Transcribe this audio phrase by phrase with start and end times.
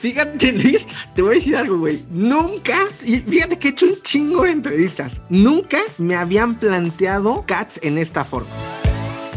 [0.00, 2.02] Fíjate, Luis, te voy a decir algo, güey.
[2.10, 5.20] Nunca, y fíjate que he hecho un chingo de entrevistas.
[5.28, 8.48] Nunca me habían planteado Cats en esta forma.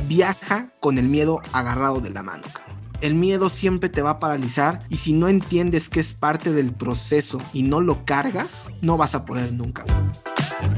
[0.07, 2.44] Viaja con el miedo agarrado de la mano.
[3.02, 6.71] El miedo siempre te va a paralizar y si no entiendes que es parte del
[6.71, 9.84] proceso y no lo cargas, no vas a poder nunca.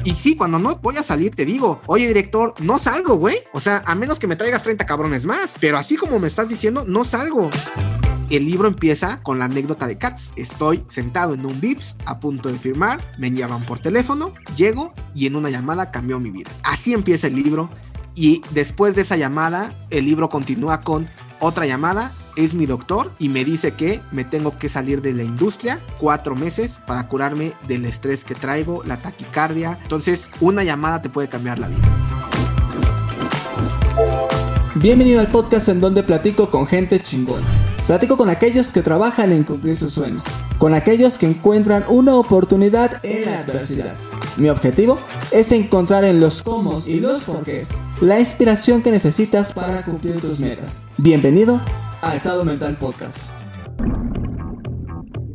[0.04, 3.38] Y sí, cuando no voy a salir, te digo, oye director, no salgo, güey.
[3.54, 5.56] O sea, a menos que me traigas 30 cabrones más.
[5.60, 7.52] Pero así como me estás diciendo, no salgo.
[8.30, 10.32] El libro empieza con la anécdota de Katz.
[10.36, 15.28] Estoy sentado en un VIPS a punto de firmar, me llaman por teléfono, llego y
[15.28, 16.50] en una llamada cambió mi vida.
[16.64, 17.70] Así empieza el libro
[18.16, 21.08] y después de esa llamada el libro continúa con
[21.40, 25.24] otra llamada, es mi doctor y me dice que me tengo que salir de la
[25.24, 29.78] industria cuatro meses para curarme del estrés que traigo, la taquicardia.
[29.84, 31.84] Entonces, una llamada te puede cambiar la vida.
[34.76, 37.65] Bienvenido al podcast en donde platico con gente chingona.
[37.88, 40.24] Platico con aquellos que trabajan en cumplir sus sueños,
[40.58, 43.96] con aquellos que encuentran una oportunidad en la adversidad.
[44.38, 44.98] Mi objetivo
[45.32, 47.70] es encontrar en los cómo y los porqués
[48.02, 50.84] la inspiración que necesitas para cumplir tus metas.
[50.98, 51.62] Bienvenido
[52.02, 53.30] a Estado Mental Podcast.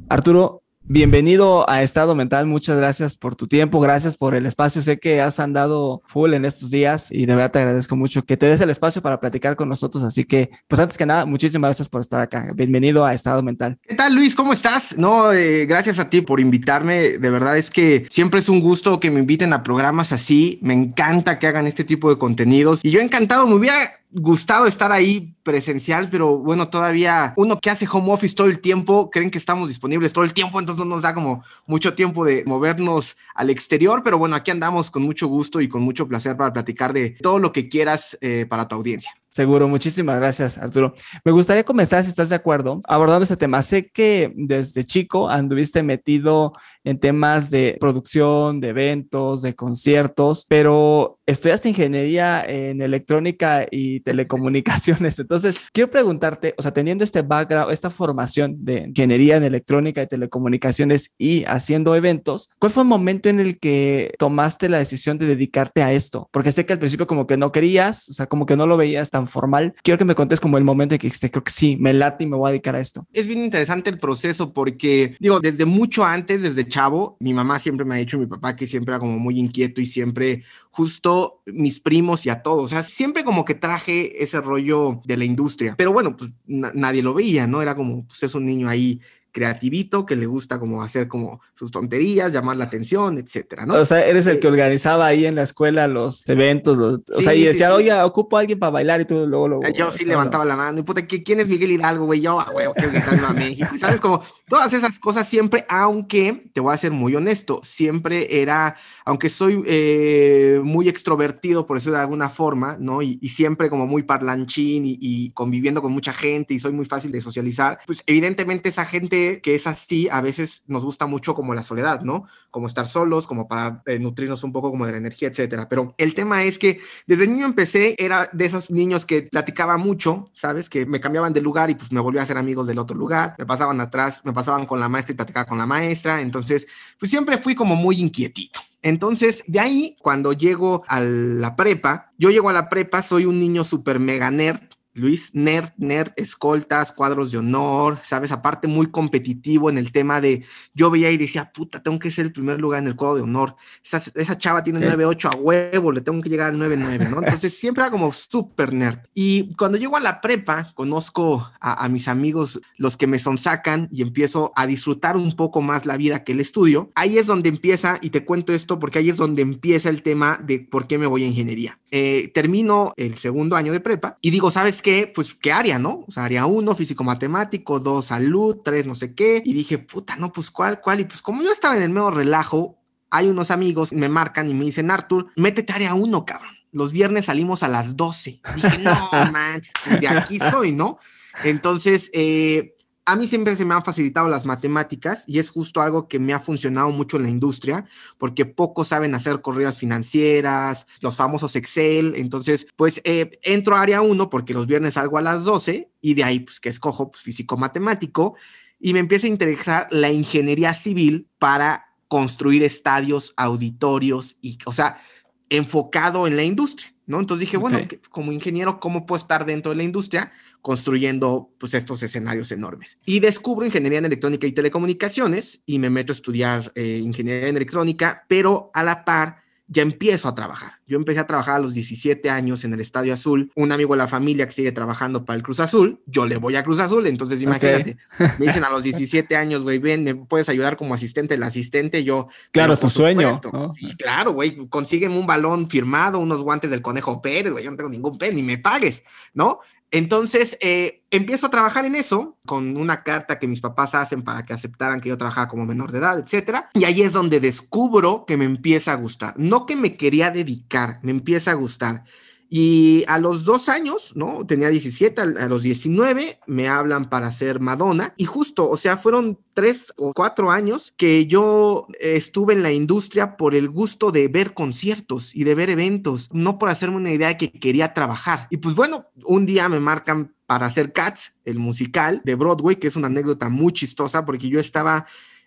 [0.09, 0.60] Arturo,
[0.93, 4.83] Bienvenido a Estado Mental, muchas gracias por tu tiempo, gracias por el espacio.
[4.83, 8.37] Sé que has andado full en estos días y de verdad te agradezco mucho que
[8.37, 10.03] te des el espacio para platicar con nosotros.
[10.03, 12.51] Así que, pues antes que nada, muchísimas gracias por estar acá.
[12.57, 13.79] Bienvenido a Estado Mental.
[13.87, 14.35] ¿Qué tal, Luis?
[14.35, 14.99] ¿Cómo estás?
[14.99, 17.19] No, eh, gracias a ti por invitarme.
[17.19, 20.59] De verdad es que siempre es un gusto que me inviten a programas así.
[20.61, 24.93] Me encanta que hagan este tipo de contenidos y yo encantado, me hubiera gustado estar
[24.93, 29.39] ahí presencial, pero bueno, todavía uno que hace home office todo el tiempo, creen que
[29.39, 33.51] estamos disponibles todo el tiempo, entonces no nos da como mucho tiempo de movernos al
[33.51, 37.11] exterior, pero bueno, aquí andamos con mucho gusto y con mucho placer para platicar de
[37.23, 39.20] todo lo que quieras eh, para tu audiencia.
[39.31, 40.93] Seguro, muchísimas gracias, Arturo.
[41.25, 43.63] Me gustaría comenzar, si estás de acuerdo, abordando este tema.
[43.63, 51.21] Sé que desde chico anduviste metido en temas de producción, de eventos, de conciertos, pero
[51.27, 55.19] estudiaste ingeniería en electrónica y telecomunicaciones.
[55.21, 60.09] Entonces, quiero preguntarte, o sea, teniendo este background, esta formación de ingeniería en electrónica y
[60.09, 65.27] telecomunicaciones y haciendo eventos, ¿cuál fue el momento en el que tomaste la decisión de
[65.27, 66.29] dedicarte a esto?
[66.33, 68.77] Porque sé que al principio como que no querías, o sea, como que no lo
[68.77, 69.75] veías tan formal.
[69.83, 72.25] Quiero que me contes como el momento en que dijiste, creo que sí, me late
[72.25, 73.07] y me voy a dedicar a esto.
[73.13, 77.85] Es bien interesante el proceso porque, digo, desde mucho antes, desde chavo, mi mamá siempre
[77.85, 81.81] me ha dicho, mi papá que siempre era como muy inquieto y siempre justo mis
[81.81, 85.75] primos y a todos, o sea, siempre como que traje ese rollo de la industria,
[85.77, 87.63] pero bueno, pues nadie lo veía, ¿no?
[87.63, 89.01] Era como, pues es un niño ahí
[89.33, 93.75] creativito que le gusta como hacer como sus tonterías, llamar la atención, etcétera, ¿no?
[93.75, 97.35] O sea, eres el que eh, organizaba ahí en la escuela los eventos, o sea,
[97.35, 99.61] y decía, oye, ocupo a alguien para bailar y tú luego lo...
[99.75, 102.21] Yo sí levantaba la mano, y puta, ¿quién es Miguel Hidalgo, güey?
[102.21, 104.01] Yo, güey, quiero gritarme a México, ¿sabes?
[104.01, 109.29] Como todas esas cosas siempre, aunque, te voy a ser muy honesto, siempre era, aunque
[109.29, 113.03] soy eh, muy extrovertido, por eso de alguna forma, ¿no?
[113.03, 117.13] Y, siempre como muy parlanchín y, y conviviendo con mucha gente y soy muy fácil
[117.13, 121.55] de socializar, pues evidentemente esa gente que es así, a veces nos gusta mucho como
[121.55, 122.27] la soledad, ¿no?
[122.51, 125.69] Como estar solos, como para eh, nutrirnos un poco como de la energía, etcétera.
[125.69, 130.31] Pero el tema es que desde niño empecé, era de esos niños que platicaba mucho,
[130.35, 130.69] ¿sabes?
[130.69, 133.35] Que me cambiaban de lugar y pues me volvía a ser amigos del otro lugar,
[133.39, 136.67] me pasaban atrás, me pasaban con la maestra y platicaba con la maestra, entonces
[136.99, 138.61] pues siempre fui como muy inquietito.
[138.83, 143.39] Entonces, de ahí, cuando llego a la prepa, yo llego a la prepa, soy un
[143.39, 144.61] niño súper mega nerd,
[144.93, 148.33] Luis, nerd, nerd, escoltas, cuadros de honor, ¿sabes?
[148.33, 152.27] Aparte muy competitivo en el tema de, yo veía y decía, puta, tengo que ser
[152.27, 153.55] el primer lugar en el cuadro de honor.
[153.85, 157.19] Esa, esa chava tiene 9.8 a huevo, le tengo que llegar al 9.9, ¿no?
[157.23, 158.99] Entonces siempre era como súper nerd.
[159.15, 163.89] Y cuando llego a la prepa, conozco a, a, mis amigos, los que me sonsacan
[163.93, 166.91] y empiezo a disfrutar un poco más la vida que el estudio.
[166.97, 170.41] Ahí es donde empieza, y te cuento esto porque ahí es donde empieza el tema
[170.43, 171.79] de por qué me voy a ingeniería.
[171.93, 175.11] Eh, termino el segundo año de prepa y digo, ¿sabes qué?
[175.13, 176.05] Pues, ¿qué área, no?
[176.07, 179.43] O sea, área uno, físico-matemático, dos, salud, tres, no sé qué.
[179.45, 181.01] Y dije, puta, no, pues, ¿cuál, cuál?
[181.01, 182.79] Y pues, como yo estaba en el medio relajo,
[183.11, 186.55] hay unos amigos, me marcan y me dicen, Arthur, métete área uno, cabrón.
[186.73, 188.41] Los viernes salimos a las 12.
[188.55, 190.99] Dije, no manches, pues de aquí soy, ¿no?
[191.43, 192.77] Entonces, eh,
[193.11, 196.33] a mí siempre se me han facilitado las matemáticas y es justo algo que me
[196.33, 197.87] ha funcionado mucho en la industria
[198.19, 202.15] porque pocos saben hacer corridas financieras, los famosos Excel.
[202.15, 206.15] Entonces, pues eh, entro a área 1 porque los viernes salgo a las 12 y
[206.15, 208.37] de ahí, pues que escojo pues, físico-matemático
[208.79, 215.03] y me empieza a interesar la ingeniería civil para construir estadios, auditorios y, o sea,
[215.49, 216.95] enfocado en la industria.
[217.11, 217.19] ¿No?
[217.19, 222.03] Entonces dije, bueno, como ingeniero, ¿cómo puedo estar dentro de la industria construyendo pues estos
[222.05, 223.01] escenarios enormes?
[223.05, 227.57] Y descubro ingeniería en electrónica y telecomunicaciones y me meto a estudiar eh, ingeniería en
[227.57, 229.40] electrónica, pero a la par
[229.73, 230.81] ya empiezo a trabajar.
[230.85, 233.53] Yo empecé a trabajar a los 17 años en el Estadio Azul.
[233.55, 236.57] Un amigo de la familia que sigue trabajando para el Cruz Azul, yo le voy
[236.57, 237.07] a Cruz Azul.
[237.07, 237.97] Entonces, imagínate,
[238.41, 241.35] me dicen a los 17 años, güey, ven, me puedes ayudar como asistente.
[241.35, 242.27] El asistente, yo.
[242.51, 243.41] Claro, tu sueño.
[243.73, 247.77] Sí, claro, güey, consígueme un balón firmado, unos guantes del Conejo Pérez, güey, yo no
[247.77, 249.61] tengo ningún pen, ni me pagues, ¿no?
[249.93, 254.45] Entonces, eh, empiezo a trabajar en eso con una carta que mis papás hacen para
[254.45, 256.71] que aceptaran que yo trabajaba como menor de edad, etcétera.
[256.75, 259.35] Y ahí es donde descubro que me empieza a gustar.
[259.37, 262.05] No que me quería dedicar, me empieza a gustar.
[262.53, 264.45] Y a los dos años, ¿no?
[264.45, 268.13] Tenía 17, a los 19 me hablan para ser Madonna.
[268.17, 273.37] Y justo, o sea, fueron tres o cuatro años que yo estuve en la industria
[273.37, 277.29] por el gusto de ver conciertos y de ver eventos, no por hacerme una idea
[277.29, 278.49] de que quería trabajar.
[278.51, 282.89] Y pues bueno, un día me marcan para hacer Cats, el musical de Broadway, que
[282.89, 285.07] es una anécdota muy chistosa porque yo estaba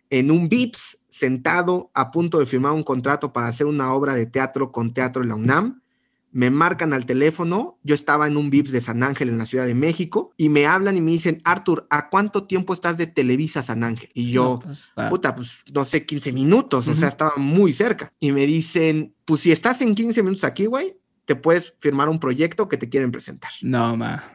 [0.10, 4.26] en un VIPS sentado a punto de firmar un contrato para hacer una obra de
[4.26, 5.83] teatro con Teatro la UNAM
[6.34, 9.68] me marcan al teléfono, yo estaba en un VIPS de San Ángel en la Ciudad
[9.68, 13.62] de México y me hablan y me dicen, Arthur, ¿a cuánto tiempo estás de Televisa
[13.62, 14.10] San Ángel?
[14.16, 18.12] Y yo, pues, puta, pues no sé, 15 minutos, o sea, estaba muy cerca.
[18.20, 22.20] Y me dicen, pues si estás en 15 minutos aquí, güey, te puedes firmar un
[22.20, 23.52] proyecto que te quieren presentar.
[23.62, 24.34] No, ma.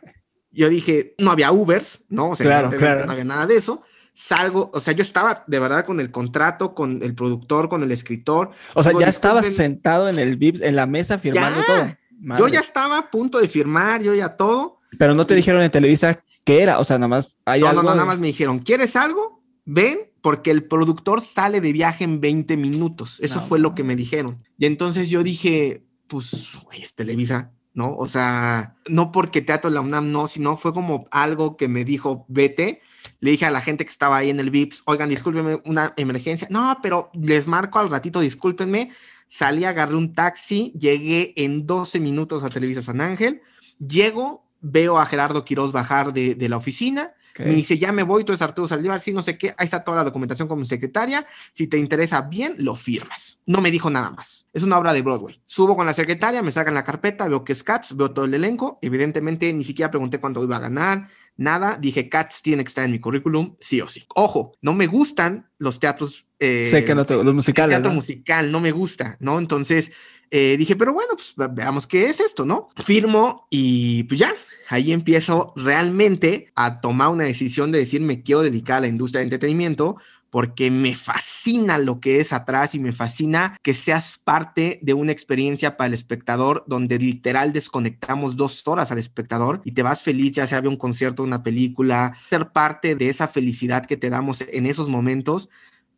[0.52, 2.30] Yo dije, no había Ubers, ¿no?
[2.30, 3.82] O sea, no había nada de eso
[4.18, 7.92] salgo, o sea, yo estaba de verdad con el contrato, con el productor, con el
[7.92, 8.50] escritor.
[8.74, 12.36] O sea, ya estabas sentado en el VIPS, en la mesa firmando todo.
[12.36, 14.80] Yo ya estaba a punto de firmar, yo ya todo.
[14.98, 17.82] Pero no te dijeron en Televisa qué era, o sea, nada más hay no, No,
[17.84, 19.40] no, nada más me dijeron, ¿quieres algo?
[19.64, 23.20] Ven, porque el productor sale de viaje en 20 minutos.
[23.20, 24.42] Eso fue lo que me dijeron.
[24.58, 27.94] Y entonces yo dije, pues, es Televisa, ¿no?
[27.94, 32.26] O sea, no porque Teatro La UNAM no, sino fue como algo que me dijo,
[32.28, 32.80] vete
[33.20, 36.46] le dije a la gente que estaba ahí en el VIPS, oigan, discúlpenme, una emergencia.
[36.50, 38.92] No, pero les marco al ratito, discúlpenme.
[39.28, 43.42] Salí, agarré un taxi, llegué en 12 minutos a Televisa San Ángel.
[43.78, 47.12] Llego, veo a Gerardo Quiroz bajar de, la oficina.
[47.38, 49.84] Me dice, ya me voy, tú eres Arturo Saldívar, sí, no sé qué, ahí está
[49.84, 53.38] toda la documentación como secretaria, si te interesa bien, lo firmas.
[53.46, 54.48] No me dijo nada más.
[54.52, 55.40] Es una obra de Broadway.
[55.46, 58.34] Subo con la secretaria, me sacan la carpeta, veo que es Cats, veo todo el
[58.34, 62.84] elenco, evidentemente ni siquiera pregunté cuánto iba a ganar, nada, dije, Cats tiene que estar
[62.84, 64.04] en mi currículum, sí o sí.
[64.14, 66.26] Ojo, no me gustan los teatros.
[66.38, 67.74] Eh, sé que no te, los musicales.
[67.74, 69.38] teatro musical no me gusta, ¿no?
[69.38, 69.90] Entonces
[70.30, 72.68] eh, dije, pero bueno, pues veamos qué es esto, ¿no?
[72.76, 74.34] Firmo y pues ya,
[74.68, 79.20] ahí empiezo realmente a tomar una decisión de decir, me quiero dedicar a la industria
[79.20, 79.96] de entretenimiento
[80.30, 85.12] porque me fascina lo que es atrás y me fascina que seas parte de una
[85.12, 90.32] experiencia para el espectador donde literal desconectamos dos horas al espectador y te vas feliz,
[90.32, 94.42] ya sea de un concierto, una película, ser parte de esa felicidad que te damos
[94.42, 95.48] en esos momentos,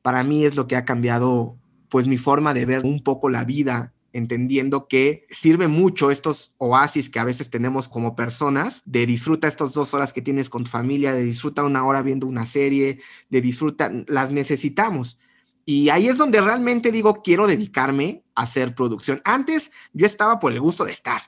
[0.03, 1.57] para mí es lo que ha cambiado
[1.89, 7.11] pues mi forma de ver un poco la vida entendiendo que sirve mucho estos oasis
[7.11, 10.71] que a veces tenemos como personas, de disfruta estas dos horas que tienes con tu
[10.71, 15.19] familia, de disfruta una hora viendo una serie, de disfruta, las necesitamos.
[15.67, 19.21] Y ahí es donde realmente digo, quiero dedicarme a hacer producción.
[19.25, 21.21] Antes yo estaba por el gusto de estar,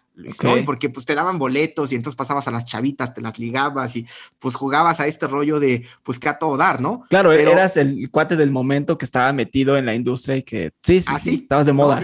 [0.64, 4.06] porque pues te daban boletos y entonces pasabas a las chavitas, te las ligabas y
[4.38, 7.04] pues jugabas a este rollo de pues que a todo dar, ¿no?
[7.08, 11.00] Claro, eras el cuate del momento que estaba metido en la industria y que sí,
[11.02, 12.00] sí, sí, estabas de moda.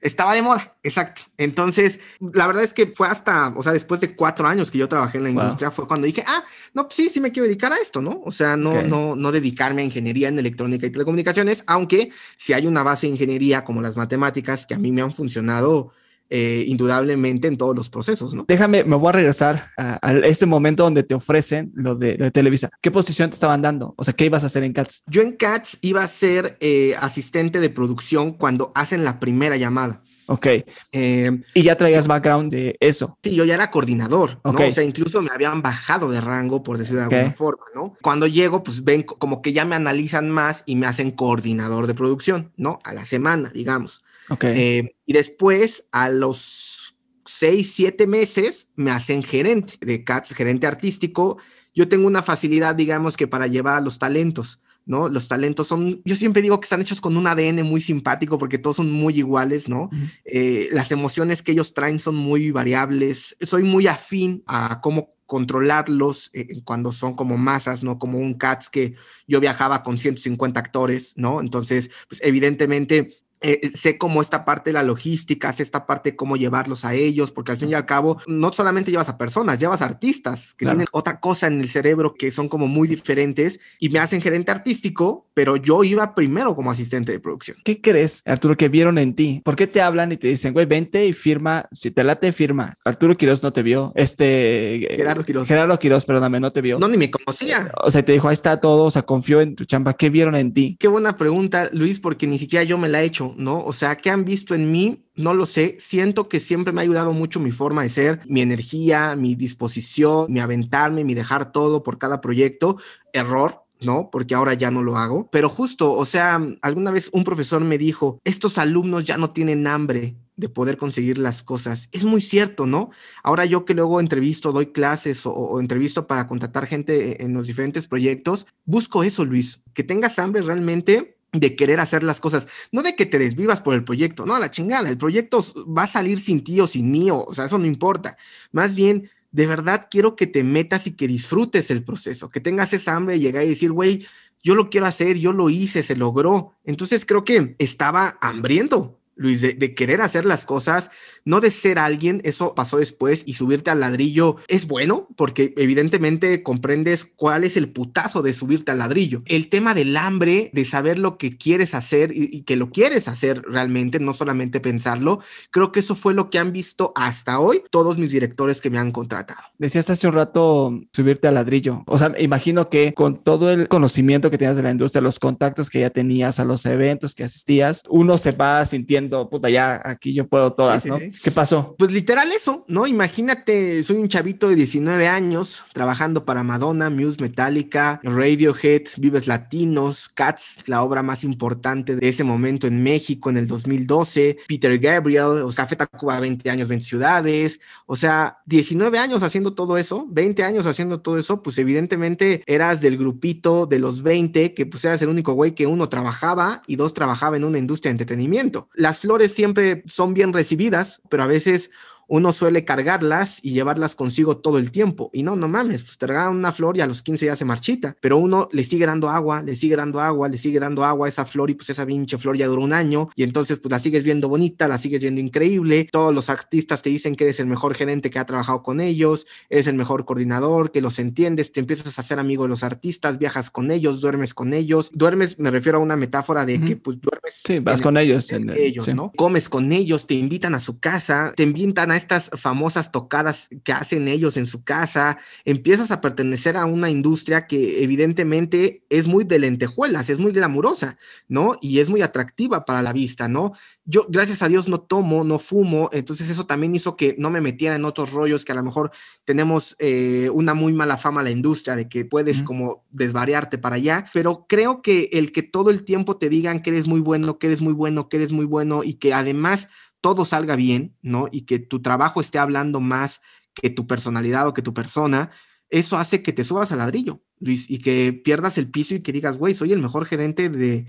[0.00, 1.22] Estaba de moda, exacto.
[1.36, 4.88] Entonces, la verdad es que fue hasta, o sea, después de cuatro años que yo
[4.88, 6.42] trabajé en la industria, fue cuando dije, ah,
[6.72, 8.22] no, pues sí, sí me quiero dedicar a esto, ¿no?
[8.24, 12.66] O sea, no, no, no dedicarme a ingeniería en electrónica y telecomunicaciones, aunque si hay
[12.66, 15.92] una base de ingeniería como las matemáticas que a mí me han funcionado
[16.30, 18.44] eh, indudablemente en todos los procesos, ¿no?
[18.46, 22.70] Déjame, me voy a regresar a, este momento donde te ofrecen lo de, Televisa.
[22.80, 23.94] ¿Qué posición te estaban dando?
[23.96, 25.02] O sea, ¿qué ibas a hacer en CATS?
[25.06, 30.02] Yo en CATS iba a ser eh, asistente de producción cuando hacen la primera llamada.
[30.30, 30.46] Ok.
[30.92, 33.18] Eh, y ya traías background de eso.
[33.24, 34.52] Sí, yo ya era coordinador, ¿no?
[34.52, 37.96] O sea, incluso me habían bajado de rango, por decirlo de alguna forma, ¿no?
[38.00, 41.94] Cuando llego, pues ven como que ya me analizan más y me hacen coordinador de
[41.94, 42.78] producción, ¿no?
[42.84, 44.04] A la semana, digamos.
[44.42, 51.38] Eh, y después, a los seis, siete meses, me hacen gerente de CATS, gerente artístico.
[51.74, 54.60] Yo tengo una facilidad, digamos, que para llevar a los talentos.
[54.86, 55.08] ¿no?
[55.08, 58.58] Los talentos son, yo siempre digo que están hechos con un ADN muy simpático porque
[58.58, 59.88] todos son muy iguales, ¿no?
[60.24, 63.36] Eh, las emociones que ellos traen son muy variables.
[63.40, 68.00] Soy muy afín a cómo controlarlos eh, cuando son como masas, ¿no?
[68.00, 68.96] Como un Cats que
[69.28, 71.40] yo viajaba con 150 actores, ¿no?
[71.40, 76.16] Entonces, pues evidentemente eh, sé cómo esta parte de la logística, sé esta parte de
[76.16, 79.58] cómo llevarlos a ellos, porque al fin y al cabo no solamente llevas a personas,
[79.58, 83.60] llevas a artistas que tienen otra cosa en el cerebro que son como muy diferentes
[83.78, 87.56] y me hacen gerente artístico, pero yo iba primero como asistente de producción.
[87.64, 89.40] ¿Qué crees, Arturo, que vieron en ti?
[89.44, 92.74] ¿Por qué te hablan y te dicen, güey, vente y firma, si te late, firma?
[92.84, 94.86] Arturo Quiroz no te vio, este...
[94.96, 95.48] Gerardo Quiroz.
[95.48, 96.78] Gerardo Quiroz, perdóname, no te vio.
[96.78, 97.70] No, ni me conocía.
[97.82, 99.94] O sea, te dijo, ahí está todo, o sea, confió en tu chamba.
[99.94, 100.76] ¿Qué vieron en ti?
[100.78, 103.64] Qué buena pregunta, Luis, porque ni siquiera yo me la he hecho, ¿no?
[103.64, 105.06] O sea, ¿qué han visto en mí?
[105.14, 105.76] No lo sé.
[105.78, 110.32] Siento que siempre me ha ayudado mucho mi forma de ser, mi energía, mi disposición,
[110.32, 112.76] mi aventarme, mi dejar todo por cada proyecto.
[113.12, 114.10] Error, ¿no?
[114.10, 115.28] Porque ahora ya no lo hago.
[115.30, 119.66] Pero justo, o sea, alguna vez un profesor me dijo, estos alumnos ya no tienen
[119.66, 121.88] hambre de poder conseguir las cosas.
[121.92, 122.90] Es muy cierto, ¿no?
[123.22, 127.46] Ahora yo que luego entrevisto, doy clases o, o, entrevisto para contratar gente en los
[127.46, 132.82] diferentes proyectos, busco eso, Luis, que tengas hambre realmente de querer hacer las cosas, no
[132.82, 136.18] de que te desvivas por el proyecto, no, la chingada, el proyecto va a salir
[136.18, 138.16] sin ti o sin mí, o, sea, eso no importa.
[138.52, 142.72] Más bien, de verdad quiero que te metas y que disfrutes el proceso, que tengas
[142.72, 144.06] esa hambre de llegar y decir, güey,
[144.42, 146.54] yo lo quiero hacer, yo lo hice, se logró.
[146.64, 150.90] Entonces creo que estaba hambriento, Luis, de, querer hacer las cosas,
[151.26, 156.42] no de ser alguien, eso pasó después y subirte al ladrillo es bueno porque evidentemente
[156.42, 159.22] comprendes cuál es el putazo de subirte al ladrillo.
[159.26, 163.08] El tema del hambre, de saber lo que quieres hacer y, y, que lo quieres
[163.08, 167.62] hacer realmente, no solamente pensarlo, creo que eso fue lo que han visto hasta hoy
[167.70, 169.42] todos mis directores que me han contratado.
[169.58, 174.30] Decías hace un rato subirte al ladrillo, o sea, imagino que con todo el conocimiento
[174.30, 177.82] que tenías de la industria, los contactos que ya tenías a los eventos que asistías,
[177.90, 180.98] uno se va sintiendo puta, ya aquí yo puedo todas, sí, ¿no?
[180.98, 181.20] Sí, sí.
[181.22, 181.74] ¿Qué pasó?
[181.78, 182.86] Pues literal eso, ¿no?
[182.86, 190.08] Imagínate, soy un chavito de 19 años trabajando para Madonna, Muse Metallica, Radiohead, Vives Latinos,
[190.08, 195.42] Cats, la obra más importante de ese momento en México en el 2012, Peter Gabriel,
[195.42, 200.06] o sea, Feta Cuba 20 años, 20 ciudades, o sea, 19 años haciendo todo eso,
[200.10, 204.84] 20 años haciendo todo eso, pues evidentemente eras del grupito de los 20 que pues
[204.84, 208.68] eras el único güey que uno trabajaba y dos trabajaba en una industria de entretenimiento.
[208.74, 211.70] Las flores siempre son bien recibidas, pero a veces
[212.10, 215.10] uno suele cargarlas y llevarlas consigo todo el tiempo.
[215.12, 217.44] Y no, no mames, pues te regalan una flor y a los 15 ya se
[217.44, 221.06] marchita, pero uno le sigue dando agua, le sigue dando agua, le sigue dando agua
[221.06, 223.70] a esa flor y pues esa pinche flor ya duró un año y entonces pues
[223.70, 225.88] la sigues viendo bonita, la sigues viendo increíble.
[225.92, 229.28] Todos los artistas te dicen que eres el mejor gerente que ha trabajado con ellos,
[229.48, 233.18] eres el mejor coordinador, que los entiendes, te empiezas a hacer amigo de los artistas,
[233.18, 234.90] viajas con ellos, duermes con ellos.
[234.92, 236.66] Duermes, me refiero a una metáfora de uh -huh.
[236.66, 237.40] que pues duermes.
[237.44, 238.32] Sí, vas con el, ellos.
[238.32, 238.94] En ellos, sí.
[238.94, 239.12] ¿no?
[239.16, 243.72] Comes con ellos, te invitan a su casa, te invitan a estas famosas tocadas que
[243.72, 249.24] hacen ellos en su casa, empiezas a pertenecer a una industria que evidentemente es muy
[249.24, 251.56] de lentejuelas, es muy glamurosa, ¿no?
[251.60, 253.52] Y es muy atractiva para la vista, ¿no?
[253.84, 257.40] Yo, gracias a Dios, no tomo, no fumo, entonces eso también hizo que no me
[257.40, 258.92] metiera en otros rollos que a lo mejor
[259.24, 263.76] tenemos eh, una muy mala fama a la industria de que puedes como desvariarte para
[263.76, 267.38] allá, pero creo que el que todo el tiempo te digan que eres muy bueno,
[267.38, 269.68] que eres muy bueno, que eres muy bueno y que además
[270.00, 271.28] todo salga bien, ¿no?
[271.30, 273.20] Y que tu trabajo esté hablando más
[273.54, 275.30] que tu personalidad o que tu persona,
[275.68, 279.12] eso hace que te subas al ladrillo, Luis, y que pierdas el piso y que
[279.12, 280.86] digas, güey, soy el mejor gerente de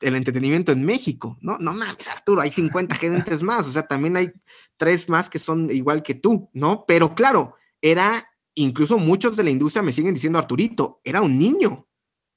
[0.00, 1.58] el entretenimiento en México, ¿no?
[1.58, 4.32] No mames, Arturo, hay 50 gerentes más, o sea, también hay
[4.76, 6.84] tres más que son igual que tú, ¿no?
[6.86, 11.86] Pero claro, era, incluso muchos de la industria me siguen diciendo, Arturito, era un niño,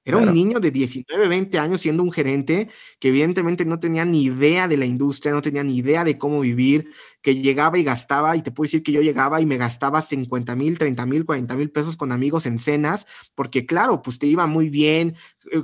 [0.05, 0.31] era claro.
[0.31, 2.69] un niño de 19, 20 años siendo un gerente
[2.99, 6.41] que evidentemente no tenía ni idea de la industria, no tenía ni idea de cómo
[6.41, 6.89] vivir,
[7.21, 10.55] que llegaba y gastaba, y te puedo decir que yo llegaba y me gastaba 50
[10.55, 14.45] mil, 30 mil, 40 mil pesos con amigos en cenas, porque claro, pues te iba
[14.45, 15.15] muy bien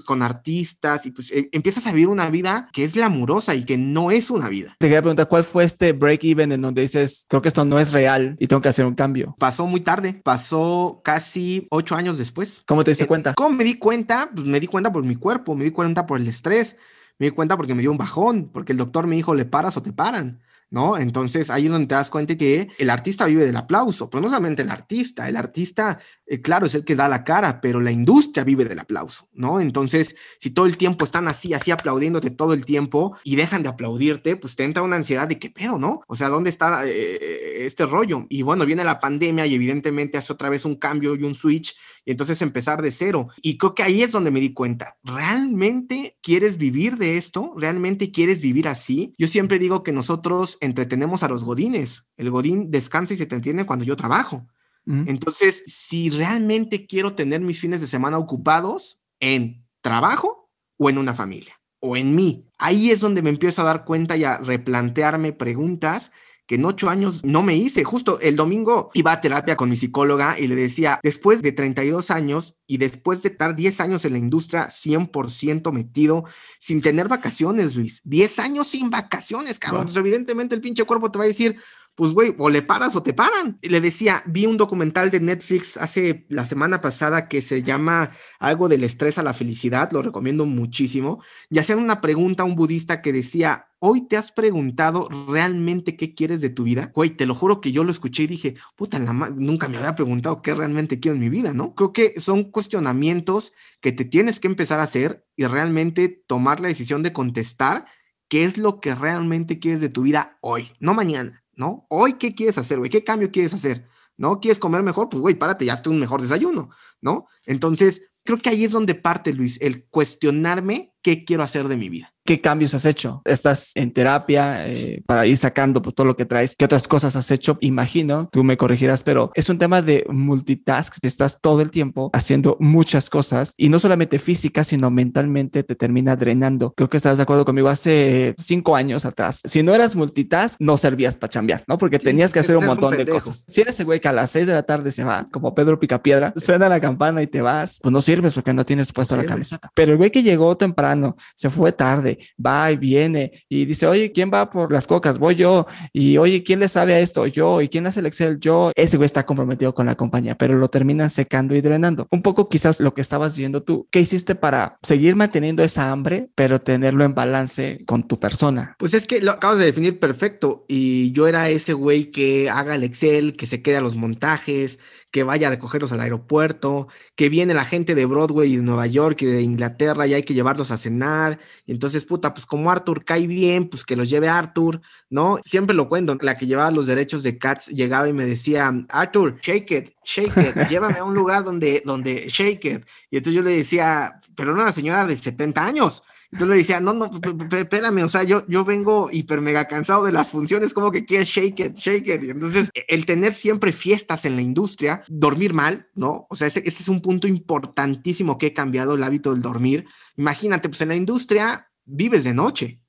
[0.05, 3.77] con artistas y pues eh, empiezas a vivir una vida que es glamurosa y que
[3.77, 4.75] no es una vida.
[4.79, 7.91] Te quería preguntar, ¿cuál fue este break-even en donde dices, creo que esto no es
[7.91, 9.35] real y tengo que hacer un cambio?
[9.39, 12.63] Pasó muy tarde, pasó casi ocho años después.
[12.67, 13.33] ¿Cómo te diste eh, cuenta?
[13.33, 14.29] ¿Cómo me di cuenta?
[14.33, 16.77] Pues me di cuenta por mi cuerpo, me di cuenta por el estrés,
[17.17, 19.77] me di cuenta porque me dio un bajón, porque el doctor me dijo, le paras
[19.77, 20.41] o te paran.
[20.71, 20.97] ¿No?
[20.97, 24.27] Entonces ahí es donde te das cuenta que el artista vive del aplauso, pero no
[24.27, 27.91] solamente el artista, el artista, eh, claro, es el que da la cara, pero la
[27.91, 29.59] industria vive del aplauso, ¿no?
[29.59, 33.69] Entonces, si todo el tiempo están así, así aplaudiéndote todo el tiempo y dejan de
[33.69, 36.01] aplaudirte, pues te entra una ansiedad de qué pedo, ¿no?
[36.07, 38.25] O sea, ¿dónde está eh, este rollo?
[38.29, 41.75] Y bueno, viene la pandemia y evidentemente hace otra vez un cambio y un switch
[42.05, 43.27] y entonces empezar de cero.
[43.41, 47.53] Y creo que ahí es donde me di cuenta, ¿realmente quieres vivir de esto?
[47.57, 49.13] ¿Realmente quieres vivir así?
[49.17, 52.05] Yo siempre digo que nosotros entretenemos a los godines.
[52.17, 54.47] El godín descansa y se entretiene cuando yo trabajo.
[54.85, 61.13] Entonces, si realmente quiero tener mis fines de semana ocupados en trabajo o en una
[61.13, 61.59] familia.
[61.79, 62.45] o en mí?
[62.57, 66.11] Ahí es donde me empiezo a dar cuenta y a replantearme preguntas
[66.49, 67.83] que en ocho años no me hice.
[67.83, 72.09] Justo el domingo iba a terapia con mi psicóloga y le decía, después de 32
[72.09, 76.23] años y después de estar 10 años en la industria 100% metido,
[76.57, 79.83] sin tener vacaciones, Luis, 10 años sin vacaciones, cabrón.
[79.83, 81.55] Pues evidentemente el pinche cuerpo te va a decir,
[81.99, 83.59] pues güey, o le paras o te paran.
[83.61, 88.69] le decía, vi un documental de Netflix hace la semana pasada que se llama algo
[88.69, 93.01] del estrés a la felicidad, lo recomiendo muchísimo, y hacían una pregunta a un budista
[93.01, 96.89] que decía, hoy te has preguntado realmente qué quieres de tu vida.
[96.95, 99.95] Güey, te lo juro que yo lo escuché y dije, puta, la nunca me había
[99.95, 101.75] preguntado qué realmente quiero en mi vida, ¿no?
[101.75, 103.51] Creo que son cuestionamientos
[103.81, 107.87] que te tienes que empezar a hacer y realmente tomar la decisión de contestar
[108.29, 111.43] qué es lo que realmente quieres de tu vida hoy, no mañana.
[111.59, 111.85] ¿No?
[111.89, 112.89] Hoy, ¿qué quieres hacer, güey?
[112.89, 113.85] ¿Qué cambio quieres hacer?
[114.15, 114.39] ¿No?
[114.39, 115.09] ¿Quieres comer mejor?
[115.09, 116.69] Pues, güey, párate, ya hazte un mejor desayuno,
[117.01, 117.27] ¿no?
[117.45, 121.89] Entonces, creo que ahí es donde parte, Luis, el cuestionarme qué quiero hacer de mi
[121.89, 122.13] vida.
[122.29, 123.23] ¿Qué cambios has hecho?
[123.25, 126.55] ¿Estás en terapia eh, para ir sacando pues, todo lo que traes?
[126.55, 127.57] ¿Qué otras cosas has hecho?
[127.59, 130.97] Imagino, tú me corregirás, pero es un tema de multitask.
[131.01, 136.15] Estás todo el tiempo haciendo muchas cosas y no solamente física, sino mentalmente te termina
[136.15, 136.71] drenando.
[136.77, 139.41] Creo que estás de acuerdo conmigo hace cinco años atrás.
[139.45, 141.79] Si no eras multitask, no servías para chambear, ¿no?
[141.79, 143.43] Porque tenías que hacer un montón de cosas.
[143.47, 145.79] Si eres el güey que a las seis de la tarde se va, como Pedro
[145.79, 149.25] Picapiedra, suena la campana y te vas, pues no sirves porque no tienes puesta la
[149.25, 149.71] camiseta.
[149.73, 154.11] Pero el güey que llegó temprano, se fue tarde, va y viene y dice, oye,
[154.11, 155.17] ¿quién va por las cocas?
[155.17, 155.67] Voy yo.
[155.93, 157.25] Y oye, ¿quién le sabe a esto?
[157.27, 157.61] Yo.
[157.61, 158.39] ¿Y quién hace el Excel?
[158.39, 158.71] Yo.
[158.75, 162.07] Ese güey está comprometido con la compañía, pero lo terminan secando y drenando.
[162.11, 163.87] Un poco quizás lo que estabas diciendo tú.
[163.91, 168.75] ¿Qué hiciste para seguir manteniendo esa hambre, pero tenerlo en balance con tu persona?
[168.79, 170.65] Pues es que lo acabas de definir perfecto.
[170.67, 174.79] Y yo era ese güey que haga el Excel, que se quede a los montajes,
[175.11, 178.87] que vaya a recogerlos al aeropuerto, que viene la gente de Broadway y de Nueva
[178.87, 181.39] York y de Inglaterra y hay que llevarlos a cenar.
[181.65, 185.39] Y entonces, puta, pues como Arthur cae bien, pues que los lleve Arthur, ¿no?
[185.43, 189.39] Siempre lo cuento, la que llevaba los derechos de Cats llegaba y me decía, Arthur,
[189.41, 192.85] shake it, shake it, llévame a un lugar donde, donde shake it.
[193.09, 196.03] Y entonces yo le decía, pero no, una señora de 70 años.
[196.31, 197.09] Entonces le decía, no, no,
[197.57, 201.27] espérame, o sea, yo, yo vengo hiper mega cansado de las funciones, como que quieres
[201.27, 202.23] shake it, shake it.
[202.23, 206.27] Y entonces, e, el tener siempre fiestas en la industria, dormir mal, ¿no?
[206.29, 209.87] O sea, ese, ese es un punto importantísimo que he cambiado el hábito del dormir.
[210.17, 212.79] Imagínate, pues en la industria vives de noche.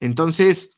[0.00, 0.70] Entonces,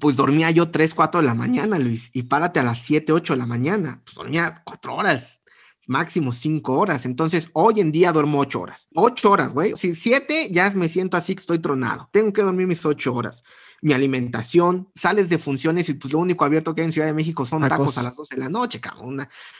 [0.00, 3.34] pues dormía yo 3, 4 de la mañana, Luis, y párate a las 7, 8
[3.34, 4.00] de la mañana.
[4.04, 5.42] Pues dormía 4 horas
[5.88, 7.04] máximo cinco horas.
[7.04, 8.88] Entonces, hoy en día duermo ocho horas.
[8.94, 9.72] Ocho horas, güey.
[9.74, 12.08] Si siete, ya me siento así que estoy tronado.
[12.12, 13.42] Tengo que dormir mis ocho horas
[13.80, 17.14] mi alimentación, sales de funciones y pues lo único abierto que hay en Ciudad de
[17.14, 19.18] México son tacos, a las 12 de la noche, cabrón.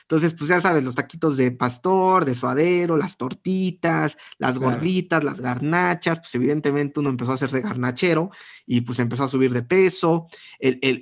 [0.09, 5.43] Entonces, pues ya sabes, los taquitos de pastor, de suadero, las tortitas, las gorditas, las
[5.43, 8.31] garnachas, pues evidentemente uno empezó a hacerse garnachero
[8.65, 10.27] y pues empezó a subir de peso,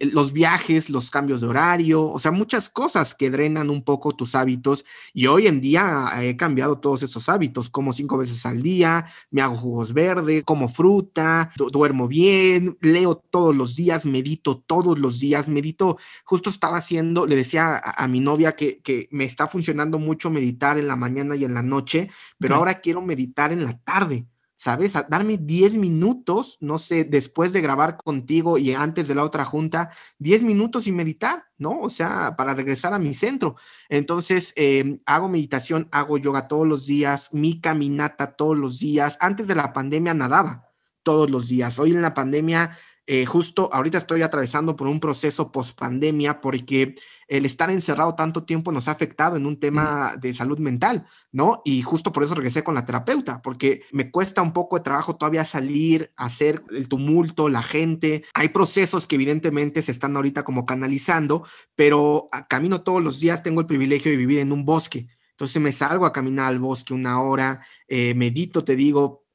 [0.00, 4.34] los viajes, los cambios de horario, o sea, muchas cosas que drenan un poco tus
[4.34, 9.06] hábitos y hoy en día he cambiado todos esos hábitos, como cinco veces al día,
[9.30, 15.20] me hago jugos verdes, como fruta, duermo bien, leo todos los días, medito todos los
[15.20, 19.98] días, medito, justo estaba haciendo, le decía a, mi novia que, que, me está funcionando
[19.98, 23.78] mucho meditar en la mañana y en la noche, pero ahora quiero meditar en la
[23.78, 24.26] tarde.
[24.58, 24.94] ¿Sabes?
[25.10, 29.90] darme 10 minutos, no sé, después de grabar contigo y antes de la otra junta,
[30.18, 31.78] 10 minutos y meditar, ¿no?
[31.78, 33.56] O sea, para regresar a mi centro.
[33.90, 39.18] Entonces, em, hago meditación, hago yoga todos los días, mi caminata todos los días.
[39.20, 40.64] Antes de la pandemia nadaba
[41.02, 41.78] todos los días.
[41.78, 42.78] Hoy en la pandemia
[43.08, 46.96] eh, justo ahorita estoy atravesando por un proceso post pandemia porque
[47.28, 51.62] el estar encerrado tanto tiempo nos ha afectado en un tema de salud mental, ¿no?
[51.64, 55.16] Y justo por eso regresé con la terapeuta, porque me cuesta un poco de trabajo
[55.16, 58.24] todavía salir, hacer el tumulto, la gente.
[58.34, 63.60] Hay procesos que evidentemente se están ahorita como canalizando, pero camino todos los días, tengo
[63.60, 65.08] el privilegio de vivir en un bosque.
[65.32, 69.26] Entonces me salgo a caminar al bosque una hora, eh, medito, te digo,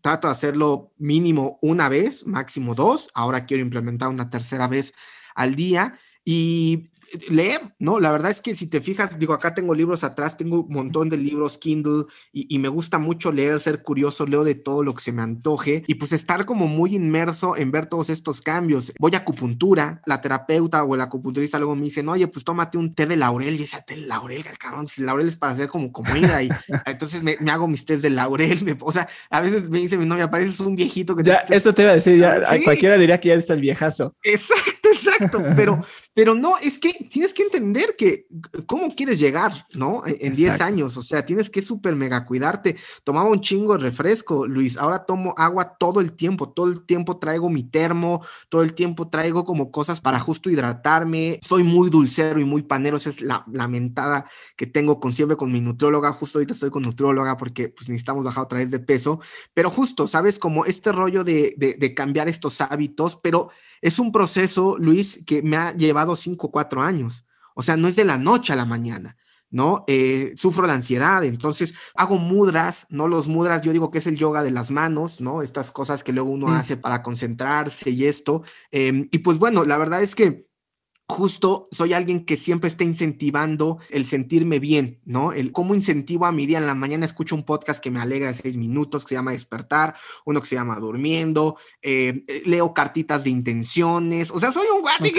[0.00, 3.08] trato de hacerlo mínimo una vez, máximo dos.
[3.14, 4.94] Ahora quiero implementar una tercera vez
[5.34, 5.98] al día.
[6.24, 6.90] Y
[7.28, 8.00] leer, ¿no?
[8.00, 11.08] La verdad es que si te fijas, digo, acá tengo libros atrás, tengo un montón
[11.08, 15.02] de libros Kindle y, me gusta mucho leer, ser curioso, leo de todo lo que
[15.02, 18.92] se me antoje y pues estar como muy inmerso en ver todos estos cambios.
[19.00, 22.92] Voy a acupuntura, la terapeuta o el acupunturista luego me dicen, oye, pues tómate un
[22.92, 25.90] té de laurel y ese té de laurel, cabrón, si laurel es para hacer como
[25.90, 26.48] comida y
[26.86, 30.30] entonces me, hago mis tés de laurel, o sea, a veces me dice mi novia,
[30.30, 31.24] pareces un viejito que...
[31.24, 34.14] Ya, eso te iba a decir, ya cualquiera diría que ya está el viejazo.
[34.22, 35.11] Exacto, exacto,
[35.56, 35.82] pero
[36.14, 38.26] Pero no, es que tienes que entender que
[38.66, 40.02] cómo quieres llegar, ¿no?
[40.04, 42.76] E, en 10 años, o sea, tienes que súper mega cuidarte.
[43.02, 47.18] Tomaba un chingo de refresco, Luis, ahora tomo agua todo el tiempo, todo el tiempo
[47.18, 51.40] traigo mi termo, todo el tiempo traigo como cosas para justo hidratarme.
[51.42, 55.50] Soy muy dulcero y muy panero, esa es la lamentada que tengo con siempre con
[55.50, 59.20] mi nutrióloga, justo ahorita estoy con nutrióloga porque pues necesitamos bajar otra vez de peso,
[59.54, 60.38] pero justo, ¿sabes?
[60.38, 63.50] Como este rollo de, de, de cambiar estos hábitos, pero
[63.82, 67.26] es un proceso, Luis, que me ha llevado cinco o cuatro años.
[67.54, 69.16] O sea, no es de la noche a la mañana,
[69.50, 69.84] ¿no?
[69.86, 73.08] Eh, sufro de ansiedad, entonces hago mudras, ¿no?
[73.08, 75.42] Los mudras, yo digo que es el yoga de las manos, ¿no?
[75.42, 76.52] Estas cosas que luego uno mm.
[76.52, 78.42] hace para concentrarse y esto.
[78.70, 80.46] Em, y pues bueno, la verdad es que
[81.08, 85.32] justo soy alguien que siempre está incentivando el sentirme bien, ¿no?
[85.32, 88.28] El cómo incentivo a mi día en la mañana escucho un podcast que me alegra
[88.28, 92.72] de seis minutos que se llama Despertar, uno que se llama Durmiendo, eh, eh, leo
[92.72, 95.12] cartitas de intenciones, o sea, soy un guati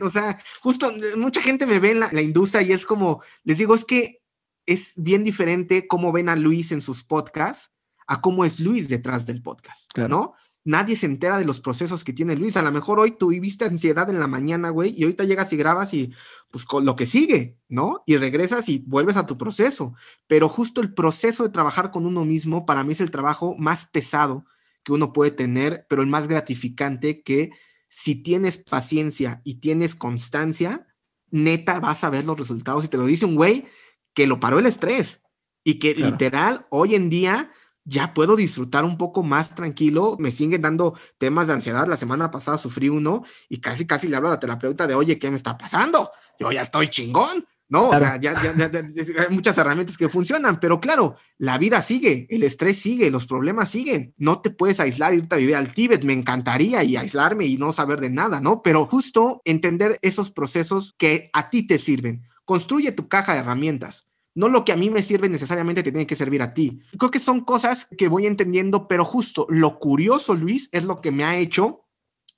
[0.00, 3.74] o sea, justo mucha gente me ve en la, industria y es como, les digo,
[3.74, 4.20] es que
[4.66, 7.72] es bien diferente cómo ven a Luis en sus podcasts
[8.08, 10.34] a cómo es Luis detrás del podcast, ¿no?
[10.66, 12.56] Nadie se entera de los procesos que tiene Luis.
[12.56, 15.56] A lo mejor hoy tú viviste ansiedad en la mañana, güey, y ahorita llegas y
[15.56, 16.12] grabas y
[16.50, 18.02] pues con lo que sigue, ¿no?
[18.04, 19.94] Y regresas y vuelves a tu proceso.
[20.26, 23.86] Pero justo el proceso de trabajar con uno mismo para mí es el trabajo más
[23.86, 24.44] pesado
[24.82, 27.50] que uno puede tener, pero el más gratificante que
[27.88, 30.88] si tienes paciencia y tienes constancia,
[31.30, 32.84] neta vas a ver los resultados.
[32.84, 33.66] Y te lo dice un güey
[34.14, 35.20] que lo paró el estrés
[35.62, 37.52] y que literal hoy en día
[37.86, 40.16] ya puedo disfrutar un poco más tranquilo.
[40.18, 41.86] Me siguen dando temas de ansiedad.
[41.86, 45.18] La semana pasada sufrí uno y casi, casi le hablo a la terapeuta de, oye,
[45.18, 46.10] ¿qué me está pasando?
[46.38, 47.46] Yo ya estoy chingón.
[47.68, 52.28] No, o sea, ya, ya, hay muchas herramientas que funcionan, pero claro, la vida sigue,
[52.30, 54.14] el estrés sigue, los problemas siguen.
[54.18, 57.72] No te puedes aislar, irte a vivir al Tíbet, me encantaría y aislarme y no
[57.72, 58.62] saber de nada, ¿no?
[58.62, 62.22] Pero justo entender esos procesos que a ti te sirven.
[62.44, 66.06] Construye tu caja de herramientas no lo que a mí me sirve necesariamente te tiene
[66.06, 66.80] que servir a ti.
[66.98, 71.10] Creo que son cosas que voy entendiendo, pero justo lo curioso, Luis, es lo que
[71.10, 71.86] me ha hecho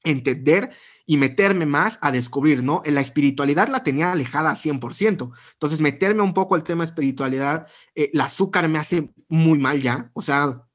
[0.04, 0.70] entender
[1.06, 2.82] y meterme más a descubrir, ¿no?
[2.84, 5.32] En la espiritualidad la tenía alejada a 100%.
[5.52, 9.80] Entonces, meterme un poco al tema de espiritualidad, eh, el azúcar me hace muy mal
[9.80, 10.68] ya, o sea,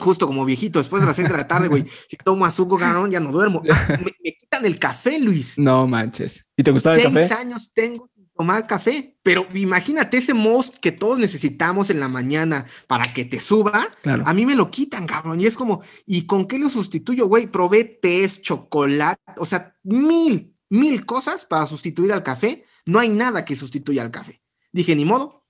[0.00, 3.20] justo como viejito, después de las 6 de la tarde, güey, si tomo azúcar, ya
[3.20, 3.62] no duermo.
[3.70, 5.58] Ah, me, quitan el café, Luis.
[5.58, 6.44] No manches.
[6.56, 7.28] ¿Y te gustaba el café?
[7.28, 8.09] Seis años tengo
[8.40, 9.18] tomar café.
[9.22, 13.88] Pero imagínate ese most que todos necesitamos en la mañana para que te suba.
[14.24, 15.42] A mí me lo quitan, cabrón.
[15.42, 17.48] Y es como, ¿y con qué lo sustituyo, güey?
[17.48, 22.64] Probé té, chocolate, o sea, mil, mil cosas para sustituir al café.
[22.86, 24.40] No hay nada que sustituya al café.
[24.72, 25.44] Dije, ni modo.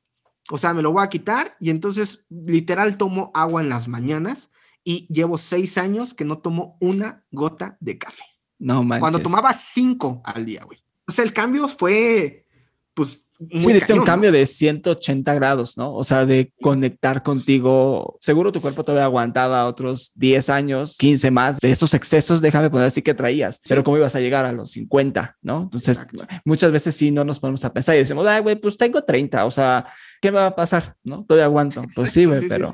[0.50, 4.50] O sea, me lo voy a quitar y entonces literal tomo agua en las mañanas
[4.82, 8.24] y llevo seis años que no tomo una gota de café.
[8.58, 9.00] No manches.
[9.00, 10.80] Cuando tomaba cinco al día, güey.
[11.06, 12.46] O sea, el cambio fue
[12.94, 13.22] pues...
[13.58, 15.94] sí, es un cambio de 180 grados, ¿no?
[15.94, 18.18] O sea, de conectar contigo.
[18.20, 22.86] Seguro tu cuerpo todavía aguantaba otros 10 años, 15 más de esos excesos, déjame poner
[22.86, 25.62] así que traías, pero ¿cómo ibas a llegar a los 50, ¿no?
[25.62, 26.00] Entonces,
[26.44, 29.44] muchas veces sí no nos ponemos a pensar y decimos, ay, güey, pues tengo 30,
[29.44, 29.86] o sea,
[30.20, 30.96] ¿qué me va a pasar?
[31.04, 31.24] ¿No?
[31.24, 31.82] Todavía aguanto.
[31.94, 32.72] Pues sí, güey, pero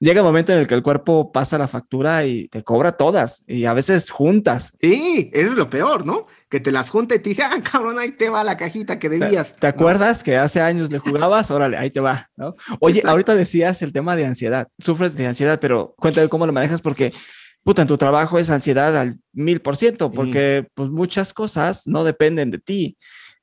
[0.00, 3.44] llega un momento en el que el cuerpo pasa la factura y te cobra todas
[3.46, 4.72] y a veces juntas.
[4.80, 6.24] Sí, eso es lo peor, ¿no?
[6.50, 9.08] Que te las junta y te dice, ah, cabrón, ahí te va la cajita que
[9.08, 9.56] debías.
[9.56, 11.50] ¿Te, acuerdas que hace años le jugabas?
[11.50, 12.56] Órale, ahí te va, ¿no?
[12.80, 14.68] Oye, ahorita decías el tema de ansiedad.
[14.78, 17.12] Sufres de ansiedad, pero cuéntame cómo lo manejas porque
[17.62, 22.04] puta, en tu trabajo es ansiedad al mil por ciento, porque pues muchas cosas no
[22.04, 22.96] dependen de ti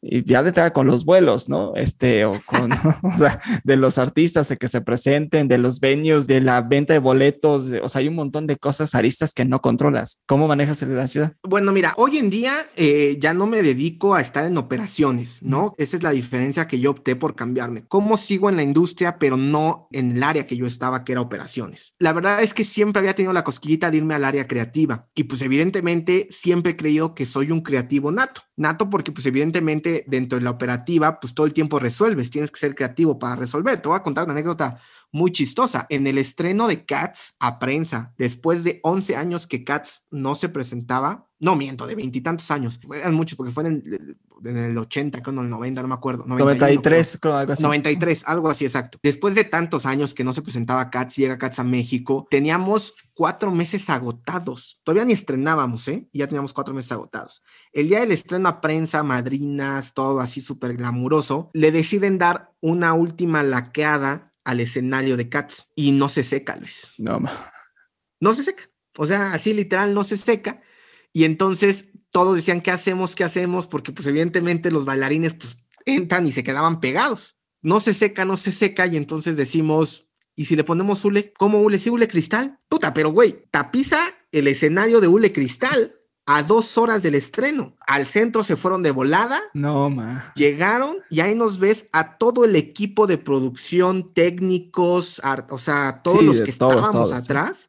[0.10, 1.76] y ya de con los vuelos, ¿no?
[1.76, 2.72] Este, o con,
[3.04, 6.94] o sea, de los artistas de que se presenten, de los venues, de la venta
[6.94, 10.20] de boletos, o sea, hay un montón de cosas aristas que no controlas.
[10.26, 11.34] ¿Cómo manejas la ansiedad?
[11.44, 15.76] Bueno, mira, hoy en día eh, ya no me dedico a estar en operaciones, ¿no?
[15.78, 17.86] Esa es la diferencia que yo opté por cambiarme.
[17.88, 21.22] ¿Cómo sigo en la industria, pero no en el área que yo estaba, que era
[21.22, 21.94] operaciones?
[22.00, 25.26] La verdad es que siempre había tenido la cosquillita de irme al área creativa y
[25.26, 28.42] pues evidentemente siempre he creído que soy un creativo nato.
[28.58, 32.60] Nato porque pues evidentemente dentro de la operativa, pues todo el tiempo resuelves, tienes que
[32.60, 33.80] ser creativo para resolver.
[33.80, 34.80] Te voy a contar una anécdota
[35.12, 35.86] muy chistosa.
[35.90, 40.50] En el estreno de Cats a prensa, después de 11 años que Cats no se
[40.50, 45.22] presentaba, no miento, de veintitantos años, eran muchos porque fue en el, en el 80,
[45.22, 46.26] creo, en el 90, no me acuerdo.
[46.26, 47.64] 93, creo, algo así.
[47.64, 48.98] 93, algo así, exacto.
[49.04, 53.52] Después de tantos años que no se presentaba Cats, llega Cats a México, teníamos cuatro
[53.52, 54.82] meses agotados.
[54.84, 56.08] Todavía ni estrenábamos, ¿eh?
[56.12, 57.44] Y ya teníamos cuatro meses agotados.
[57.72, 62.94] El día del estreno a prensa, madrinas, todo así súper glamuroso, le deciden dar una
[62.94, 66.90] última laqueada al escenario de Cats y no se seca, Luis.
[66.98, 67.20] No,
[68.20, 68.64] no se seca.
[68.98, 70.62] O sea, así literal no se seca.
[71.18, 73.16] Y entonces todos decían, ¿qué hacemos?
[73.16, 73.66] ¿Qué hacemos?
[73.66, 77.40] Porque pues evidentemente los bailarines pues entran y se quedaban pegados.
[77.64, 81.34] No se seca, no se seca y entonces decimos, ¿y si le ponemos hule?
[81.34, 81.80] ¿Cómo hule?
[81.80, 82.60] Sí, hule cristal.
[82.70, 83.98] Puta, pero güey, tapiza
[84.32, 85.96] el escenario de hule cristal
[86.28, 87.76] a dos horas del estreno.
[87.88, 89.42] Al centro se fueron de volada.
[89.56, 90.34] No, ma.
[90.36, 96.24] Llegaron y ahí nos ves a todo el equipo de producción, técnicos, o sea, todos
[96.24, 97.67] los que estábamos atrás,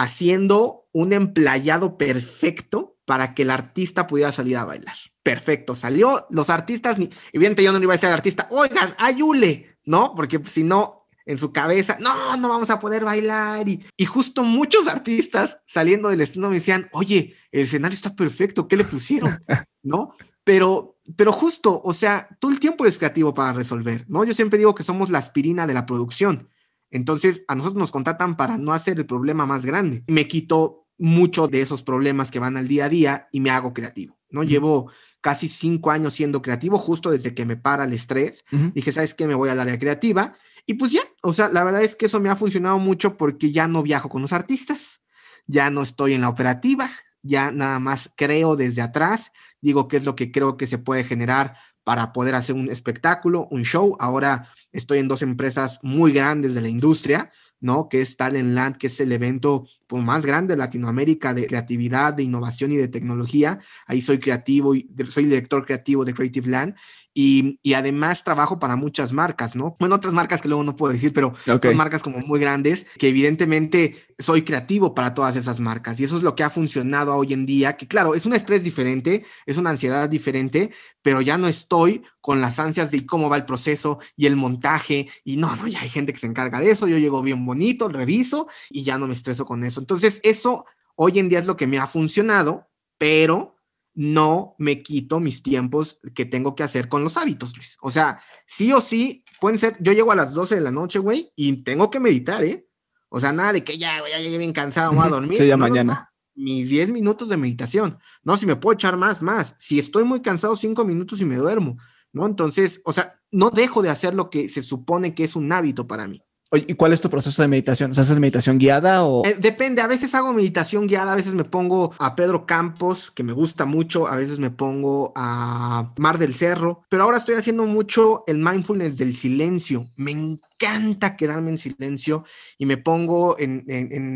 [0.00, 4.96] haciendo un emplayado perfecto para que el artista pudiera salir a bailar.
[5.22, 6.26] Perfecto, salió.
[6.30, 10.14] Los artistas, ni, evidentemente yo no le iba a decir al artista, oigan, ayule, ¿no?
[10.14, 13.68] Porque si no, en su cabeza, no, no vamos a poder bailar.
[13.68, 18.68] Y, y justo muchos artistas saliendo del estreno me decían, oye, el escenario está perfecto,
[18.68, 19.44] ¿qué le pusieron?
[19.82, 20.14] ¿No?
[20.44, 24.24] Pero, pero justo, o sea, todo el tiempo eres creativo para resolver, ¿no?
[24.24, 26.48] Yo siempre digo que somos la aspirina de la producción.
[26.90, 30.04] Entonces, a nosotros nos contratan para no hacer el problema más grande.
[30.08, 33.72] Me quito mucho de esos problemas que van al día a día y me hago
[33.72, 34.42] creativo, ¿no?
[34.42, 38.44] Llevo casi cinco años siendo creativo, justo desde que me para el estrés.
[38.74, 39.26] Dije, ¿sabes qué?
[39.26, 40.34] Me voy al área creativa
[40.66, 43.50] y pues ya, o sea, la verdad es que eso me ha funcionado mucho porque
[43.50, 45.00] ya no viajo con los artistas,
[45.46, 46.88] ya no estoy en la operativa,
[47.22, 51.04] ya nada más creo desde atrás, digo qué es lo que creo que se puede
[51.04, 53.96] generar para poder hacer un espectáculo, un show.
[53.98, 57.88] Ahora estoy en dos empresas muy grandes de la industria, ¿no?
[57.88, 62.14] Que es Talent Land, que es el evento pues, más grande de Latinoamérica de creatividad,
[62.14, 63.58] de innovación y de tecnología.
[63.86, 66.76] Ahí soy creativo y soy director creativo de Creative Land
[67.12, 69.76] y, además trabajo para muchas marcas, ¿no?
[69.80, 73.08] Bueno, otras marcas que luego no puedo decir, pero son marcas como muy grandes que
[73.08, 77.32] evidentemente soy creativo para todas esas marcas y eso es lo que ha funcionado hoy
[77.32, 80.70] en día, que claro, es un estrés diferente, es una ansiedad diferente,
[81.02, 85.08] pero ya no estoy con las ansias de cómo va el proceso y el montaje
[85.24, 87.88] y no, no, ya hay gente que se encarga de eso, yo llego bien bonito,
[87.88, 89.79] reviso y ya no me estreso con eso.
[89.80, 90.64] Entonces, eso
[90.94, 93.56] hoy en día es lo que me ha funcionado, pero
[93.94, 97.76] no me quito mis tiempos que tengo que hacer con los hábitos, Luis.
[97.80, 100.98] O sea, sí o sí, pueden ser, yo llego a las 12 de la noche,
[100.98, 102.66] güey, y tengo que meditar, ¿eh?
[103.08, 105.38] O sea, nada de que ya, ya llegué bien cansado, voy a dormir.
[105.38, 106.12] Sí, ya mañana.
[106.34, 107.98] mis 10 minutos de meditación.
[108.22, 109.56] No, si me puedo echar más, más.
[109.58, 111.76] Si estoy muy cansado, 5 minutos y me duermo,
[112.12, 112.26] ¿no?
[112.26, 115.86] Entonces, o sea, no dejo de hacer lo que se supone que es un hábito
[115.86, 116.22] para mí.
[116.52, 117.92] ¿Y cuál es tu proceso de meditación?
[117.92, 119.24] ¿Haces meditación guiada o...?
[119.24, 123.22] Eh, depende, a veces hago meditación guiada, a veces me pongo a Pedro Campos, que
[123.22, 127.66] me gusta mucho, a veces me pongo a Mar del Cerro, pero ahora estoy haciendo
[127.66, 129.88] mucho el mindfulness del silencio.
[129.94, 132.24] Me encanta quedarme en silencio
[132.58, 133.64] y me pongo en,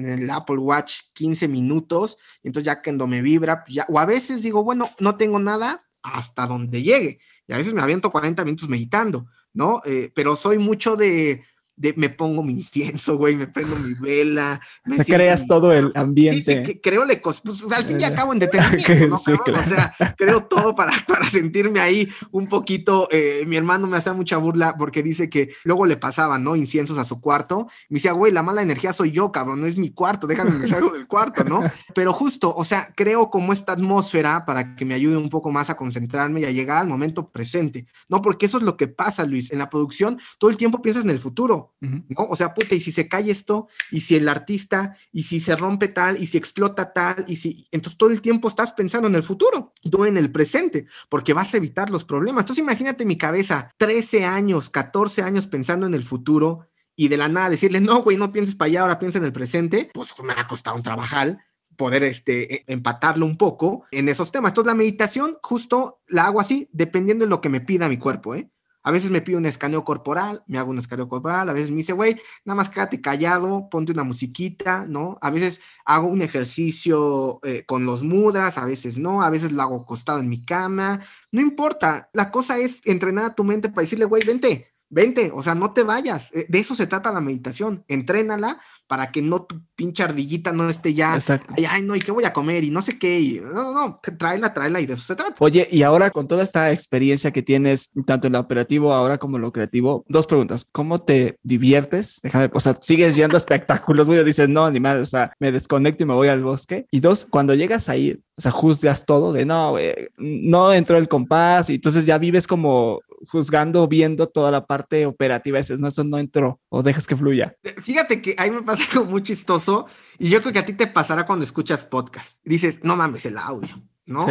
[0.04, 4.42] el Apple Watch 15 minutos, entonces ya cuando me vibra, pues ya, o a veces
[4.42, 8.68] digo, bueno, no tengo nada hasta donde llegue, y a veces me aviento 40 minutos
[8.68, 9.82] meditando, ¿no?
[9.84, 11.44] Eh, pero soy mucho de
[11.76, 14.60] me pongo mi incienso, güey, me prendo mi vela.
[14.84, 16.64] Me creas todo el ambiente.
[16.64, 19.16] Sí, sí, creo le pues, al fin y al cabo en detenimiento, ¿no?
[19.16, 23.08] O sea, creo todo para, para sentirme ahí un poquito.
[23.10, 26.54] Eh, mi hermano me hacía mucha burla porque dice que luego le pasaba, ¿no?
[26.54, 27.66] Inciensos a su cuarto.
[27.88, 30.68] Me decía, güey, la mala energía soy yo, cabrón, no es mi cuarto, déjame me
[30.68, 31.62] salgo del cuarto, ¿no?
[31.94, 35.70] Pero justo, o sea, creo como esta atmósfera para que me ayude un poco más
[35.70, 38.22] a concentrarme y a llegar al momento presente, ¿no?
[38.22, 41.10] Porque eso es lo que pasa, Luis, en la producción, todo el tiempo piensas en
[41.10, 42.04] el futuro ¿no?
[42.16, 45.56] O sea, puta, y si se cae esto, y si el artista, y si se
[45.56, 49.14] rompe tal, y si explota tal, y si, entonces todo el tiempo estás pensando en
[49.14, 52.42] el futuro, no en el presente, porque vas a evitar los problemas.
[52.42, 57.28] Entonces imagínate mi cabeza, 13 años, 14 años pensando en el futuro, y de la
[57.28, 60.32] nada decirle, no, güey, no pienses para allá, ahora piensa en el presente, pues me
[60.32, 61.38] ha costado un trabajar
[61.76, 64.50] poder este, e, empatarlo un poco en esos temas.
[64.50, 68.34] Entonces la meditación justo la hago así, dependiendo de lo que me pida mi cuerpo,
[68.34, 68.50] ¿eh?
[68.84, 71.78] A veces me pide un escaneo corporal, me hago un escaneo corporal, a veces me
[71.78, 75.18] dice, güey, nada más quédate callado, ponte una musiquita, ¿no?
[75.22, 79.62] A veces hago un ejercicio eh, con los mudras, a veces no, a veces lo
[79.62, 81.00] hago acostado en mi cama,
[81.32, 85.42] no importa, la cosa es entrenar a tu mente para decirle, güey, vente, vente, o
[85.42, 89.42] sea, no te vayas, eh, de eso se trata la meditación, entrénala para que no
[89.42, 91.18] tu pinche ardillita no esté ya,
[91.56, 92.64] ay, ay, no, ¿y qué voy a comer?
[92.64, 95.34] Y no sé qué, y, no, no, no, tráela, tráela y de eso se trata.
[95.40, 99.36] Oye, y ahora con toda esta experiencia que tienes, tanto en lo operativo ahora como
[99.36, 102.20] en lo creativo, dos preguntas, ¿cómo te diviertes?
[102.22, 105.50] Déjame, o sea, ¿sigues yendo a espectáculos, güey, dices, no, ni mal, o sea, me
[105.50, 106.86] desconecto y me voy al bosque?
[106.90, 111.08] Y dos, cuando llegas ahí, o sea, juzgas todo de, no, güey, no entró el
[111.08, 116.04] compás y entonces ya vives como juzgando, viendo toda la parte operativa, dices, no, eso
[116.04, 117.56] no entró, o dejas que fluya.
[117.82, 119.86] Fíjate que ahí me pasa algo muy chistoso
[120.18, 122.38] y yo creo que a ti te pasará cuando escuchas podcast.
[122.44, 123.82] Dices, no mames el audio.
[124.06, 124.26] ¿no?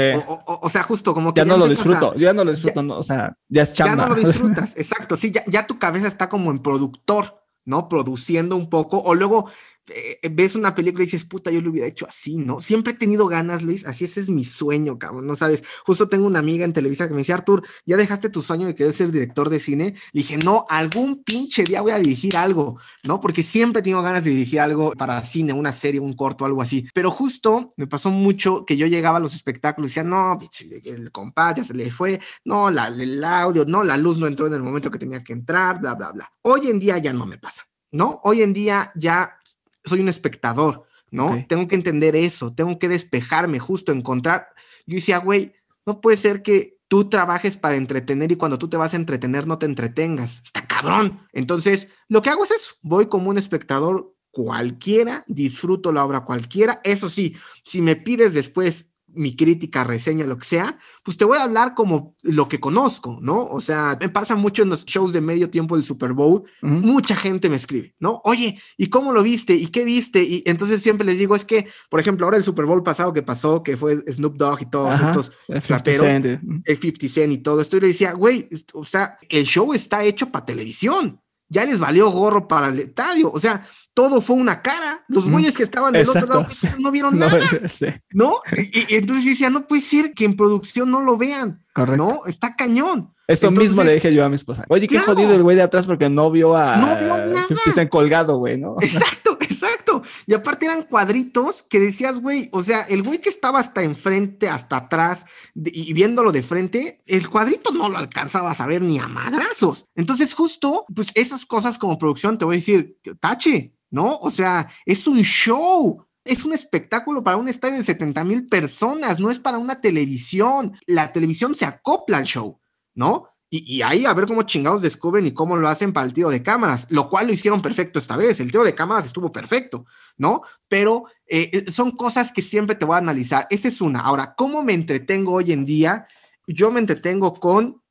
[0.46, 1.42] O, sea, justo como que...
[1.42, 4.04] Ya, no lo disfruto, ya no lo disfruto, no, o sea, ya es chamba.
[4.04, 7.90] Ya no lo disfrutas, exacto, sí, ya, ya tu cabeza está como en productor, ¿no?
[7.90, 9.50] Produciendo un poco, o luego
[9.88, 12.60] eh, ves una película y dices, puta, yo lo hubiera hecho así, ¿no?
[12.60, 15.64] Siempre he tenido ganas, Luis, así ese es mi sueño, cabrón, ¿no sabes?
[15.86, 18.76] Justo tengo una amiga en Televisa que me decía, Artur, ¿ya dejaste tu sueño de
[18.76, 19.96] querer ser director de cine?
[20.12, 23.20] Le dije, no, algún pinche día voy a dirigir algo, ¿no?
[23.20, 26.88] Porque siempre tengo ganas de dirigir algo para cine, una serie, un corto, algo así.
[26.94, 30.40] Pero justo me pasó mucho que yo llegaba a los espectáculos y decía, no,
[30.86, 34.48] el compás ya se le fue, no, la, el audio, no, la luz no entró
[34.48, 36.32] en el momento que tenía que entrar, bla, bla, bla.
[36.42, 37.64] Hoy en día ya no me pasa.
[37.92, 38.22] ¿No?
[38.24, 39.38] Hoy en día ya
[39.84, 41.46] soy un espectador, ¿no?
[41.48, 44.48] Tengo que entender eso, tengo que despejarme, justo encontrar.
[44.86, 45.54] Yo decía, güey,
[45.86, 49.48] no puede ser que tú trabajes para entretener y cuando tú te vas a entretener
[49.48, 50.42] no te entretengas.
[50.44, 51.22] Está cabrón.
[51.32, 56.82] Entonces, lo que hago es eso, voy como un espectador cualquiera, disfruto la obra cualquiera.
[56.84, 61.38] Eso sí, si me pides después mi crítica, reseña, lo que sea, pues te voy
[61.38, 63.46] a hablar como lo que conozco, ¿no?
[63.46, 67.16] O sea, me pasa mucho en los shows de medio tiempo del Super Bowl, mucha
[67.16, 68.22] gente me escribe, ¿no?
[68.24, 69.54] Oye, ¿y cómo lo viste?
[69.56, 70.24] ¿Y qué viste?
[70.24, 73.24] Y entonces siempre les digo, es que, por ejemplo, ahora el Super Bowl pasado que
[73.24, 77.78] pasó, que fue Snoop Dogg y todos estos raperos, el 50 Cent y todo esto,
[77.78, 82.10] y le decía, güey, o sea, el show está hecho para televisión, ya les valió
[82.10, 85.04] gorro para el estadio, o sea, todo fue una cara.
[85.08, 86.48] Los güeyes que estaban del otro lado
[86.80, 87.40] no vieron nada.
[88.14, 91.64] No, Y, entonces yo decía, no puede ser que en producción no lo vean.
[91.74, 92.06] Correcto.
[92.06, 93.14] No, está cañón.
[93.26, 94.66] Eso mismo le dije yo a mi esposa.
[94.68, 97.90] Oye, qué jodido el güey de atrás porque no vio a no vio nada.
[97.90, 98.76] colgado, güey, ¿no?
[98.82, 100.04] Exacto, exacto.
[100.26, 104.50] Y aparte eran cuadritos que decías, güey, o sea, el güey que estaba hasta enfrente,
[104.50, 105.26] hasta atrás
[105.56, 109.88] y viéndolo de frente, el cuadrito no lo alcanzabas a ver ni a madrazos.
[109.96, 114.18] Entonces, justo, pues esas cosas como producción, te voy a decir, tache, ¿no?
[114.22, 116.04] O sea, es un show.
[116.26, 120.74] Es un espectáculo para un estadio de 70 mil personas, no es para una televisión.
[120.88, 122.60] La televisión se acopla al show,
[122.96, 123.28] ¿no?
[123.50, 126.42] Y, ahí a ver cómo chingados descubren y cómo lo hacen para el tiro de
[126.42, 128.40] cámaras, lo cual lo hicieron perfecto esta vez.
[128.40, 129.86] El tiro de cámaras estuvo perfecto,
[130.18, 130.42] ¿no?
[130.68, 133.46] Pero eh, eh, son cosas que siempre te voy a analizar.
[133.52, 134.00] Esa es una.
[134.00, 136.08] Ahora, ¿cómo me entretengo hoy en día?
[136.48, 137.84] Yo me entretengo con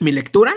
[0.00, 0.52] mi lectura,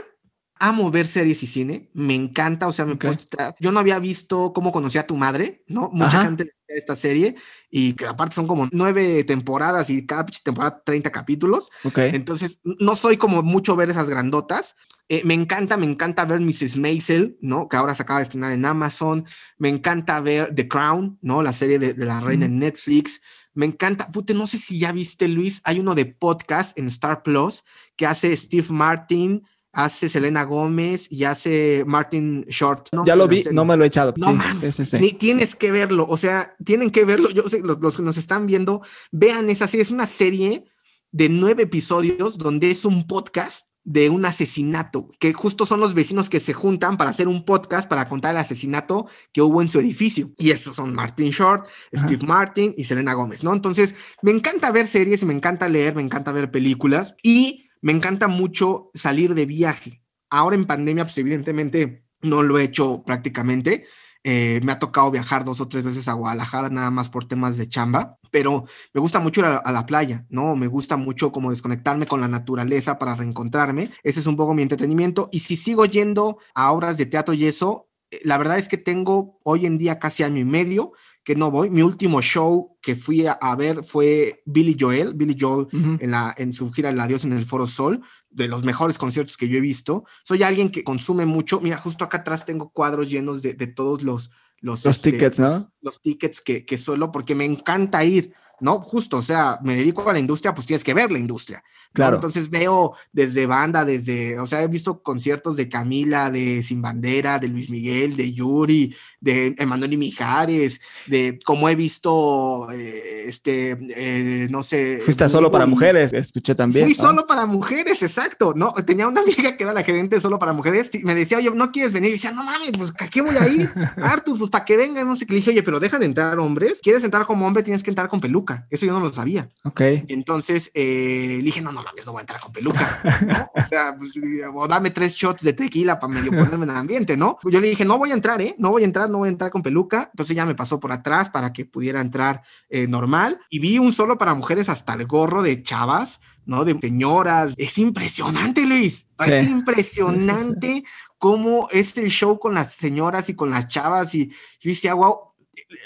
[0.62, 3.12] amo ver series y cine, me encanta, o sea, me okay.
[3.12, 3.56] estar...
[3.60, 5.89] Yo no había visto cómo conocí a tu madre, ¿no?
[5.91, 7.36] Mucha gente gente esta serie
[7.69, 11.69] y que aparte son como nueve temporadas y cada temporada 30 capítulos.
[11.84, 12.12] Okay.
[12.13, 14.76] Entonces, no soy como mucho ver esas grandotas.
[15.10, 16.78] Eh, me encanta, me encanta ver Mrs.
[16.78, 17.67] Maisel, ¿no?
[17.67, 19.26] Que ahora se acaba de estrenar en Amazon.
[19.58, 21.41] Me encanta ver The Crown, ¿no?
[21.41, 23.21] La serie de, la reina en Netflix.
[23.54, 27.24] Me encanta, pute, no sé si ya viste, Luis, hay uno de podcast en Star
[27.24, 27.65] Plus
[27.97, 32.89] que hace Steve Martin, hace Selena Gómez y hace Martin Short.
[33.05, 34.13] Ya lo vi, no me lo he echado.
[34.17, 37.29] No sí, sí, sí, Ni tienes que verlo, o sea, tienen que verlo.
[37.29, 38.81] Yo sé, los, que nos están viendo,
[39.12, 39.84] vean esa serie.
[39.84, 40.65] Es una serie
[41.12, 46.29] de nueve episodios donde es un podcast de un asesinato, que justo son los vecinos
[46.29, 49.79] que se juntan para hacer un podcast para contar el asesinato que hubo en su
[49.79, 50.31] edificio.
[50.38, 53.53] Y esos son Martin Short, Steve Martin y Selena Gómez, ¿no?
[53.53, 58.28] Entonces, me encanta ver series, me encanta leer, me encanta ver películas y me encanta
[58.28, 60.04] mucho salir de viaje.
[60.30, 63.86] Ahora en pandemia, pues evidentemente no lo he hecho prácticamente.
[64.24, 67.58] Eh, me ha tocado viajar dos o tres veces a Guadalajara nada más por temas
[67.58, 70.56] de chamba, pero me gusta mucho ir a, la playa, ¿no?
[70.56, 73.89] Me gusta mucho como desconectarme con la naturaleza para reencontrarme.
[74.04, 75.30] Ese es un poco mi entretenimiento.
[75.32, 78.78] Y si sigo yendo a obras de teatro y eso, eh, la verdad es que
[78.78, 81.69] tengo hoy en día casi año y medio que no voy.
[81.69, 86.53] Mi último show que fui a, ver fue Billy Joel, Billy Joel en, la, en
[86.53, 89.62] su gira La Dios en el Foro Sol, de los mejores conciertos que yo he
[89.62, 90.05] visto.
[90.23, 91.62] Soy alguien que consume mucho.
[91.62, 95.39] Mira, justo acá atrás tengo cuadros llenos de, de todos los, los, los este, tickets,
[95.39, 95.71] ¿no?
[95.81, 98.34] Los, tickets que, que suelo, porque me encanta ir.
[98.62, 98.80] ¿No?
[98.80, 101.63] Justo, o sea, me dedico a la industria, pues tienes que ver la industria.
[101.93, 102.15] Claro.
[102.15, 107.38] Entonces veo desde banda, desde, o sea, he visto conciertos de Camila, de Sin Bandera,
[107.38, 113.78] de Luis Miguel, de Yuri, de Emanuel y Mijares, de como he visto, eh, este,
[113.89, 115.02] eh, no sé.
[115.04, 116.86] Fuiste solo para mujeres, escuché también.
[116.86, 118.74] Fui solo para mujeres, exacto, ¿no?
[118.86, 121.71] Tenía una amiga que era la gerente solo para mujeres, y me decía, oye, ¿no
[121.71, 122.10] quieres venir?
[122.10, 123.69] Y decía, no mames, pues, ¿a qué voy a ir?
[123.97, 125.34] Artus, pues, para que vengan, no sé qué.
[125.34, 126.80] Le dije, oye, pero dejan de entrar hombres.
[126.82, 127.63] ¿Quieres entrar como hombre?
[127.63, 128.51] Tienes que entrar con peluca.
[128.70, 129.50] Eso yo no lo sabía.
[129.64, 129.82] Ok.
[130.08, 133.02] entonces eh, le dije, no, no mames, no voy a entrar con peluca.
[133.54, 134.12] O sea, pues,
[134.54, 137.38] o dame tres shots de tequila para medio ponerme en el ambiente, ¿no?
[137.44, 138.56] Yo le dije, no voy a entrar, ¿eh?
[138.58, 140.10] No voy a entrar, no voy a entrar con peluca.
[140.12, 143.40] Entonces ya me pasó por atrás para que pudiera entrar eh, normal.
[143.50, 146.66] Y vi un solo para mujeres hasta el gorro de chavas, ¿no?
[146.66, 147.54] De señoras.
[147.58, 149.08] Es impresionante, Luis.
[149.26, 150.84] Es impresionante
[151.18, 154.16] cómo es el show con las señoras y con las chavas.
[154.16, 154.30] Y
[154.60, 155.30] yo decía, wow,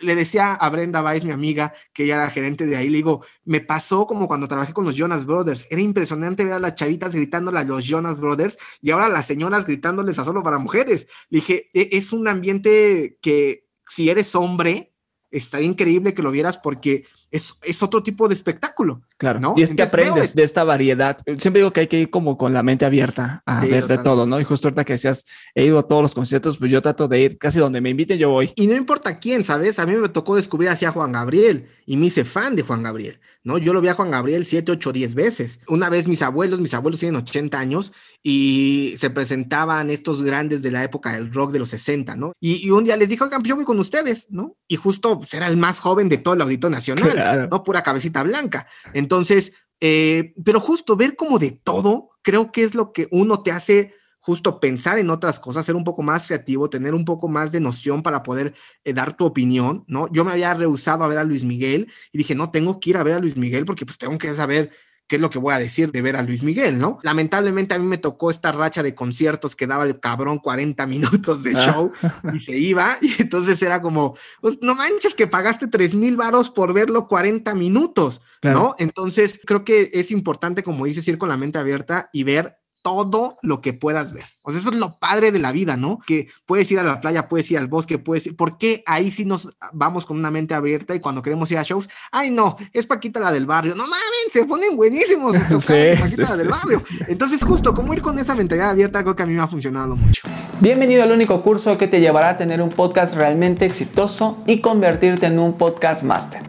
[0.01, 3.25] le decía a Brenda Weiss, mi amiga, que ella era gerente de ahí, le digo,
[3.43, 5.67] me pasó como cuando trabajé con los Jonas Brothers.
[5.69, 9.65] Era impresionante ver a las chavitas gritándole a los Jonas Brothers y ahora las señoras
[9.65, 11.07] gritándoles a solo para mujeres.
[11.29, 14.93] Le dije, e-, es un ambiente que si eres hombre,
[15.31, 19.01] estaría increíble que lo vieras porque es, es otro tipo de espectáculo.
[19.17, 19.53] Claro, ¿no?
[19.57, 21.17] y es que aprendes de esta variedad.
[21.37, 24.25] Siempre digo que hay que ir como con la mente abierta a ver de todo,
[24.25, 24.39] ¿no?
[24.39, 27.19] Y justo ahorita que decías, he ido a todos los conciertos, pues yo trato de
[27.19, 28.51] ir casi donde me inviten, yo voy.
[28.55, 29.79] Y no importa quién, ¿sabes?
[29.79, 32.83] A mí me tocó descubrir así a Juan Gabriel y me hice fan de Juan
[32.83, 33.19] Gabriel.
[33.45, 33.59] ¿no?
[33.59, 35.59] Yo lo vi a Juan Gabriel 7, 8, 10 veces.
[35.67, 40.71] Una vez mis abuelos, mis abuelos tienen 80 años y se presentaban estos grandes de
[40.71, 42.33] la época del rock de los 60, ¿no?
[42.41, 44.57] Y, un día les dije, oigan, pues yo voy con ustedes, ¿no?
[44.67, 47.63] Y justo pues, era el más joven de todo el Auditorio Nacional, ¿no?
[47.63, 48.67] Pura cabecita blanca.
[48.93, 53.51] Entonces, eh, pero justo ver como de todo, creo que es lo que uno te
[53.51, 53.93] hace
[54.25, 57.59] justo pensar en otras cosas, ser un poco más creativo, tener un poco más de
[57.59, 60.11] noción para poder eh, dar tu opinión, ¿no?
[60.11, 62.97] Yo me había rehusado a ver a Luis Miguel y dije, no, tengo que ir
[62.97, 64.71] a ver a Luis Miguel porque pues tengo que saber
[65.07, 66.99] qué es lo que voy a decir de ver a Luis Miguel, ¿no?
[67.03, 71.43] Lamentablemente a mí me tocó esta racha de conciertos que daba el cabrón 40 minutos
[71.43, 71.65] de ah.
[71.65, 71.91] show
[72.33, 76.49] y se iba y entonces era como, pues no manches que pagaste 3 mil varos
[76.49, 78.75] por verlo 40 minutos, ¿no?
[78.79, 83.39] Entonces creo que es importante, como dices, ir con la mente abierta y ver todo
[83.41, 84.25] lo que puedas ver.
[84.43, 85.97] O sea, eso es lo padre de la vida, ¿no?
[86.05, 88.35] Que puedes ir a la playa, puedes ir al bosque, puedes ir.
[88.35, 91.63] ¿Por qué ahí sí nos vamos con una mente abierta y cuando queremos ir a
[91.63, 93.73] shows, ay, no, es Paquita la del barrio.
[93.73, 95.35] No mames, se ponen buenísimos.
[95.65, 96.83] Sí, Paquita la del barrio.
[97.07, 99.95] Entonces, justo como ir con esa mentalidad abierta, creo que a mí me ha funcionado
[99.95, 100.27] mucho.
[100.59, 105.25] Bienvenido al único curso que te llevará a tener un podcast realmente exitoso y convertirte
[105.25, 106.43] en un podcast master.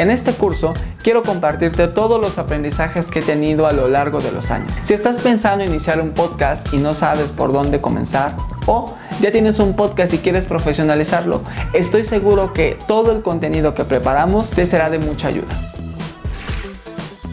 [0.00, 0.72] En este curso
[1.02, 4.72] quiero compartirte todos los aprendizajes que he tenido a lo largo de los años.
[4.80, 8.32] Si estás pensando en iniciar un podcast y no sabes por dónde comenzar
[8.64, 11.42] o ya tienes un podcast y quieres profesionalizarlo,
[11.74, 15.70] estoy seguro que todo el contenido que preparamos te será de mucha ayuda.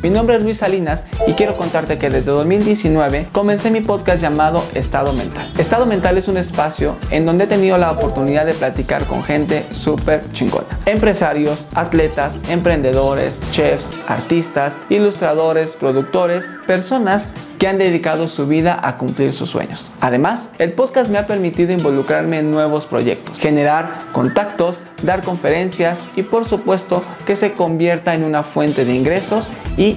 [0.04, 4.64] Mi nombre es Luis Salinas y quiero contarte que desde 2019 comencé mi podcast llamado
[4.76, 5.52] Estado Mental.
[5.58, 9.66] Estado Mental es un espacio en donde he tenido la oportunidad de platicar con gente
[9.72, 10.68] súper chingona.
[10.86, 19.34] Empresarios, atletas, emprendedores, chefs, artistas, ilustradores, productores, personas que han dedicado su vida a cumplir
[19.34, 19.92] sus sueños.
[20.00, 26.24] Además, el podcast me ha permitido involucrarme en nuevos proyectos, generar contactos, dar conferencias y
[26.24, 29.48] por supuesto que se convierta en una fuente de ingresos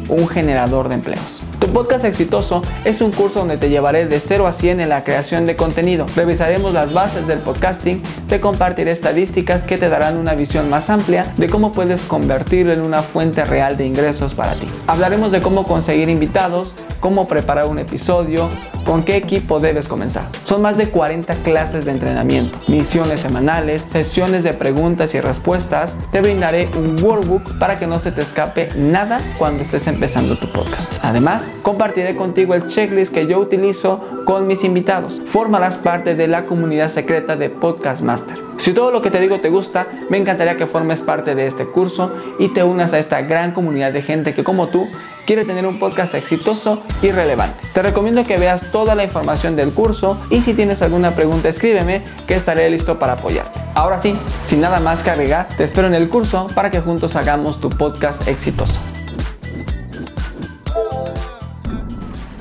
[0.08, 1.42] un generador de empleos.
[1.58, 5.04] Tu podcast exitoso es un curso donde te llevaré de 0 a 100 en la
[5.04, 6.06] creación de contenido.
[6.16, 11.32] Revisaremos las bases del podcasting, te compartiré estadísticas que te darán una visión más amplia
[11.36, 14.66] de cómo puedes convertirlo en una fuente real de ingresos para ti.
[14.86, 18.48] Hablaremos de cómo conseguir invitados, cómo preparar un episodio,
[18.84, 20.28] con qué equipo debes comenzar.
[20.44, 25.96] Son más de 40 clases de entrenamiento, misiones semanales, sesiones de preguntas y respuestas.
[26.12, 30.50] Te brindaré un workbook para que no se te escape nada cuando estés empezando tu
[30.52, 30.92] podcast.
[31.02, 35.20] Además, compartiré contigo el checklist que yo utilizo con mis invitados.
[35.26, 38.49] Formarás parte de la comunidad secreta de Podcast Master.
[38.60, 41.64] Si todo lo que te digo te gusta, me encantaría que formes parte de este
[41.64, 44.86] curso y te unas a esta gran comunidad de gente que como tú
[45.26, 47.58] quiere tener un podcast exitoso y relevante.
[47.72, 52.04] Te recomiendo que veas toda la información del curso y si tienes alguna pregunta escríbeme
[52.26, 53.58] que estaré listo para apoyarte.
[53.74, 57.16] Ahora sí, sin nada más que agregar, te espero en el curso para que juntos
[57.16, 58.78] hagamos tu podcast exitoso.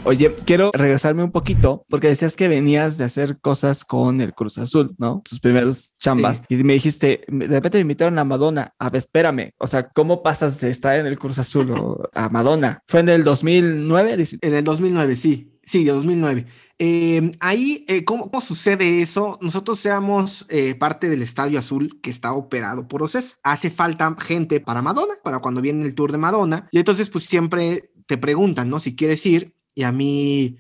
[0.05, 4.57] Oye, quiero regresarme un poquito porque decías que venías de hacer cosas con el Cruz
[4.57, 5.21] Azul, ¿no?
[5.27, 6.41] Tus primeros chambas.
[6.47, 8.73] Y me dijiste, de repente me invitaron a Madonna.
[8.79, 9.51] A ver, espérame.
[9.57, 11.73] O sea, ¿cómo pasas de estar en el Cruz Azul
[12.13, 12.81] a Madonna?
[12.87, 14.17] ¿Fue en el 2009?
[14.41, 15.51] En el 2009, sí.
[15.63, 16.47] Sí, de 2009.
[16.81, 19.37] Em, ahí, eh, ¿cómo, sucede eso?
[19.41, 23.37] Nosotros éramos eh, parte del Estadio Azul que está operado por OCES.
[23.43, 26.69] Hace falta gente para Madonna, para cuando viene el tour de Madonna.
[26.71, 28.79] Y entonces, pues siempre te preguntan, ¿no?
[28.79, 29.53] Si quieres ir.
[29.75, 30.57] Y a mí,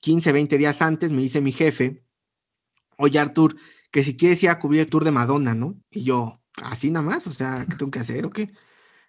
[0.00, 2.04] 15, 20 días antes, me dice mi jefe,
[2.98, 3.56] oye Artur,
[3.90, 5.80] que si quieres ir a cubrir el tour de Madonna, ¿no?
[5.90, 8.50] Y yo, así nada más, o sea, ¿qué tengo que hacer o qué?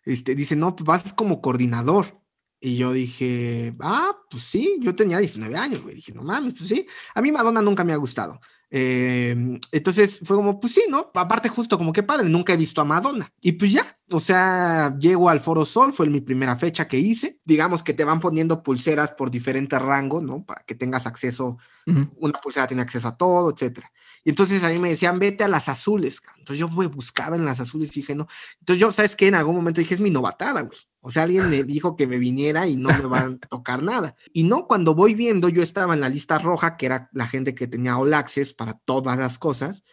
[0.05, 2.21] Este, dice, no, pues vas como coordinador.
[2.59, 5.95] Y yo dije, ah, pues sí, yo tenía 19 años, güey.
[5.95, 6.87] Dije, no mames, pues sí.
[7.13, 8.39] A mí Madonna nunca me ha gustado.
[8.69, 11.11] Em, entonces fue como, pues sí, ¿no?
[11.13, 13.31] Aparte, justo como que padre, nunca he visto a Madonna.
[13.41, 17.39] Y pues ya, o sea, llego al Foro Sol, fue mi primera fecha que hice.
[17.45, 20.43] Digamos que te van poniendo pulseras por diferentes rangos, ¿no?
[20.45, 23.91] Para que tengas acceso, una pulsera tiene acceso a todo, etcétera.
[24.23, 26.21] Y entonces a mí me decían, vete a las azules.
[26.37, 28.27] Entonces yo me buscaba en las azules y dije, no.
[28.59, 29.27] Entonces yo, ¿sabes qué?
[29.27, 30.77] En algún momento dije, es mi novatada, güey.
[31.01, 34.15] O sea, alguien me dijo que me viniera y no me van a tocar nada.
[34.33, 37.55] Y no, cuando voy viendo, yo estaba en la lista roja, que era la gente
[37.55, 39.83] que tenía All Access para todas las cosas,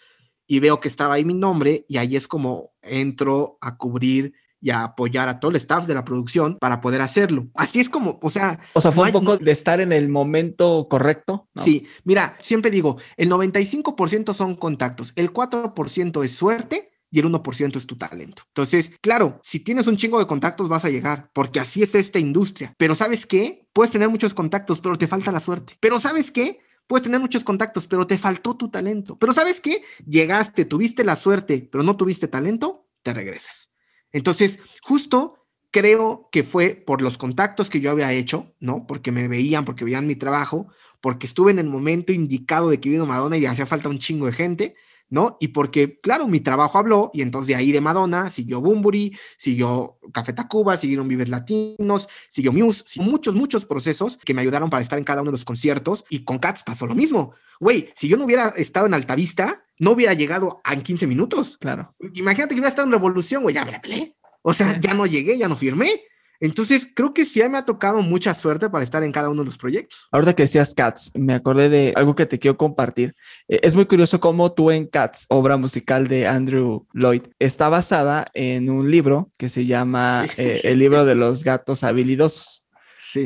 [0.46, 4.34] y veo que estaba ahí mi nombre, y ahí es como entro a cubrir
[4.64, 7.48] y a apoyar a todo el staff de la producción para poder hacerlo.
[7.54, 8.58] Así es como, o sea...
[8.72, 11.50] O sea, fue un poco de estar en el momento correcto.
[11.54, 17.76] Sí, mira, siempre digo, el 95% son contactos, el 4% es suerte y el 1%
[17.76, 18.44] es tu talento.
[18.48, 22.18] Entonces, claro, si tienes un chingo de contactos vas a llegar, porque así es esta
[22.18, 22.72] industria.
[22.78, 23.68] Pero ¿sabes qué?
[23.74, 25.74] Puedes tener muchos contactos, pero te falta la suerte.
[25.78, 26.60] Pero ¿sabes qué?
[26.86, 29.18] Puedes tener muchos contactos, pero te faltó tu talento.
[29.18, 29.82] Pero ¿sabes qué?
[30.06, 33.73] Llegaste, tuviste la suerte, pero no tuviste talento, te regresas.
[34.14, 38.86] Entonces, justo creo que fue por los contactos que yo había hecho, ¿no?
[38.86, 40.68] Porque me veían, porque veían mi trabajo,
[41.00, 44.26] porque estuve en el momento indicado de que vino Madonna y hacía falta un chingo
[44.26, 44.74] de gente.
[45.10, 45.36] ¿no?
[45.38, 49.98] Y porque, claro, mi trabajo habló y entonces de ahí de Madonna siguió Bumburi, siguió
[50.12, 54.98] Café Tacuba, siguieron Vives Latinos, siguió Muse, muchos, muchos procesos que me ayudaron para estar
[54.98, 57.34] en cada uno de los conciertos y con Cats pasó lo mismo.
[57.60, 61.58] Güey, si yo no hubiera estado en Altavista, no hubiera llegado en 15 minutos.
[61.58, 61.94] Claro.
[62.14, 64.16] Imagínate que hubiera estado en Revolución, güey, ya me la peleé.
[64.42, 66.02] O sea, ya no llegué, ya no firmé.
[66.40, 69.46] Entonces, creo que sí me ha tocado mucha suerte para estar en cada uno de
[69.46, 70.08] los proyectos.
[70.10, 73.14] Ahorita que decías Cats, me acordé de algo que te quiero compartir.
[73.48, 78.26] Eh, es muy curioso cómo tú en Cats, obra musical de Andrew Lloyd, está basada
[78.34, 82.63] en un libro que se llama eh, El libro de los gatos habilidosos.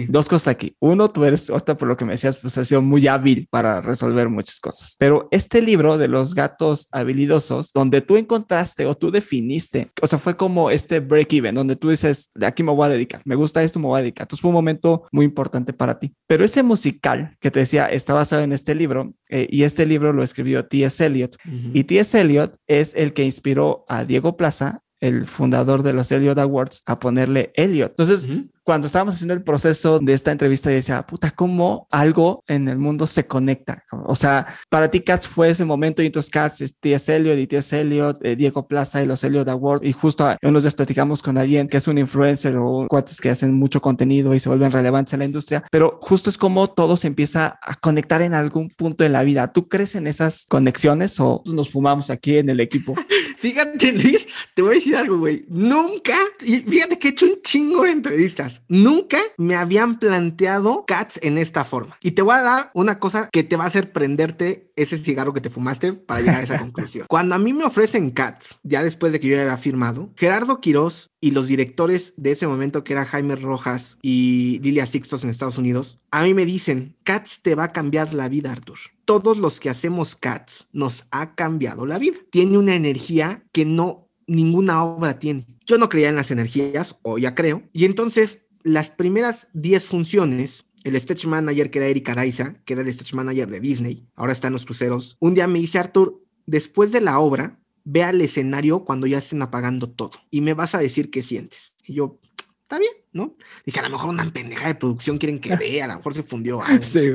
[0.09, 0.75] Dos cosas aquí.
[0.81, 3.81] Uno, tú eres, otra por lo que me decías, pues has sido muy hábil para
[3.81, 4.97] resolver muchas cosas.
[4.99, 10.19] Pero este libro de los gatos habilidosos, donde tú encontraste o tú definiste, o sea,
[10.19, 13.63] fue como este break-even, donde tú dices, de aquí me voy a dedicar, me gusta
[13.63, 14.25] esto, me voy a dedicar.
[14.25, 16.15] Entonces fue un momento muy importante para ti.
[16.27, 20.13] Pero ese musical que te decía está basado en este libro eh, y este libro
[20.13, 21.05] lo escribió T.S.
[21.05, 21.37] Eliot.
[21.73, 22.21] Y T.S.
[22.21, 26.99] Eliot es el que inspiró a Diego Plaza el fundador de los Elliot Awards, a
[26.99, 27.91] ponerle Elliot.
[27.91, 28.29] Entonces,
[28.69, 33.07] cuando estábamos haciendo el proceso de esta entrevista, decía, puta, ¿cómo algo en el mundo
[33.07, 33.85] se conecta?
[34.05, 37.17] O sea, para ti Cats fue ese momento y entonces Cats es T.S.
[37.17, 37.81] Eliot y T.S.
[37.81, 39.87] Eliot, eh, Diego Plaza y los Elliot Awards.
[39.87, 43.55] Y justo unos días platicamos con alguien que es un influencer o cuates que hacen
[43.55, 45.65] mucho contenido y se vuelven relevantes en la industria.
[45.71, 49.51] Pero justo es como todo se empieza a conectar en algún punto de la vida.
[49.51, 52.95] ¿Tú crees en esas conexiones o nos fumamos aquí en el equipo?
[53.39, 55.47] Fíjate, Luis, te voy a decir algo, güey.
[55.49, 56.13] Nunca,
[56.45, 61.39] y fíjate que he hecho un chingo de entrevistas Nunca me habían planteado Cats en
[61.39, 61.97] esta forma.
[62.03, 65.33] Y te voy a dar una cosa que te va a hacer prenderte ese cigarro
[65.33, 67.07] que te fumaste para llegar a esa conclusión.
[67.09, 70.61] Cuando a mí me ofrecen Cats, ya después de que yo ya había firmado, Gerardo
[70.61, 75.31] Quirós y los directores de ese momento, que era Jaime Rojas y Lilia Sixtos en
[75.31, 78.79] Estados Unidos, a mí me dicen, Cats te va a cambiar la vida, Arthur.
[79.05, 82.19] Todos los que hacemos Cats nos ha cambiado la vida.
[82.31, 85.47] Tiene una energía que no ninguna obra tiene.
[85.67, 90.67] Yo no creía en las energías, o ya creo, y entonces las primeras 10 funciones,
[90.85, 94.33] el stage manager que era Eric Araiza, que era el stage manager de Disney, ahora
[94.33, 98.21] está en los cruceros, un día me dice, Arthur, después de la obra, ve al
[98.21, 101.75] escenario cuando ya estén apagando todo y me vas a decir qué sientes.
[101.87, 102.21] Y yo,
[102.63, 103.37] está bien, ¿no?
[103.65, 106.23] Dije, a lo mejor una pendeja de producción quieren que vea, a lo mejor se
[106.23, 106.83] fundió algo.
[106.83, 107.13] Sí,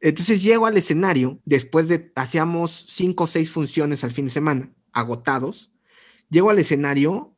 [0.00, 4.72] Entonces llego al escenario, después de, hacíamos cinco o seis funciones al fin de semana,
[4.92, 5.72] agotados,
[6.30, 7.36] llego al escenario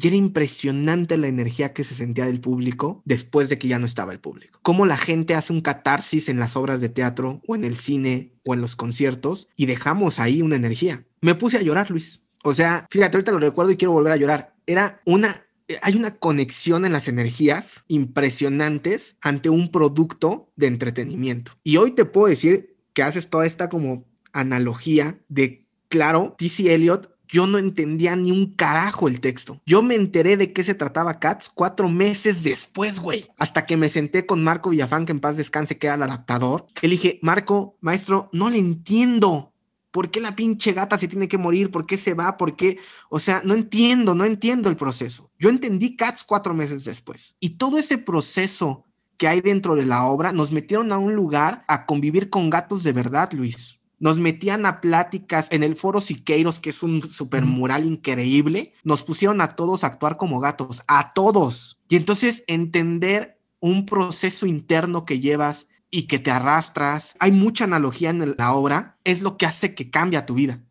[0.00, 3.86] y era impresionante la energía que se sentía del público después de que ya no
[3.86, 4.60] estaba el público.
[4.62, 8.32] Cómo la gente hace un catarsis en las obras de teatro o en el cine
[8.44, 11.04] o en los conciertos y dejamos ahí una energía.
[11.20, 12.22] Me puse a llorar, Luis.
[12.44, 14.54] O sea, fíjate, ahorita lo recuerdo y quiero volver a llorar.
[14.66, 15.44] Era una
[15.82, 21.52] hay una conexión en las energías impresionantes ante un producto de entretenimiento.
[21.62, 26.74] Y hoy te puedo decir que haces toda esta como analogía de, claro, T.C.
[26.74, 29.60] Eliot yo no entendía ni un carajo el texto.
[29.66, 33.26] Yo me enteré de qué se trataba Cats cuatro meses después, güey.
[33.38, 36.66] Hasta que me senté con Marco Villafán, que en paz descanse, que el adaptador.
[36.80, 39.52] Le dije, Marco, maestro, no le entiendo.
[39.90, 41.70] ¿Por qué la pinche gata se tiene que morir?
[41.70, 42.36] ¿Por qué se va?
[42.36, 42.78] ¿Por qué?
[43.10, 45.30] O sea, no entiendo, no entiendo el proceso.
[45.38, 47.36] Yo entendí Cats cuatro meses después.
[47.40, 48.84] Y todo ese proceso
[49.16, 52.84] que hay dentro de la obra nos metieron a un lugar a convivir con gatos
[52.84, 57.44] de verdad, Luis nos metían a pláticas en el foro Siqueiros, que es un super
[57.44, 61.80] mural increíble, nos pusieron a todos a actuar como gatos, a todos.
[61.88, 68.10] Y entonces entender un proceso interno que llevas y que te arrastras, hay mucha analogía
[68.10, 70.62] en la obra, es lo que hace que cambie tu vida,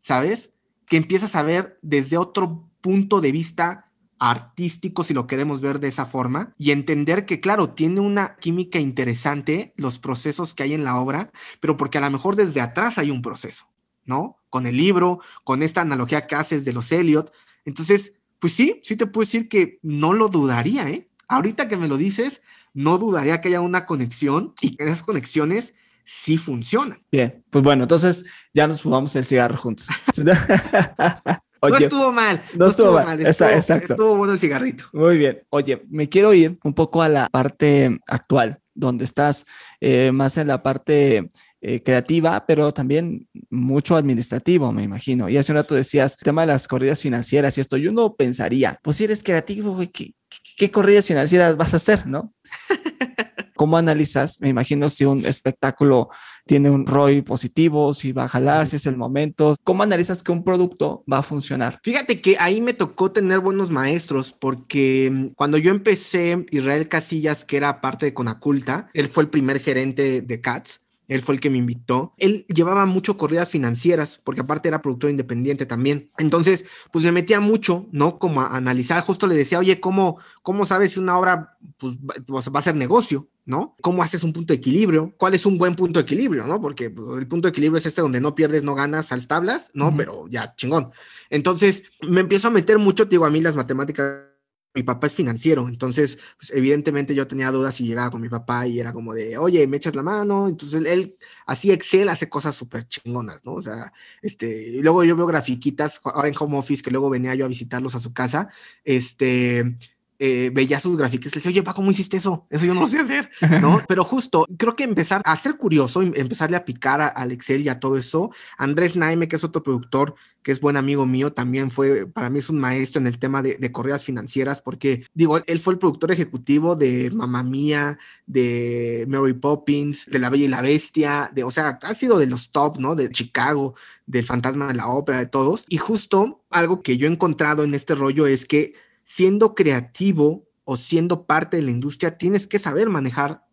[0.00, 0.52] ¿sabes?
[0.86, 3.89] Que empiezas a ver desde otro punto de vista
[4.20, 8.78] artístico, si lo queremos ver de esa forma, y entender que, claro, tiene una química
[8.78, 12.98] interesante los procesos que hay en la obra, pero porque a lo mejor desde atrás
[12.98, 13.66] hay un proceso,
[14.04, 14.36] ¿no?
[14.50, 17.32] Con el libro, con esta analogía que haces de los Elliot.
[17.64, 21.08] Entonces, pues sí, sí te puedo decir que no lo dudaría, ¿eh?
[21.26, 22.42] Ahorita que me lo dices,
[22.74, 25.72] no dudaría que haya una conexión y que esas conexiones
[26.04, 27.02] sí funcionan.
[27.10, 29.86] Bien, pues bueno, entonces ya nos fumamos el cigarro juntos.
[31.62, 32.42] no estuvo mal.
[32.54, 33.20] No, estuvo, mal.
[33.20, 33.94] Estuvo, exacto.
[33.94, 34.84] Estuvo bueno el cigarrito.
[34.92, 35.42] Muy bien.
[35.50, 39.46] Oye, me quiero ir un poco a la parte actual, donde estás
[39.80, 41.30] eh, más en la parte
[41.62, 45.28] eh, creativa, pero también mucho administrativo, me imagino.
[45.28, 48.14] Y hace un rato decías, el tema de las corridas financieras y esto, yo no
[48.14, 50.14] pensaría, pues si eres creativo, güey, ¿qué,
[50.56, 52.32] ¿qué, corridas financieras vas a hacer, no?
[53.56, 54.40] ¿Cómo analizas?
[54.40, 56.08] Me imagino si un espectáculo
[56.46, 59.56] tiene un ROI positivo, si va a jalar, si es el momento.
[59.64, 61.80] ¿Cómo analizas que un producto va a funcionar?
[61.82, 67.44] Fíjate que ahí me tocó tener buenos maestros porque mm, cuando yo empecé, Israel Casillas,
[67.44, 70.80] que era parte de Conaculta, él fue el primer gerente de CATS
[71.10, 72.14] él fue el que me invitó.
[72.18, 76.12] Él llevaba mucho corridas financieras, porque aparte era productor independiente también.
[76.18, 78.20] Entonces, pues me metía mucho, ¿no?
[78.20, 82.60] Como a analizar, justo le decía, oye, ¿cómo, cómo sabes si una obra pues, va
[82.60, 83.28] a ser negocio?
[83.50, 83.76] ¿No?
[83.82, 85.12] ¿Cómo haces un punto de equilibrio?
[85.18, 86.60] ¿Cuál es un buen punto de equilibrio, no?
[86.60, 89.94] Porque el punto de equilibrio es este donde no pierdes, no ganas al tablas, ¿no?
[89.96, 90.92] Pero ya, chingón.
[91.28, 94.30] Entonces, me empiezo a meter mucho, digo, a mí las matemáticas
[94.72, 98.68] mi papá es financiero, entonces, pues, evidentemente yo tenía dudas y llegaba con mi papá
[98.68, 100.46] y era como de, oye, me echas la mano.
[100.46, 103.54] Entonces él, así Excel hace cosas súper chingonas, ¿no?
[103.54, 103.92] O sea,
[104.22, 107.48] este, y luego yo veo grafiquitas, ahora en home office, que luego venía yo a
[107.48, 108.48] visitarlos a su casa,
[108.84, 109.76] este,
[110.22, 112.46] eh, veía sus gráficos y le decía, oye, pa, ¿cómo hiciste eso?
[112.50, 113.30] Eso yo no lo sé hacer,
[113.62, 113.82] ¿no?
[113.88, 117.80] Pero justo, creo que empezar a ser curioso, empezarle a picar al Excel y a
[117.80, 118.30] todo eso.
[118.58, 122.38] Andrés Naime, que es otro productor, que es buen amigo mío, también fue, para mí
[122.38, 125.78] es un maestro en el tema de, de correas financieras, porque, digo, él fue el
[125.78, 131.44] productor ejecutivo de Mamma Mía, de Mary Poppins, de La Bella y la Bestia, de,
[131.44, 132.94] o sea, ha sido de los top, ¿no?
[132.94, 135.64] De Chicago, del Fantasma de la Ópera, de todos.
[135.66, 138.74] Y justo algo que yo he encontrado en este rollo es que
[139.10, 143.44] siendo creativo o siendo parte de la industria, tienes que saber manejar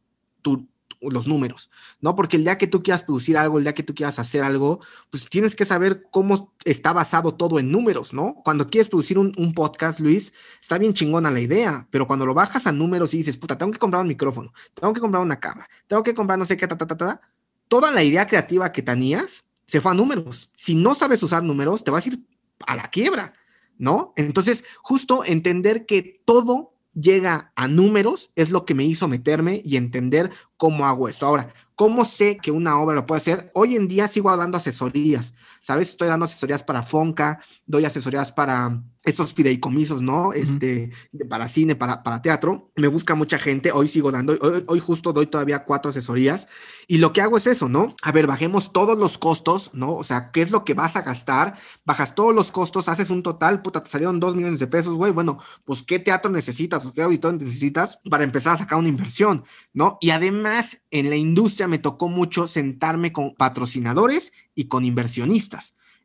[1.02, 2.16] los números, ¿no?
[2.16, 4.82] Porque el día que tú quieras producir algo, el día que tú quieras hacer algo,
[5.10, 8.36] pues tienes que saber cómo está basado todo en números, ¿no?
[8.46, 10.32] Cuando quieres producir un, podcast, Luis,
[10.62, 13.72] está bien chingona la idea, pero cuando lo bajas a números y dices, puta, tengo
[13.72, 16.68] que comprar un micrófono, tengo que comprar una cámara, tengo que comprar no sé qué,
[16.68, 17.22] ta, ta, ta, ta,
[17.68, 20.52] toda la idea creativa que tenías se fue a números.
[20.56, 22.20] Si no sabes usar números, te vas a ir
[22.68, 23.34] a la quiebra.
[23.78, 24.14] ¿No?
[24.16, 29.78] Entonces, justo entender que todo llega a números es lo que me hizo meterme y
[29.78, 31.26] entender cómo hago esto.
[31.26, 33.52] Ahora, ¿cómo sé que una obra lo puede hacer?
[33.54, 35.36] Hoy en día sigo dando asesorías,
[35.68, 35.90] ¿sabes?
[35.90, 40.32] Estoy dando asesorías para Fonca, doy asesorías para esos fideicomisos, ¿no?
[40.32, 40.92] Este,
[41.30, 42.72] para cine, para, para teatro.
[42.78, 44.34] Me busca mucha gente, hoy sigo dando,
[44.68, 46.48] hoy, justo doy todavía cuatro asesorías
[46.88, 47.96] y lo que hago es eso, ¿no?
[48.02, 49.94] A ver, bajemos todos los costos, ¿no?
[49.94, 51.58] O sea, ¿qué es lo que vas a gastar?
[51.86, 55.12] Bajas todos los costos, haces un total, puta, te salieron dos millones de pesos, güey,
[55.12, 59.44] bueno, pues ¿qué teatro necesitas o qué auditor necesitas para empezar a sacar una inversión,
[59.74, 59.98] ¿no?
[60.00, 65.57] Y además, en la industria me tocó mucho sentarme con patrocinadores y con inversionistas.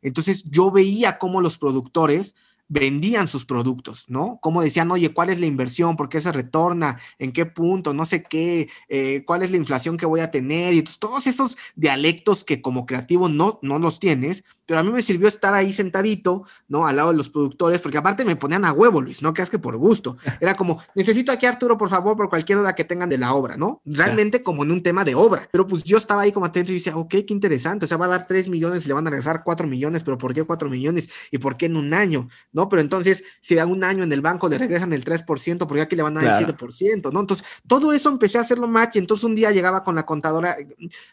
[0.03, 2.35] Entonces yo veía cómo los productores
[2.73, 4.39] vendían sus productos, ¿no?
[4.41, 5.95] Como decían, oye, ¿cuál es la inversión?
[5.95, 6.97] ¿Por qué se retorna?
[7.19, 7.93] ¿En qué punto?
[7.93, 10.73] No sé qué, eh, ¿cuál es la inflación que voy a tener?
[10.73, 15.03] Y todos esos dialectos que como creativo no, no los tienes, pero a mí me
[15.03, 16.87] sirvió estar ahí sentadito, ¿no?
[16.87, 19.59] Al lado de los productores, porque aparte me ponían a huevo, Luis, no creas que
[19.59, 20.17] por gusto.
[20.41, 23.55] Era como, necesito aquí Arturo, por favor, por cualquier duda que tengan de la obra,
[23.55, 23.81] ¿no?
[23.85, 25.47] Realmente como en un tema de obra.
[25.51, 28.05] Pero pues yo estaba ahí como atento y decía, ok, qué interesante, o sea, va
[28.05, 30.69] a dar 3 millones y le van a regresar 4 millones, pero ¿por qué 4
[30.69, 31.07] millones?
[31.29, 32.29] ¿Y por qué en un año?
[32.51, 32.62] ¿No?
[32.69, 35.81] Pero entonces, si a un año en el banco le regresan el 3%, ¿por qué
[35.81, 37.11] aquí le van a dar el 7%?
[37.11, 37.19] ¿No?
[37.19, 40.55] Entonces, todo eso empecé a hacerlo match y entonces un día llegaba con la contadora,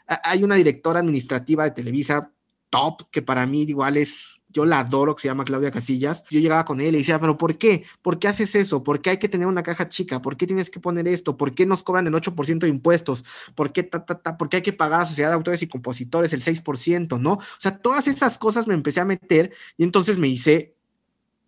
[0.06, 2.30] hay una directora administrativa de Televisa,
[2.70, 6.24] top, que para mí igual es, yo la adoro, que se llama Claudia Casillas.
[6.30, 7.84] Yo llegaba con él y le decía, pero ¿por qué?
[8.00, 8.82] ¿Por qué haces eso?
[8.82, 10.22] ¿Por qué hay que tener una caja chica?
[10.22, 11.36] ¿Por qué tienes que poner esto?
[11.36, 13.24] ¿Por qué nos cobran el 8% de impuestos?
[13.54, 14.38] ¿Por qué, ta, ta, ta?
[14.38, 17.20] ¿Por qué hay que pagar a la sociedad de autores y compositores el 6%?
[17.20, 17.32] ¿No?
[17.34, 20.76] O sea, todas esas cosas me empecé a meter y entonces me hice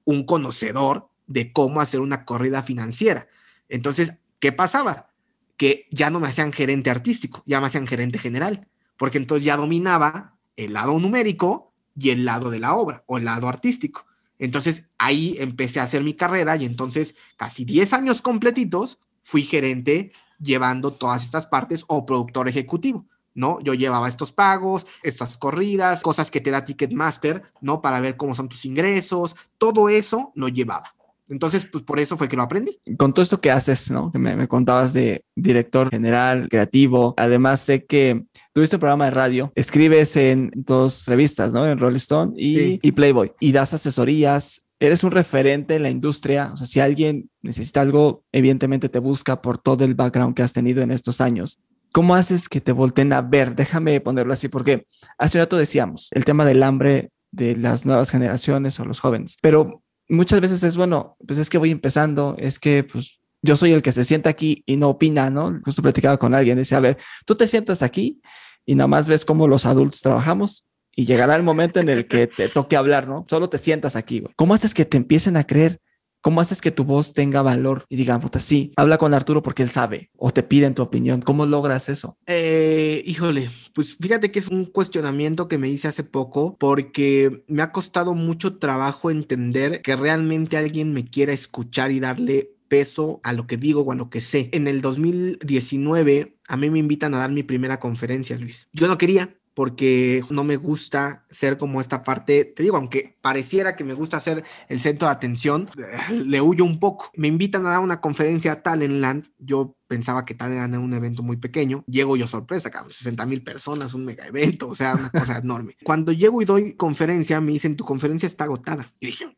[0.04, 3.28] un conocedor de cómo hacer una corrida financiera.
[3.68, 5.08] Entonces, ¿qué pasaba?
[5.56, 9.56] Que ya no me hacían gerente artístico, ya me hacían gerente general, porque entonces ya
[9.56, 14.06] dominaba el lado numérico y el lado de la obra o el lado artístico.
[14.38, 20.12] Entonces ahí empecé a hacer mi carrera y entonces casi 10 años completitos fui gerente
[20.40, 23.60] llevando todas estas partes o productor ejecutivo, ¿no?
[23.60, 27.80] Yo llevaba estos pagos, estas corridas, cosas que te da Ticketmaster, ¿no?
[27.80, 30.94] Para ver cómo son tus ingresos, todo eso lo llevaba.
[31.28, 32.78] Entonces, pues por eso fue que lo aprendí.
[32.98, 34.12] Con todo esto que haces, ¿no?
[34.12, 37.14] Que me, contabas de director general, creativo.
[37.16, 41.66] Además, sé que tuviste un programa de radio, escribes en dos revistas, ¿no?
[41.66, 43.32] En Rolling Stone y, y Playboy.
[43.40, 46.50] Y das asesorías, eres un referente en la industria.
[46.52, 50.52] O sea, si alguien necesita algo, evidentemente te busca por todo el background que has
[50.52, 51.60] tenido en estos años.
[51.92, 53.54] ¿Cómo haces que te volteen a ver?
[53.54, 54.86] Déjame ponerlo así, porque
[55.18, 59.36] hace un rato decíamos, el tema del hambre de las nuevas generaciones o los jóvenes.
[59.40, 63.72] Pero muchas veces es, bueno, pues es que voy empezando, es que pues yo soy
[63.72, 65.60] el que se sienta aquí y no opina, ¿no?
[65.64, 68.20] Justo platicaba con alguien, decía, a ver, tú te sientas aquí
[68.64, 70.64] y nada más ves cómo los adultos trabajamos
[70.94, 73.24] y llegará el momento en el que te toque hablar, ¿no?
[73.28, 74.32] Solo te sientas aquí, güey.
[74.36, 75.80] ¿Cómo haces que te empiecen a creer?
[76.22, 77.84] ¿Cómo haces que tu voz tenga valor?
[77.88, 81.20] Y digan, puta, sí, habla con Arturo porque él sabe o te piden tu opinión.
[81.20, 82.16] ¿Cómo logras eso?
[82.26, 87.62] Eh, híjole, pues fíjate que es un cuestionamiento que me hice hace poco porque me
[87.62, 93.32] ha costado mucho trabajo entender que realmente alguien me quiera escuchar y darle peso a
[93.32, 94.48] lo que digo o a lo que sé.
[94.52, 98.68] En el 2019 a mí me invitan a dar mi primera conferencia, Luis.
[98.72, 103.76] Yo no quería, porque no me gusta ser como esta parte, te digo, aunque pareciera
[103.76, 105.70] que me gusta ser el centro de atención,
[106.10, 107.10] le huyo un poco.
[107.14, 111.22] Me invitan a dar una conferencia a Talentland, yo pensaba que tal era un evento
[111.22, 115.10] muy pequeño, llego yo sorpresa, cabrón, 60 mil personas, un mega evento, o sea, una
[115.10, 115.76] cosa enorme.
[115.82, 118.90] Cuando llego y doy conferencia, me dicen, tu conferencia está agotada.
[119.00, 119.36] Y dije,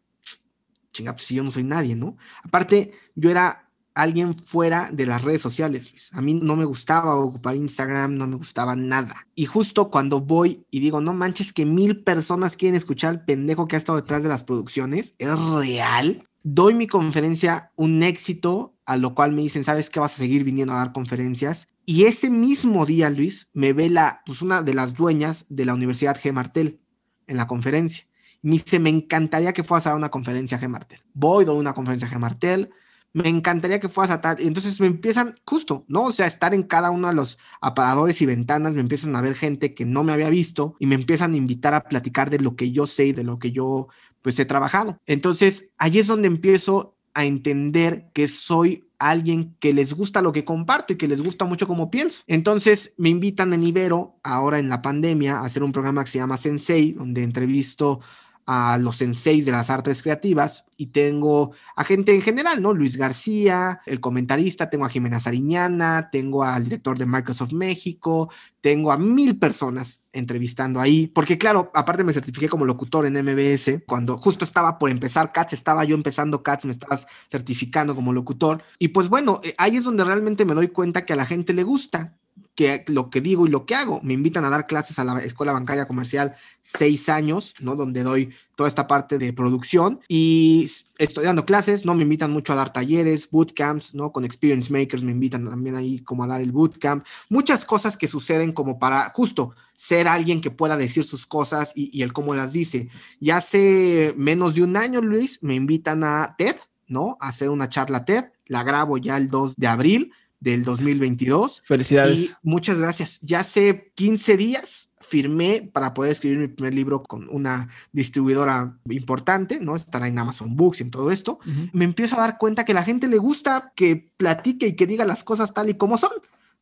[0.93, 2.17] chinga, pues si yo no soy nadie, ¿no?
[2.45, 3.64] Aparte, yo era
[3.95, 6.11] alguien fuera de las redes sociales, Luis.
[6.13, 9.27] A mí no me gustaba ocupar Instagram, no me gustaba nada.
[9.35, 13.69] Y justo cuando voy y digo, no manches que mil personas quieren escuchar al pendejo
[13.69, 16.29] que ha estado detrás de las producciones, ¿es real?
[16.43, 20.01] Doy mi conferencia un éxito, a lo cual me dicen, ¿sabes qué?
[20.01, 21.69] Vas a seguir viniendo a dar conferencias.
[21.87, 25.75] Y ese mismo día, Luis, me ve la, pues una de las dueñas de la
[25.75, 26.33] Universidad G.
[26.33, 26.81] Martel
[27.27, 28.05] en la conferencia.
[28.43, 30.69] Me dice, me encantaría que fueras a dar una conferencia G.
[30.69, 31.01] Martel.
[31.15, 32.19] Voy, doy una conferencia G.
[32.19, 32.71] Martel
[33.15, 34.41] me encantaría que fueras a tal.
[34.41, 36.03] Y entonces me empiezan, justo, ¿no?
[36.03, 39.35] O sea, estar en cada uno de los aparadores y ventanas, me empiezan a ver
[39.37, 42.57] gente que no me había visto y me empiezan a invitar a platicar de lo
[42.57, 43.89] que yo sé y de lo que yo,
[44.21, 44.99] pues, he trabajado.
[45.07, 50.45] Entonces, ahí es donde empiezo a entender que soy alguien que les gusta lo que
[50.45, 52.25] comparto y que les gusta mucho como pienso.
[52.27, 56.19] Entonces me invitan en Ibero, ahora en la pandemia, a hacer un programa que se
[56.19, 58.01] llama Sensei, donde entrevisto
[58.47, 62.75] a los senseis de las artes creativas y tengo a gente en general, ¿no?
[62.75, 68.31] Luis García, el comentarista, tengo a Jimena Sariñana, tengo al director de Microsoft México,
[68.61, 73.83] tengo a mil personas entrevistando ahí, porque claro, aparte me certifiqué como locutor en MBS,
[73.87, 78.63] cuando justo estaba por empezar Cats, estaba yo empezando Cats, me estabas certificando como locutor,
[78.79, 81.53] y pues bueno, eh, ahí es donde realmente me doy cuenta que a la gente
[81.53, 82.17] le gusta,
[82.55, 84.01] que lo que digo y lo que hago.
[84.03, 87.75] Me invitan a dar clases a la Escuela Bancaria Comercial seis años, ¿no?
[87.75, 91.95] Donde doy toda esta parte de producción y estoy dando clases, ¿no?
[91.95, 94.13] Me invitan mucho a dar talleres, bootcamps, ¿no?
[94.13, 97.05] Con Experience Makers me invitan también ahí como a dar el bootcamp.
[97.29, 101.91] Muchas cosas que suceden como para justo ser alguien que pueda decir sus cosas y,
[101.97, 102.89] y el cómo las dice.
[103.19, 107.17] Y hace menos de un año, Luis, me invitan a TED, ¿no?
[107.21, 108.27] A hacer una charla TED.
[108.47, 110.13] La grabo ya el 2 de abril
[110.45, 111.63] del 2022.
[111.67, 112.31] Felicidades.
[112.31, 113.19] Y muchas gracias.
[113.23, 119.59] Ya hace 15 días firmé para poder escribir mi primer libro con una distribuidora importante,
[119.61, 119.75] ¿no?
[119.75, 121.39] Estará en Amazon Books y en todo esto.
[121.73, 124.87] Me empiezo a dar cuenta que a la gente le gusta que platique y que
[124.87, 126.13] diga las cosas tal y como son,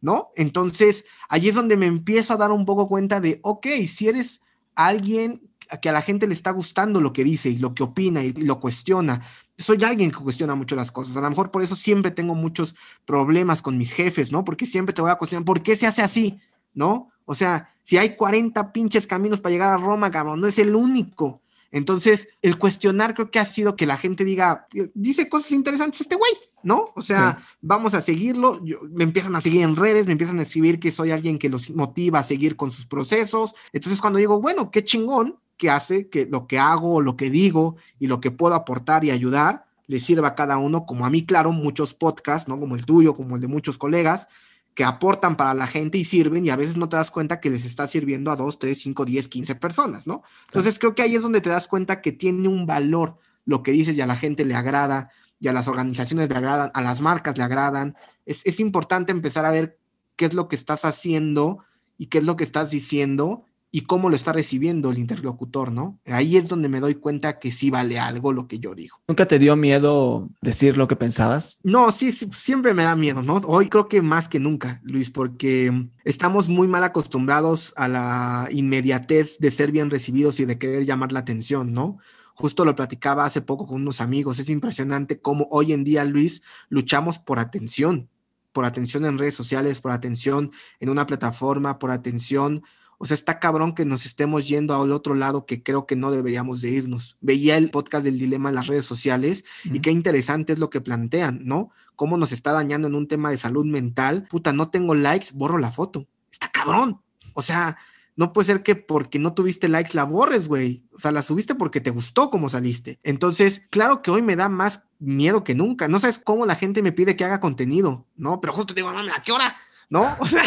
[0.00, 0.30] ¿no?
[0.36, 4.42] Entonces, allí es donde me empiezo a dar un poco cuenta de, ok, si eres
[4.74, 5.40] alguien
[5.80, 8.32] que a la gente le está gustando lo que dice y lo que opina y
[8.32, 9.22] lo cuestiona,
[9.58, 11.16] soy alguien que cuestiona mucho las cosas.
[11.16, 12.74] A lo mejor por eso siempre tengo muchos
[13.04, 14.44] problemas con mis jefes, ¿no?
[14.44, 16.40] Porque siempre te voy a cuestionar, ¿por qué se hace así?
[16.74, 17.10] ¿No?
[17.24, 20.74] O sea, si hay 40 pinches caminos para llegar a Roma, cabrón, no es el
[20.74, 21.42] único.
[21.70, 26.16] Entonces, el cuestionar creo que ha sido que la gente diga, dice cosas interesantes este
[26.16, 26.32] güey,
[26.62, 26.92] ¿no?
[26.94, 28.60] O sea, vamos a seguirlo.
[28.90, 31.70] me empiezan a seguir en redes, me empiezan a escribir que soy alguien que los
[31.70, 33.54] motiva a seguir con sus procesos.
[33.72, 37.76] Entonces, cuando digo, bueno, qué chingón, que hace que lo que hago, lo que digo
[38.00, 41.24] y lo que puedo aportar y ayudar le sirva a cada uno, como a mí,
[41.24, 42.58] claro, muchos podcasts, ¿no?
[42.58, 44.26] Como el tuyo, como el de muchos colegas,
[44.74, 47.48] que aportan para la gente y sirven y a veces no te das cuenta que
[47.48, 50.24] les está sirviendo a 2, 3, 5, 10, 15 personas, ¿no?
[50.46, 53.70] Entonces creo que ahí es donde te das cuenta que tiene un valor lo que
[53.70, 57.00] dices y a la gente le agrada y a las organizaciones le agradan, a las
[57.00, 57.94] marcas le agradan.
[58.26, 59.78] Es, es importante empezar a ver
[60.16, 61.58] qué es lo que estás haciendo
[61.98, 63.44] y qué es lo que estás diciendo
[63.74, 65.98] y cómo lo está recibiendo el interlocutor, ¿no?
[66.06, 68.98] Ahí es donde me doy cuenta que sí vale algo lo que yo digo.
[69.08, 71.58] ¿Nunca te dio miedo decir lo que pensabas?
[71.62, 73.36] No, sí, siempre me da miedo, ¿no?
[73.46, 79.38] Hoy creo que más que nunca, Luis, porque estamos muy mal acostumbrados a la inmediatez
[79.38, 81.96] de ser bien recibidos y de querer llamar la atención, ¿no?
[82.34, 86.42] Justo lo platicaba hace poco con unos amigos, es impresionante cómo hoy en día, Luis,
[86.68, 88.10] luchamos por atención,
[88.52, 92.62] por atención en redes sociales, por atención en una plataforma, por atención
[93.02, 96.12] o sea, está cabrón que nos estemos yendo al otro lado que creo que no
[96.12, 97.16] deberíamos de irnos.
[97.20, 100.80] Veía el podcast del dilema en las redes sociales y qué interesante es lo que
[100.80, 101.70] plantean, ¿no?
[101.96, 104.28] Cómo nos está dañando en un tema de salud mental.
[104.30, 106.06] Puta, no tengo likes, borro la foto.
[106.30, 107.02] Está cabrón.
[107.34, 107.76] O sea,
[108.14, 110.84] no puede ser que porque no tuviste likes la borres, güey.
[110.94, 113.00] O sea, la subiste porque te gustó como saliste.
[113.02, 115.88] Entonces, claro que hoy me da más miedo que nunca.
[115.88, 118.40] No sabes cómo la gente me pide que haga contenido, ¿no?
[118.40, 119.56] Pero justo digo, mami, ¿a qué hora?
[119.88, 120.16] ¿No?
[120.20, 120.42] O sea,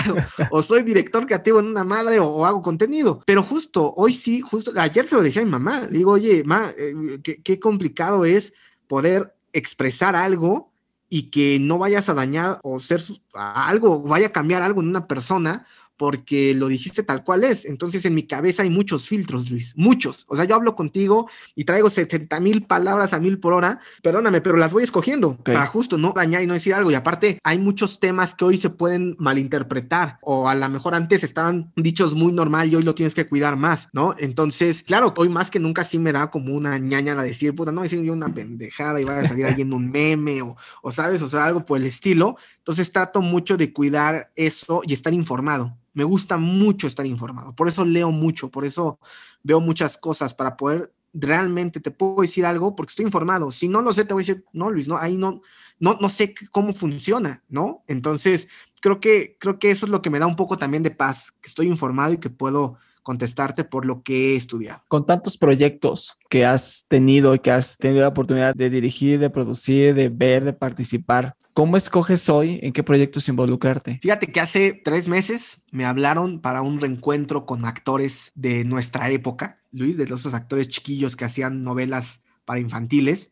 [0.52, 3.22] o soy director creativo en una madre o, hago contenido.
[3.26, 6.44] Pero justo, hoy sí, justo, ayer se lo decía a mi mamá, le digo, oye,
[6.44, 8.54] ma, eh, qué, qué complicado es
[8.88, 10.72] poder expresar algo
[11.10, 13.02] y que no vayas a dañar o ser
[13.34, 15.66] algo, vaya a cambiar algo en una persona
[15.98, 17.66] porque lo dijiste tal cual es.
[17.66, 20.26] Entonces en mi cabeza hay muchos filtros, Luis, muchos.
[20.28, 24.42] O sea, yo hablo contigo y traigo 70 mil palabras a mil por hora, perdóname,
[24.42, 26.92] pero las voy escogiendo para justo no dañar y no decir algo.
[26.92, 31.24] Y aparte, hay muchos temas que hoy se pueden malinterpretar o a lo mejor antes
[31.24, 34.14] estaban dichos muy normal y hoy lo tienes que cuidar más, ¿no?
[34.18, 37.72] Entonces, claro, hoy más que nunca sí me da como una ñaña a decir, puta,
[37.72, 40.92] no decir yo una pendejada y vaya a salir ahí en un meme o, o
[40.92, 42.38] sabes, o sea, algo por el estilo.
[42.58, 47.68] Entonces trato mucho de cuidar eso y estar informado me gusta mucho estar informado, por
[47.68, 49.00] eso leo mucho, por eso
[49.42, 53.50] veo muchas cosas para poder realmente te puedo decir algo porque estoy informado.
[53.50, 55.42] Si no lo sé, te voy a decir, no, Luis, no, ahí no,
[55.80, 57.84] no, no sé cómo funciona, ¿no?
[57.88, 58.50] Entonces,
[58.82, 61.32] creo que, creo que eso es lo que me da un poco también de paz,
[61.42, 64.82] que estoy informado y que puedo contestarte por lo que he estudiado.
[64.88, 69.30] Con tantos proyectos que has tenido y que has tenido la oportunidad de dirigir, de
[69.30, 74.00] producir, de ver, de participar, ¿Cómo escoges hoy en qué proyectos involucrarte?
[74.02, 79.62] Fíjate que hace tres meses me hablaron para un reencuentro con actores de nuestra época,
[79.72, 83.32] Luis, de esos actores chiquillos que hacían novelas para infantiles.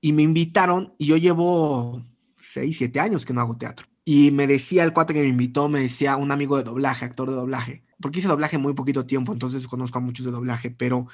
[0.00, 2.04] Y me invitaron y yo llevo
[2.36, 3.86] seis, siete años que no hago teatro.
[4.04, 7.30] Y me decía el cuate que me invitó, me decía un amigo de doblaje, actor
[7.30, 11.06] de doblaje, porque hice doblaje muy poquito tiempo, entonces conozco a muchos de doblaje, pero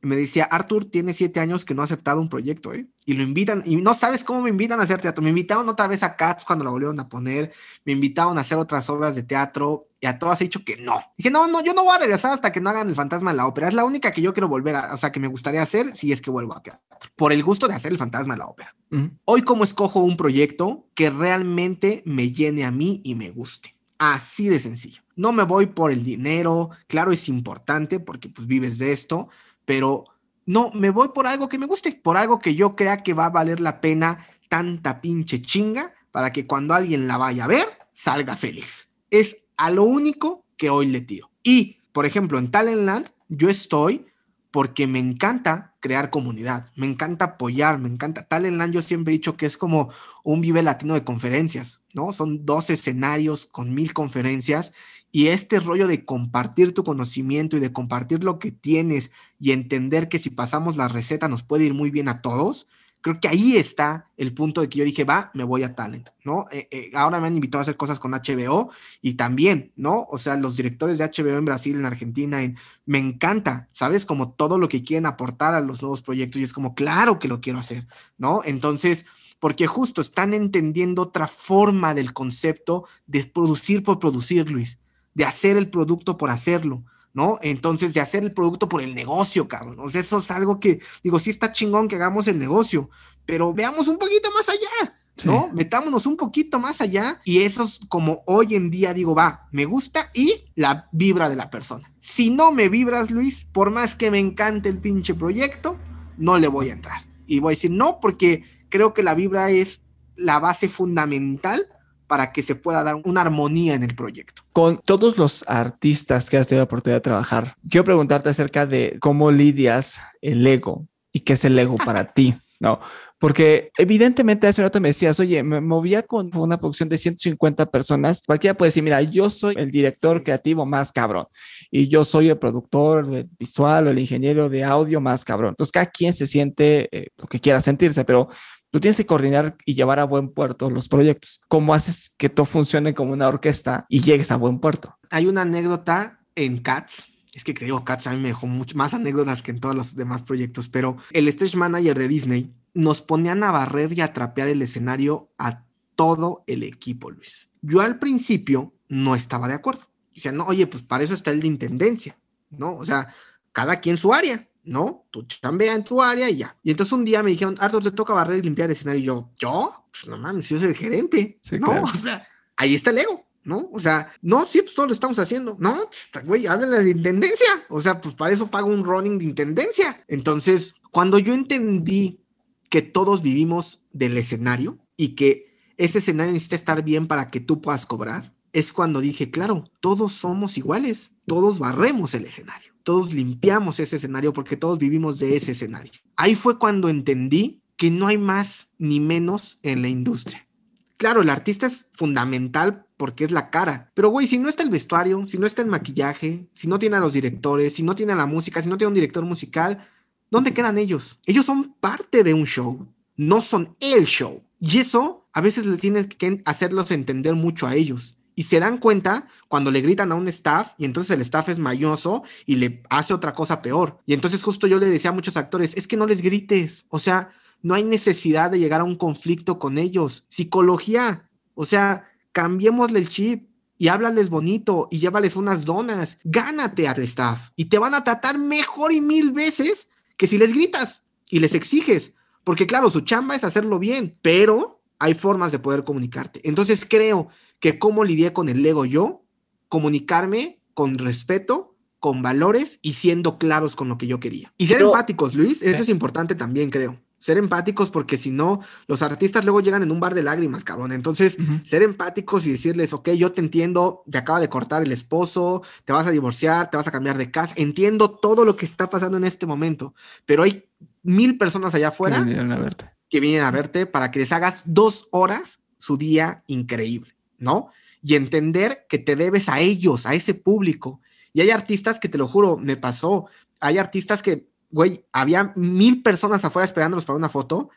[0.00, 2.86] me decía, Arthur tiene siete años que no ha aceptado un proyecto, ¿eh?
[3.04, 5.22] Y lo invitan, y no sabes cómo me invitan a hacer teatro.
[5.22, 7.52] Me invitaron otra vez a Cats cuando la volvieron a poner,
[7.84, 11.00] me invitaron a hacer otras obras de teatro, y a todas he dicho que no.
[11.16, 13.38] Dije, no, no, yo no voy a regresar hasta que no hagan el fantasma de
[13.38, 13.68] la ópera.
[13.68, 16.12] Es la única que yo quiero volver a, o sea, que me gustaría hacer si
[16.12, 16.86] es que vuelvo a teatro,
[17.16, 18.76] por el gusto de hacer el fantasma de la ópera.
[19.24, 23.77] Hoy, ¿cómo escojo un proyecto que realmente me llene a mí y me guste?
[23.98, 25.02] Así de sencillo.
[25.16, 29.28] No me voy por el dinero, claro, es importante porque pues vives de esto,
[29.64, 30.04] pero
[30.46, 33.26] no, me voy por algo que me guste, por algo que yo crea que va
[33.26, 37.66] a valer la pena tanta pinche chinga para que cuando alguien la vaya a ver,
[37.92, 38.88] salga feliz.
[39.10, 41.30] Es a lo único que hoy le tiro.
[41.42, 44.06] Y, por ejemplo, en Talentland, yo estoy
[44.50, 48.26] porque me encanta crear comunidad, me encanta apoyar, me encanta.
[48.26, 49.90] Talentland yo siempre he dicho que es como
[50.24, 52.12] un vive latino de conferencias, ¿no?
[52.12, 54.72] Son dos escenarios con mil conferencias
[55.10, 60.08] y este rollo de compartir tu conocimiento y de compartir lo que tienes y entender
[60.08, 62.66] que si pasamos la receta nos puede ir muy bien a todos,
[63.00, 66.08] creo que ahí está el punto de que yo dije, va, me voy a Talent,
[66.24, 66.46] ¿no?
[66.50, 68.70] Eh, eh, ahora me han invitado a hacer cosas con HBO
[69.00, 70.06] y también, ¿no?
[70.10, 74.04] O sea, los directores de HBO en Brasil, en Argentina, en, me encanta, ¿sabes?
[74.04, 77.28] Como todo lo que quieren aportar a los nuevos proyectos y es como, claro que
[77.28, 77.86] lo quiero hacer,
[78.16, 78.40] ¿no?
[78.44, 79.06] Entonces,
[79.40, 84.80] porque justo están entendiendo otra forma del concepto de producir por producir, Luis
[85.18, 86.84] de hacer el producto por hacerlo,
[87.18, 87.40] ¿no?
[87.42, 89.74] Entonces, de hacer el producto por el negocio, cabrón.
[89.80, 92.90] O sea, eso es algo que, digo, sí está chingón que hagamos el negocio,
[93.26, 94.94] pero veamos un poquito más allá.
[95.24, 95.50] ¿no?
[95.52, 99.64] Metámonos un poquito más allá y eso es como hoy en día digo, va, me
[99.64, 101.92] gusta y la vibra de la persona.
[101.98, 105.76] Si no me vibras, Luis, por más que me encante el pinche proyecto,
[106.18, 107.02] no le voy a entrar.
[107.26, 109.80] Y voy a decir no, porque creo que la vibra es
[110.14, 111.66] la base fundamental
[112.08, 114.42] para que se pueda dar una armonía en el proyecto.
[114.52, 118.96] Con todos los artistas que has tenido la oportunidad de trabajar, quiero preguntarte acerca de
[119.00, 122.80] cómo lidias el ego y qué es el ego para ti, ¿no?
[123.18, 127.66] Porque evidentemente hace un rato me decías, oye, me movía con una producción de 150
[127.66, 128.22] personas.
[128.24, 131.26] Cualquiera puede decir, mira, yo soy el director creativo más cabrón
[131.68, 135.50] y yo soy el productor visual o el ingeniero de audio más cabrón.
[135.50, 138.28] Entonces, cada quien se siente eh, lo que quiera sentirse, pero
[138.70, 141.40] tú tienes que coordinar y llevar a buen puerto los proyectos.
[141.48, 144.98] ¿Cómo haces que todo funcione como una orquesta y llegues a buen puerto?
[145.10, 147.08] Hay una anécdota en Cats.
[147.34, 149.96] Es que creo Cats a mí me dejó mucho más anécdotas que en todos los
[149.96, 154.48] demás proyectos, pero el stage manager de Disney nos ponían a barrer y a trapear
[154.48, 155.64] el escenario a
[155.96, 157.48] todo el equipo, Luis.
[157.60, 159.82] Yo al principio no estaba de acuerdo.
[160.14, 162.18] Decía, no, oye, pues para eso está el de intendencia,
[162.50, 162.74] ¿no?
[162.76, 163.14] O sea,
[163.52, 164.48] cada quien su área.
[164.68, 165.06] ¿No?
[165.10, 166.56] Tú chambea en tu área y ya.
[166.62, 169.00] Y entonces un día me dijeron, Arthur, te toca barrer y limpiar el escenario.
[169.00, 169.86] Y yo, ¿yo?
[169.90, 171.82] Pues no mames, yo soy el gerente, ¿no?
[171.82, 173.68] O sea, ahí está el ego, ¿no?
[173.72, 175.56] O sea, no, sí, pues todo lo estamos haciendo.
[175.58, 177.48] No, pues, güey, háblale de intendencia.
[177.68, 180.04] O sea, pues para eso pago un running de intendencia.
[180.06, 182.24] Entonces, cuando yo entendí
[182.70, 187.60] que todos vivimos del escenario y que ese escenario necesita estar bien para que tú
[187.60, 193.80] puedas cobrar, es cuando dije, claro, todos somos iguales todos barremos el escenario, todos limpiamos
[193.80, 195.92] ese escenario porque todos vivimos de ese escenario.
[196.16, 200.48] Ahí fue cuando entendí que no hay más ni menos en la industria.
[200.96, 203.92] Claro, el artista es fundamental porque es la cara.
[203.92, 206.96] Pero, güey, si no está el vestuario, si no está el maquillaje, si no tiene
[206.96, 209.86] a los directores, si no tiene la música, si no tiene un director musical,
[210.30, 211.20] ¿dónde quedan ellos?
[211.26, 214.42] Ellos son parte de un show, no son el show.
[214.60, 218.16] Y eso a veces le tienes que hacerlos entender mucho a ellos.
[218.38, 221.58] Y se dan cuenta cuando le gritan a un staff y entonces el staff es
[221.58, 223.98] mañoso y le hace otra cosa peor.
[224.06, 226.86] Y entonces justo yo le decía a muchos actores, es que no les grites.
[226.88, 227.32] O sea,
[227.62, 230.24] no hay necesidad de llegar a un conflicto con ellos.
[230.28, 236.18] Psicología, o sea, cambiémosle el chip y háblales bonito y llévales unas donas.
[236.22, 240.52] Gánate al staff y te van a tratar mejor y mil veces que si les
[240.52, 242.12] gritas y les exiges.
[242.44, 246.40] Porque claro, su chamba es hacerlo bien, pero hay formas de poder comunicarte.
[246.48, 247.30] Entonces creo
[247.60, 249.24] que cómo lidié con el ego yo,
[249.68, 254.52] comunicarme con respeto, con valores y siendo claros con lo que yo quería.
[254.56, 257.00] Y ser empáticos, Luis, eso es importante también, creo.
[257.18, 260.92] Ser empáticos porque si no, los artistas luego llegan en un bar de lágrimas, cabrón.
[260.92, 265.62] Entonces, ser empáticos y decirles, ok, yo te entiendo, te acaba de cortar el esposo,
[265.84, 268.88] te vas a divorciar, te vas a cambiar de casa, entiendo todo lo que está
[268.88, 269.94] pasando en este momento,
[270.26, 270.64] pero hay
[271.02, 274.30] mil personas allá afuera que vienen a verte, que vienen a verte para que les
[274.30, 277.70] hagas dos horas su día increíble, ¿no?
[278.02, 281.00] Y entender que te debes a ellos, a ese público.
[281.32, 283.26] Y hay artistas que te lo juro, me pasó,
[283.60, 287.70] hay artistas que güey, había mil personas afuera esperándolos para una foto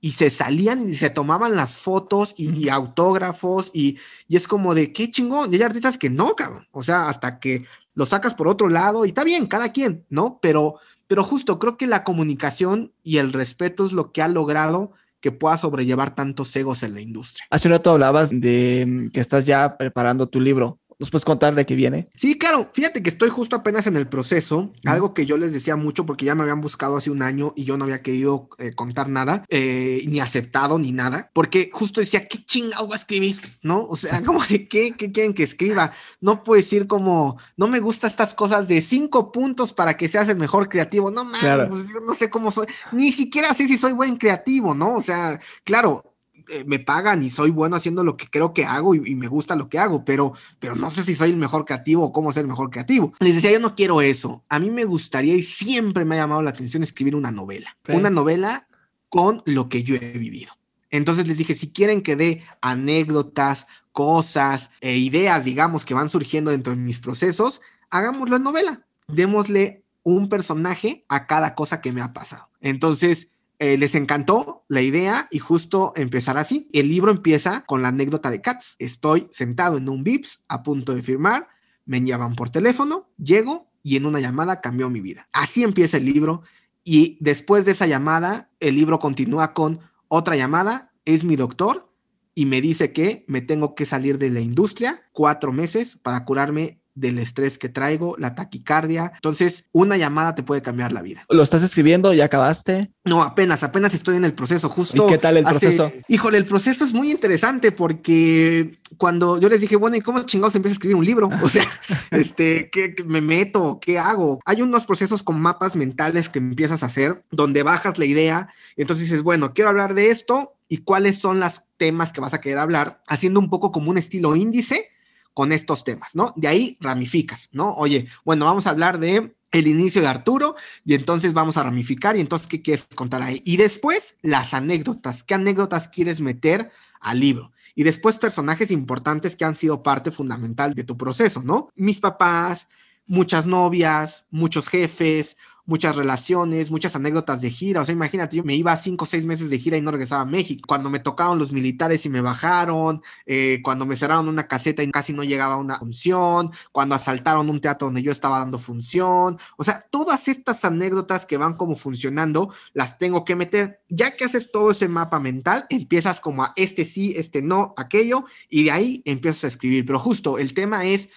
[0.00, 3.98] y se salían y se tomaban las fotos y, autógrafos y,
[4.28, 5.52] y, es como de qué chingón.
[5.52, 6.68] Y hay artistas que no, cabrón.
[6.70, 7.64] O sea, hasta que
[7.94, 10.38] lo sacas por otro lado y está bien, cada quien, ¿no?
[10.40, 14.92] Pero, pero justo creo que la comunicación y el respeto es lo que ha logrado
[15.20, 17.46] que pueda sobrellevar tantos egos en la industria.
[17.50, 20.80] Hace un rato hablabas de que estás ya preparando tu libro.
[20.98, 22.06] ¿Nos puedes contar de qué viene?
[22.14, 22.70] Sí, claro.
[22.72, 24.72] Fíjate que estoy justo apenas en el proceso.
[24.86, 27.64] Algo que yo les decía mucho porque ya me habían buscado hace un año y
[27.64, 32.24] yo no había querido eh, contar nada, eh, ni aceptado ni nada, porque justo decía,
[32.24, 33.36] ¿qué chingado va a escribir?
[33.62, 33.84] ¿No?
[33.84, 35.92] O sea, como de qué, qué quieren que escriba.
[36.20, 40.28] No puedo decir como, no me gustan estas cosas de cinco puntos para que seas
[40.30, 41.10] el mejor creativo.
[41.10, 42.66] No mames, pues yo no sé cómo soy.
[42.92, 44.94] Ni siquiera sé si soy buen creativo, ¿no?
[44.94, 46.15] O sea, claro,
[46.48, 49.56] eh, me pagan y soy bueno haciendo lo que creo que hago y, me gusta
[49.56, 52.42] lo que hago, pero, pero no sé si soy el mejor creativo o cómo ser
[52.42, 53.12] el mejor creativo.
[53.20, 54.44] Les decía, yo no quiero eso.
[54.48, 57.76] A mí me gustaría y siempre me ha llamado la atención escribir una novela.
[57.88, 58.68] Una novela
[59.08, 60.52] con lo que yo he vivido.
[60.90, 66.50] Entonces les dije, si quieren que dé anécdotas, cosas e ideas, digamos, que van surgiendo
[66.50, 68.86] dentro de mis procesos, hagámoslo en novela.
[69.08, 72.48] Démosle un personaje a cada cosa que me ha pasado.
[72.60, 76.68] Entonces, eh, les encantó la idea y justo empezar así.
[76.72, 78.76] El libro empieza con la anécdota de Katz.
[78.78, 81.48] Estoy sentado en un VIPS a punto de firmar,
[81.84, 85.28] me llaman por teléfono, llego y en una llamada cambió mi vida.
[85.32, 86.42] Así empieza el libro
[86.84, 91.92] y después de esa llamada, el libro continúa con otra llamada, es mi doctor
[92.34, 96.80] y me dice que me tengo que salir de la industria cuatro meses para curarme
[96.96, 99.12] del estrés que traigo, la taquicardia.
[99.14, 101.24] Entonces, una llamada te puede cambiar la vida.
[101.28, 102.12] ¿Lo estás escribiendo?
[102.12, 102.90] ¿Ya acabaste?
[103.04, 105.06] No, apenas, apenas estoy en el proceso, justo.
[105.06, 105.92] ¿Y qué tal el proceso?
[106.08, 110.56] Híjole, el proceso es muy interesante porque cuando yo les dije, bueno, ¿y cómo chingados
[110.56, 111.30] empiezo a escribir un libro?
[111.46, 111.64] O sea,
[112.10, 113.78] este, ¿qué, me meto?
[113.80, 114.40] ¿Qué hago?
[114.46, 118.48] Hay unos procesos con mapas mentales que empiezas a hacer donde bajas la idea.
[118.76, 122.34] Y entonces dices, bueno, quiero hablar de esto y cuáles son los temas que vas
[122.34, 124.90] a querer hablar, haciendo un poco como un estilo índice
[125.36, 126.32] con estos temas, ¿no?
[126.34, 127.74] De ahí ramificas, ¿no?
[127.74, 132.16] Oye, bueno, vamos a hablar de el inicio de Arturo y entonces vamos a ramificar
[132.16, 133.42] y entonces, ¿qué quieres contar ahí?
[133.44, 136.70] Y después, las anécdotas, ¿qué anécdotas quieres meter
[137.00, 137.52] al libro?
[137.74, 141.68] Y después, personajes importantes que han sido parte fundamental de tu proceso, ¿no?
[141.74, 142.68] Mis papás,
[143.04, 147.82] muchas novias, muchos jefes, muchas relaciones, muchas anécdotas de gira.
[147.82, 150.22] O sea, imagínate, yo me iba cinco o seis meses de gira y no regresaba
[150.22, 150.62] a México.
[150.66, 154.90] Cuando me tocaron los militares y me bajaron, eh, cuando me cerraron una caseta y
[154.90, 159.38] casi no llegaba a una función, cuando asaltaron un teatro donde yo estaba dando función.
[159.56, 163.80] O sea, todas estas anécdotas que van como funcionando, las tengo que meter.
[163.88, 168.24] Ya que haces todo ese mapa mental, empiezas como a este sí, este no, aquello,
[168.48, 169.84] y de ahí empiezas a escribir.
[169.84, 171.08] Pero justo el tema es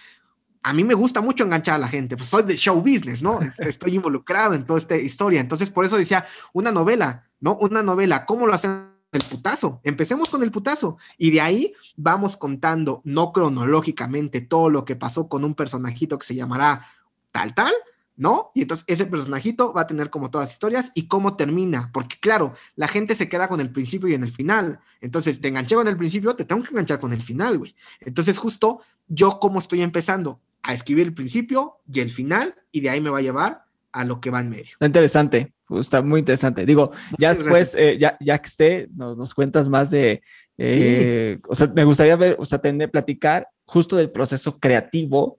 [0.62, 3.40] a mí me gusta mucho enganchar a la gente, pues soy de show business, ¿no?
[3.58, 5.40] Estoy involucrado en toda esta historia.
[5.40, 7.56] Entonces, por eso decía, una novela, ¿no?
[7.56, 8.90] Una novela, ¿cómo lo hacen?
[9.12, 9.80] El putazo.
[9.82, 10.96] Empecemos con el putazo.
[11.18, 16.26] Y de ahí vamos contando, no cronológicamente, todo lo que pasó con un personajito que
[16.26, 16.86] se llamará
[17.32, 17.72] tal, tal,
[18.14, 18.52] ¿no?
[18.54, 22.18] Y entonces ese personajito va a tener como todas las historias y cómo termina, porque
[22.20, 24.78] claro, la gente se queda con el principio y en el final.
[25.00, 27.74] Entonces, te enganché con el principio, te tengo que enganchar con el final, güey.
[27.98, 32.90] Entonces, justo yo cómo estoy empezando a escribir el principio y el final, y de
[32.90, 34.76] ahí me va a llevar a lo que va en medio.
[34.80, 36.64] Interesante, está muy interesante.
[36.64, 40.22] Digo, ya después, eh, ya, ya que esté, nos, nos cuentas más de,
[40.58, 45.38] eh, o sea, me gustaría ver, o sea, tener, platicar justo del proceso creativo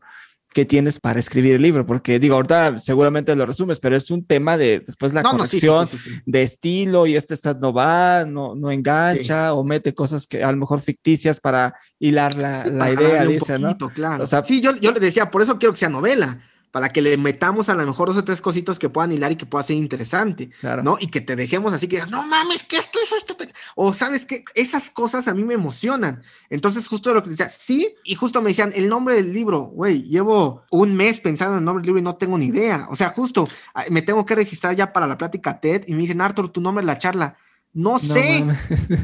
[0.54, 4.26] que tienes para escribir el libro, porque digo, ahorita seguramente lo resumes, pero es un
[4.26, 5.88] tema de después la conexión
[6.26, 10.52] de estilo y este está no va, no, no engancha o mete cosas que a
[10.52, 13.78] lo mejor ficticias para hilar la, la idea, dice, ¿no?
[13.78, 14.24] Claro.
[14.24, 16.42] O sea, sí, yo, yo le decía, por eso quiero que sea novela,
[16.72, 19.36] para que le metamos a lo mejor dos o tres cositos que puedan hilar y
[19.36, 20.52] que pueda ser interesante,
[20.84, 20.98] ¿no?
[21.00, 23.36] Y que te dejemos así que digas, no mames, que esto, eso, esto,
[23.76, 26.24] o sabes que esas cosas a mí me emocionan.
[26.50, 30.04] Entonces, justo lo que decía, sí, y justo me decían, el nombre del libro, güey,
[30.04, 32.88] llevo un mes pensando en el nombre del libro y no tengo ni idea.
[32.90, 36.00] O sea, justo ah, me tengo que registrar ya para la plática TED y me
[36.00, 37.38] dicen, Arthur, tu nombre es la charla.
[37.74, 38.46] No sé.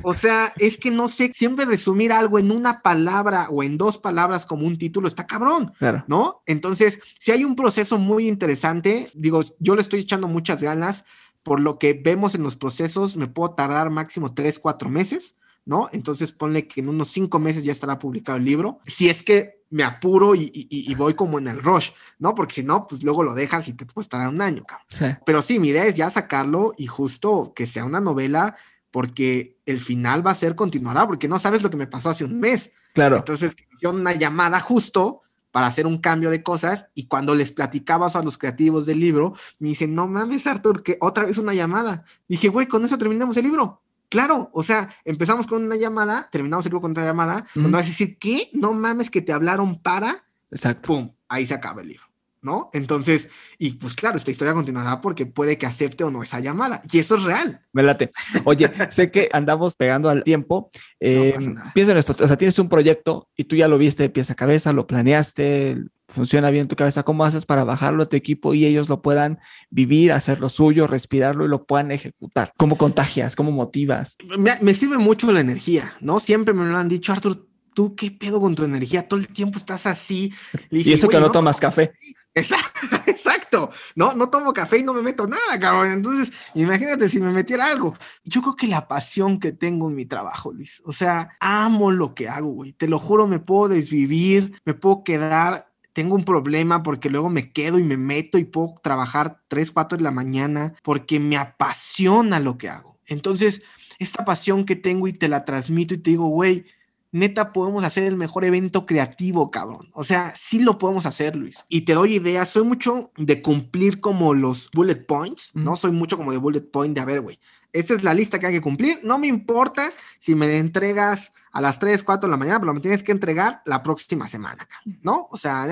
[0.03, 1.31] o sea, es que no sé.
[1.33, 5.73] Siempre resumir algo en una palabra o en dos palabras como un título está cabrón.
[5.79, 6.03] Claro.
[6.07, 6.41] ¿No?
[6.45, 11.05] Entonces, si hay un proceso muy interesante, digo, yo le estoy echando muchas ganas.
[11.43, 15.37] Por lo que vemos en los procesos, me puedo tardar máximo tres, cuatro meses,
[15.67, 15.89] ¿no?
[15.91, 18.79] Entonces, ponle que en unos cinco meses ya estará publicado el libro.
[18.87, 21.89] Si es que me apuro y, voy como en el rush,
[22.19, 22.33] ¿no?
[22.33, 25.19] Porque si no, pues luego lo dejas y te costará un año, cabrón.
[25.25, 28.55] Pero sí, mi idea es ya sacarlo y justo que sea una novela
[28.91, 32.23] porque el final va a ser continuará, porque no sabes lo que me pasó hace
[32.23, 32.71] un mes.
[32.93, 33.17] Claro.
[33.17, 38.15] Entonces, yo una llamada justo para hacer un cambio de cosas y cuando les platicabas
[38.15, 42.05] a los creativos del libro, me dicen, no mames, Arthur, que otra vez una llamada.
[42.29, 43.81] Dije, güey, con eso terminamos el libro.
[44.09, 47.85] Claro, o sea, empezamos con una llamada, terminamos el libro con otra llamada, cuando vas
[47.85, 48.49] a decir, ¿qué?
[48.53, 50.25] No mames que te hablaron para.
[50.49, 50.87] Exacto.
[50.87, 52.07] Pum, ahí se acaba el libro.
[52.41, 52.69] ¿no?
[52.73, 56.81] Entonces, y pues claro, esta historia continuará porque puede que acepte o no esa llamada,
[56.91, 57.61] y eso es real.
[57.73, 58.11] Me late.
[58.45, 60.69] Oye, sé que andamos pegando al tiempo.
[60.99, 61.35] Eh,
[61.73, 64.33] piensa en esto, o sea, tienes un proyecto y tú ya lo viste de pieza
[64.33, 68.15] a cabeza, lo planeaste, funciona bien en tu cabeza, ¿cómo haces para bajarlo a tu
[68.15, 69.39] equipo y ellos lo puedan
[69.69, 72.53] vivir, hacer lo suyo, respirarlo y lo puedan ejecutar?
[72.57, 73.35] ¿Cómo contagias?
[73.35, 74.17] ¿Cómo motivas?
[74.61, 76.19] Me, sirve mucho la energía, ¿no?
[76.19, 79.07] Siempre me lo han dicho, Arthur, ¿tú qué pedo con tu energía?
[79.07, 80.33] Todo el tiempo estás así.
[80.71, 81.93] y eso que no, tomas café.
[83.07, 85.91] Exacto, no, no tomo café y no me meto nada, cabrón.
[85.91, 87.95] Entonces, imagínate si me metiera algo.
[88.23, 92.13] Yo creo que la pasión que tengo en mi trabajo, Luis, o sea, amo lo
[92.13, 92.73] que hago, güey.
[92.73, 95.66] Te lo juro, me puedo desvivir, me puedo quedar
[95.97, 99.97] tengo un problema porque luego me quedo y me meto y puedo trabajar 3, 4
[99.97, 102.99] de la mañana porque me apasiona lo que hago.
[103.07, 103.63] Entonces,
[103.97, 106.65] esta pasión que tengo y te la transmito y te digo, güey,
[107.11, 109.89] neta podemos hacer el mejor evento creativo, cabrón.
[109.93, 111.65] O sea, sí lo podemos hacer, Luis.
[111.67, 115.75] Y te doy ideas, soy mucho de cumplir como los bullet points, ¿no?
[115.75, 117.39] Soy mucho como de bullet point de, a ver, güey,
[117.79, 118.99] esa es la lista que hay que cumplir.
[119.03, 122.79] No me importa si me entregas a las 3, 4 de la mañana, pero me
[122.79, 124.67] tienes que entregar la próxima semana,
[125.01, 125.27] ¿no?
[125.31, 125.67] O sea,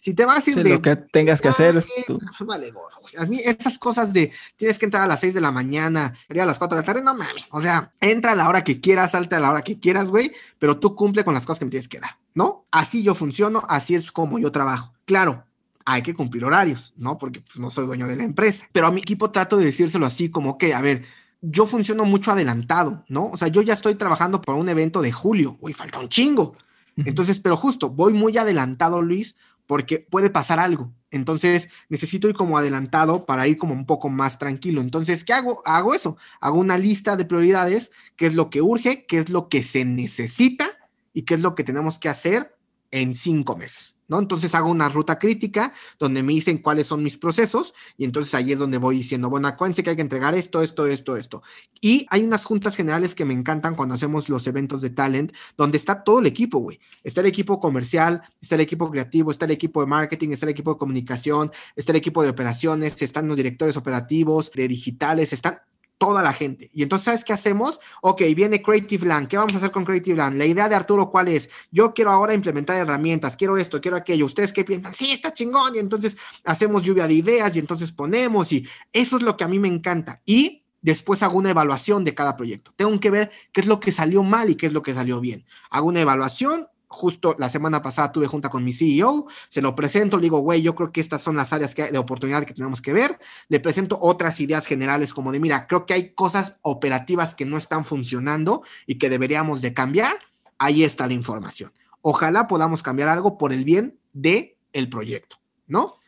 [0.00, 2.18] si te vas a ir de, lo que tengas que hacer es tú.
[2.18, 2.72] Pues vale,
[3.18, 6.46] a mí esas cosas de tienes que entrar a las 6 de la mañana, a
[6.46, 7.46] las 4 de la tarde, no mames.
[7.50, 10.32] O sea, entra a la hora que quieras, salte a la hora que quieras, güey,
[10.58, 12.66] pero tú cumple con las cosas que me tienes que dar, ¿no?
[12.70, 14.92] Así yo funciono, así es como yo trabajo.
[15.04, 15.44] Claro,
[15.84, 17.18] hay que cumplir horarios, ¿no?
[17.18, 18.66] Porque pues, no soy dueño de la empresa.
[18.72, 21.04] Pero a mi equipo trato de decírselo así como que, a ver,
[21.50, 23.26] yo funciono mucho adelantado, ¿no?
[23.26, 26.56] O sea, yo ya estoy trabajando por un evento de julio, uy, falta un chingo.
[26.96, 29.36] Entonces, pero justo, voy muy adelantado, Luis,
[29.66, 30.92] porque puede pasar algo.
[31.10, 34.80] Entonces, necesito ir como adelantado para ir como un poco más tranquilo.
[34.80, 35.62] Entonces, ¿qué hago?
[35.64, 36.16] Hago eso.
[36.40, 39.84] Hago una lista de prioridades, qué es lo que urge, qué es lo que se
[39.84, 40.68] necesita
[41.12, 42.56] y qué es lo que tenemos que hacer
[42.94, 43.96] en cinco meses.
[44.06, 44.20] ¿no?
[44.20, 48.52] Entonces hago una ruta crítica donde me dicen cuáles son mis procesos y entonces ahí
[48.52, 51.42] es donde voy diciendo, bueno, acuérdense que hay que entregar esto, esto, esto, esto.
[51.80, 55.76] Y hay unas juntas generales que me encantan cuando hacemos los eventos de talent, donde
[55.76, 56.78] está todo el equipo, güey.
[57.02, 60.50] Está el equipo comercial, está el equipo creativo, está el equipo de marketing, está el
[60.50, 65.58] equipo de comunicación, está el equipo de operaciones, están los directores operativos, de digitales, están
[65.98, 66.70] toda la gente.
[66.72, 67.80] Y entonces, ¿sabes qué hacemos?
[68.02, 69.28] Ok, viene Creative Land.
[69.28, 70.36] ¿Qué vamos a hacer con Creative Land?
[70.36, 71.50] La idea de Arturo, ¿cuál es?
[71.70, 74.26] Yo quiero ahora implementar herramientas, quiero esto, quiero aquello.
[74.26, 74.92] ¿Ustedes qué piensan?
[74.92, 75.74] Sí, está chingón.
[75.76, 79.48] Y entonces hacemos lluvia de ideas y entonces ponemos y eso es lo que a
[79.48, 80.20] mí me encanta.
[80.24, 82.72] Y después hago una evaluación de cada proyecto.
[82.76, 85.20] Tengo que ver qué es lo que salió mal y qué es lo que salió
[85.20, 85.46] bien.
[85.70, 90.16] Hago una evaluación, justo la semana pasada tuve junta con mi CEO, se lo presento,
[90.16, 92.80] le digo, güey, yo creo que estas son las áreas que de oportunidad que tenemos
[92.80, 93.18] que ver,
[93.48, 97.56] le presento otras ideas generales como de, mira, creo que hay cosas operativas que no
[97.56, 100.18] están funcionando y que deberíamos de cambiar,
[100.58, 101.72] ahí está la información.
[102.00, 105.98] Ojalá podamos cambiar algo por el bien de el proyecto, ¿no?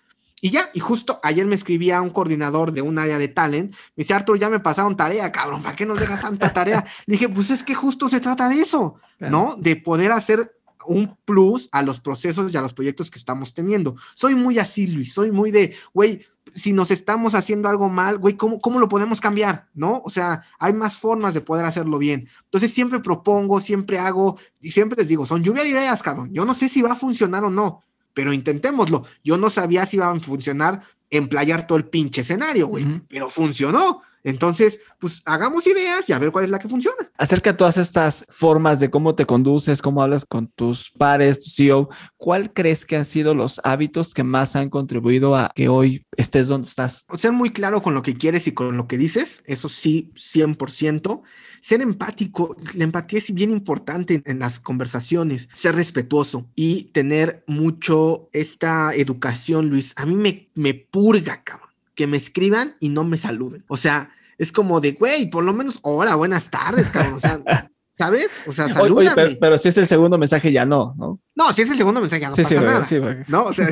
[0.42, 4.02] Y ya, y justo ayer me escribía un coordinador de un área de talent, me
[4.02, 6.84] dice, Arthur, ya me pasaron tarea, cabrón, ¿para qué nos dejas tanta tarea?
[7.06, 9.56] Le dije, pues es que justo se trata de eso, ¿no?
[9.58, 10.55] De poder hacer
[10.86, 13.96] un plus a los procesos y a los proyectos que estamos teniendo.
[14.14, 18.36] Soy muy así, Luis, soy muy de, güey, si nos estamos haciendo algo mal, güey,
[18.36, 19.68] ¿cómo, ¿cómo lo podemos cambiar?
[19.74, 20.00] ¿No?
[20.04, 22.28] O sea, hay más formas de poder hacerlo bien.
[22.44, 26.32] Entonces siempre propongo, siempre hago, y siempre les digo, son lluvia de ideas, cabrón.
[26.32, 27.82] Yo no sé si va a funcionar o no,
[28.16, 29.04] pero intentémoslo.
[29.22, 30.80] Yo no sabía si iba a funcionar
[31.10, 34.00] emplayar todo el pinche escenario, güey, pero funcionó.
[34.24, 36.96] Entonces, pues hagamos ideas y a ver cuál es la que funciona.
[37.16, 41.50] Acerca de todas estas formas de cómo te conduces, cómo hablas con tus pares, tu
[41.50, 46.06] CEO, ¿cuál crees que han sido los hábitos que más han contribuido a que hoy
[46.16, 47.04] estés donde estás?
[47.16, 51.22] Ser muy claro con lo que quieres y con lo que dices, eso sí, 100%.
[51.66, 58.28] Ser empático, la empatía es bien importante en las conversaciones, ser respetuoso y tener mucho
[58.32, 59.92] esta educación, Luis.
[59.96, 61.66] A mí me, me purga, cabrón
[61.96, 63.64] que me escriban y no me saluden.
[63.66, 67.14] O sea, es como de, güey, por lo menos, hola, buenas tardes, cabrón.
[67.14, 67.40] O sea,
[67.98, 68.38] ¿sabes?
[68.46, 69.36] O sea, salúdame.
[69.40, 71.18] pero, si es el segundo mensaje, ya no, ¿no?
[71.34, 73.24] No, si es el segundo mensaje, ya no pasa nada.
[73.28, 73.68] no, o sea,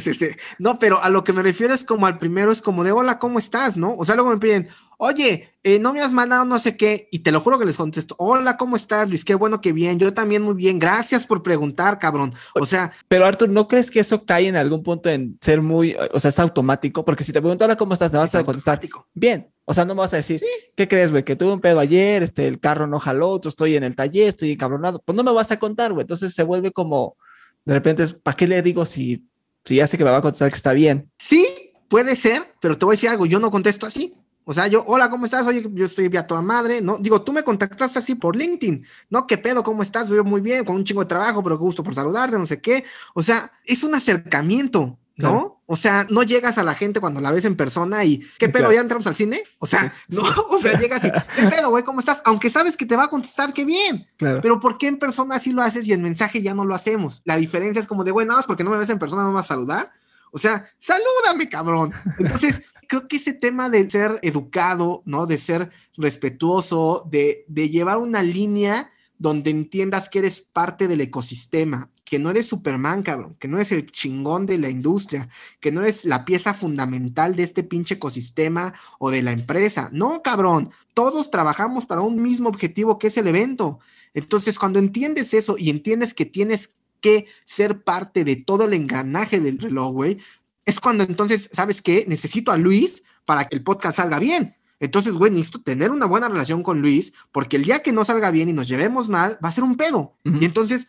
[0.59, 3.19] no, pero a lo que me refiero es como al primero, es como de, hola,
[3.19, 3.77] ¿cómo estás?
[3.77, 3.95] ¿No?
[3.95, 4.69] O sea, luego me piden,
[4.99, 7.77] oye, eh, no me has mandado no sé qué, y te lo juro que les
[7.77, 9.25] contesto, hola, ¿cómo estás, Luis?
[9.25, 12.35] Qué bueno que bien, yo también muy bien, gracias por preguntar, cabrón.
[12.55, 12.93] O sea...
[13.09, 16.29] Pero Arthur, ¿no crees que eso cae en algún punto en ser muy, o sea,
[16.29, 17.05] es automático?
[17.05, 18.13] Porque si te pregunto, hola, ¿cómo estás?
[18.13, 18.81] Me vas a contestar,
[19.15, 19.49] bien.
[19.67, 20.41] O sea, no me vas a decir,
[20.77, 21.25] ¿qué crees, güey?
[21.25, 24.29] Que tuve un pedo ayer, este, el carro no jaló, otro estoy en el taller,
[24.29, 25.01] estoy encabronado.
[25.03, 26.03] Pues no me vas a contar, güey.
[26.03, 27.17] Entonces se vuelve como,
[27.65, 29.27] de repente, ¿para qué le digo si,
[29.65, 31.11] si ya sé que me va a contestar que está bien?
[31.19, 31.47] Sí,
[31.89, 34.15] puede ser, pero te voy a decir algo, yo no contesto así.
[34.45, 35.47] O sea, yo, hola, ¿cómo estás?
[35.47, 36.99] Oye, yo estoy vía toda madre, ¿no?
[36.99, 39.27] Digo, tú me contactaste así por LinkedIn, ¿no?
[39.27, 39.63] ¿Qué pedo?
[39.63, 40.09] ¿Cómo estás?
[40.09, 42.61] Yo muy bien, con un chingo de trabajo, pero qué gusto por saludarte, no sé
[42.61, 42.85] qué.
[43.15, 45.63] O sea, es un acercamiento, ¿no?
[45.65, 48.71] O sea, no llegas a la gente cuando la ves en persona y, ¿qué pedo?
[48.71, 49.43] ¿Ya entramos al cine?
[49.59, 51.83] O sea, no, o sea, llegas y, ¿qué pedo, güey?
[51.83, 52.21] ¿Cómo estás?
[52.27, 54.07] Aunque sabes que te va a contestar, qué bien.
[54.19, 57.23] Pero ¿por qué en persona sí lo haces y en mensaje ya no lo hacemos?
[57.25, 59.29] La diferencia es como de, güey, nada más porque no me ves en persona, no
[59.29, 59.91] me vas a saludar.
[60.33, 61.93] O sea, salúdame, cabrón.
[62.19, 62.63] Entonces,
[62.95, 65.27] creo que ese tema de ser educado, ¿no?
[65.27, 71.91] De ser respetuoso, de, de llevar una línea donde entiendas que eres parte del ecosistema,
[72.05, 75.81] que no eres Superman, cabrón, que no eres el chingón de la industria, que no
[75.81, 79.89] eres la pieza fundamental de este pinche ecosistema o de la empresa.
[79.93, 83.81] No, cabrón, todos trabajamos para un mismo objetivo que es el evento.
[84.13, 89.41] Entonces, cuando entiendes eso y entiendes que tienes que ser parte de todo el engranaje
[89.41, 90.19] del reloj, güey,
[90.65, 92.05] es cuando entonces, ¿sabes qué?
[92.09, 94.57] Necesito a Luis para que el podcast salga bien.
[94.81, 98.31] Entonces, güey, necesito tener una buena relación con Luis, porque el día que no salga
[98.31, 100.17] bien y nos llevemos mal, va a ser un pedo.
[100.25, 100.89] Y entonces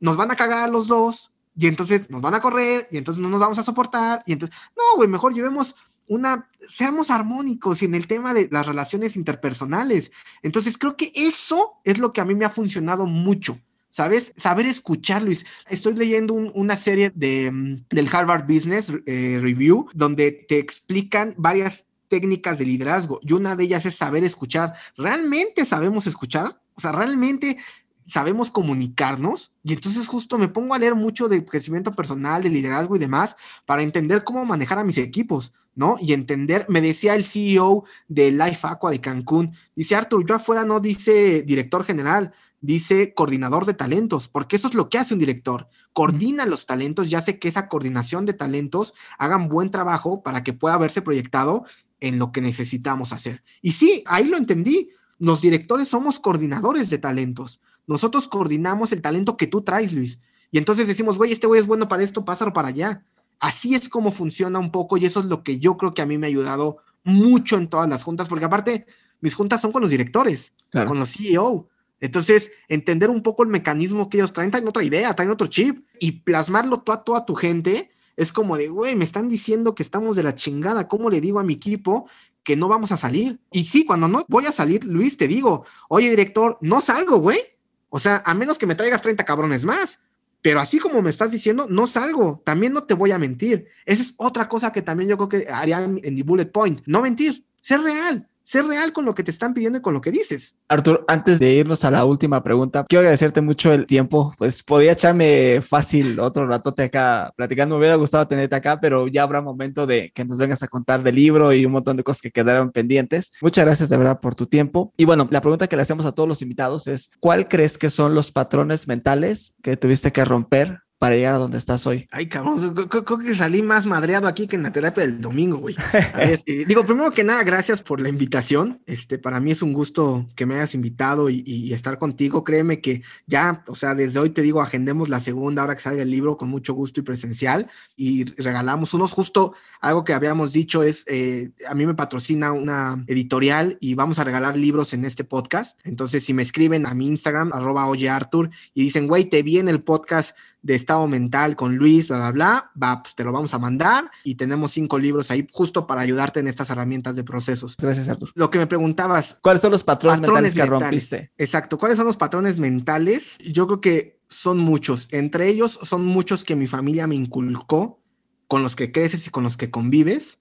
[0.00, 3.22] nos van a cagar a los dos, y entonces nos van a correr, y entonces
[3.22, 5.74] no nos vamos a soportar, y entonces, no, güey, mejor llevemos
[6.06, 10.12] una, seamos armónicos en el tema de las relaciones interpersonales.
[10.42, 13.58] Entonces, creo que eso es lo que a mí me ha funcionado mucho.
[13.94, 14.34] ¿Sabes?
[14.36, 15.46] Saber escuchar, Luis.
[15.68, 21.86] Estoy leyendo una serie de, mm, del Harvard Business eh, Review donde te explican varias
[22.08, 24.74] técnicas de liderazgo y una de ellas es saber escuchar.
[24.96, 26.60] ¿Realmente sabemos escuchar?
[26.74, 27.56] O sea, ¿realmente
[28.04, 29.52] sabemos comunicarnos?
[29.62, 33.36] Y entonces justo me pongo a leer mucho de crecimiento personal, de liderazgo y demás
[33.64, 35.52] para entender cómo manejar a mis equipos.
[35.76, 35.96] ¿no?
[36.00, 40.64] Y entender, me decía el CEO de Life Aqua de Cancún, dice Arthur, yo afuera
[40.64, 42.32] no dice director general,
[42.64, 45.68] dice coordinador de talentos, porque eso es lo que hace un director.
[45.92, 50.54] Coordina los talentos y hace que esa coordinación de talentos hagan buen trabajo para que
[50.54, 51.64] pueda verse proyectado
[52.00, 53.44] en lo que necesitamos hacer.
[53.60, 54.88] Y sí, ahí lo entendí.
[55.18, 57.60] Los directores somos coordinadores de talentos.
[57.86, 60.20] Nosotros coordinamos el talento que tú traes, Luis.
[60.50, 63.04] Y entonces decimos, güey, este güey es bueno para esto, pásalo para allá.
[63.40, 66.06] Así es como funciona un poco y eso es lo que yo creo que a
[66.06, 68.86] mí me ha ayudado mucho en todas las juntas, porque aparte
[69.20, 71.68] mis juntas son con los directores, con los CEO.
[72.00, 75.86] Entonces, entender un poco el mecanismo que ellos traen, traen otra idea, traen otro chip
[75.98, 79.82] y plasmarlo tú a toda tu gente es como de, güey, me están diciendo que
[79.82, 82.08] estamos de la chingada, ¿cómo le digo a mi equipo
[82.42, 83.40] que no vamos a salir?
[83.50, 87.40] Y sí, cuando no voy a salir, Luis, te digo, oye, director, no salgo, güey.
[87.88, 90.00] O sea, a menos que me traigas 30 cabrones más.
[90.42, 92.42] Pero así como me estás diciendo, no salgo.
[92.44, 93.66] También no te voy a mentir.
[93.86, 96.82] Esa es otra cosa que también yo creo que haría en, en bullet point.
[96.86, 100.00] No mentir, ser real ser real con lo que te están pidiendo y con lo
[100.00, 100.56] que dices.
[100.68, 104.34] Artur, antes de irnos a la última pregunta, quiero agradecerte mucho el tiempo.
[104.38, 107.74] Pues podía echarme fácil otro ratote acá platicando.
[107.74, 111.02] Me hubiera gustado tenerte acá, pero ya habrá momento de que nos vengas a contar
[111.02, 113.32] del libro y un montón de cosas que quedaron pendientes.
[113.40, 114.92] Muchas gracias de verdad por tu tiempo.
[114.96, 117.90] Y bueno, la pregunta que le hacemos a todos los invitados es, ¿cuál crees que
[117.90, 122.08] son los patrones mentales que tuviste que romper para llegar a donde estás hoy?
[122.10, 125.76] Ay, cabrón, creo, que salí más madreado aquí que en la terapia del domingo, güey.
[126.14, 128.80] A ver, eh, digo, primero que nada, gracias por la invitación.
[128.86, 132.44] Este, para mí es un gusto que me hayas invitado y, estar contigo.
[132.44, 136.02] Créeme que ya, o sea, desde hoy te digo, agendemos la segunda hora que salga
[136.02, 139.12] el libro con mucho gusto y presencial y regalamos unos.
[139.12, 144.18] Justo algo que habíamos dicho es, eh, a mí me patrocina una editorial y vamos
[144.18, 145.78] a regalar libros en este podcast.
[145.84, 149.58] Entonces, si me escriben a mi Instagram, arroba oye Arthur, y dicen, güey, te vi
[149.58, 153.32] en el podcast de estado mental con Luis, bla, bla, bla, va, pues te lo
[153.32, 157.22] vamos a mandar y tenemos cinco libros ahí justo para ayudarte en estas herramientas de
[157.22, 157.76] procesos.
[157.76, 158.32] Gracias, Artur.
[158.34, 159.38] Lo que me preguntabas.
[159.42, 161.32] ¿Cuáles son los patrones, mentales que rompiste?
[161.36, 161.76] Exacto.
[161.76, 163.36] ¿Cuáles son los patrones mentales?
[163.40, 165.06] Yo creo que son muchos.
[165.10, 168.00] Entre ellos son muchos que mi familia me inculcó,
[168.48, 170.38] con los que creces y con los que convives.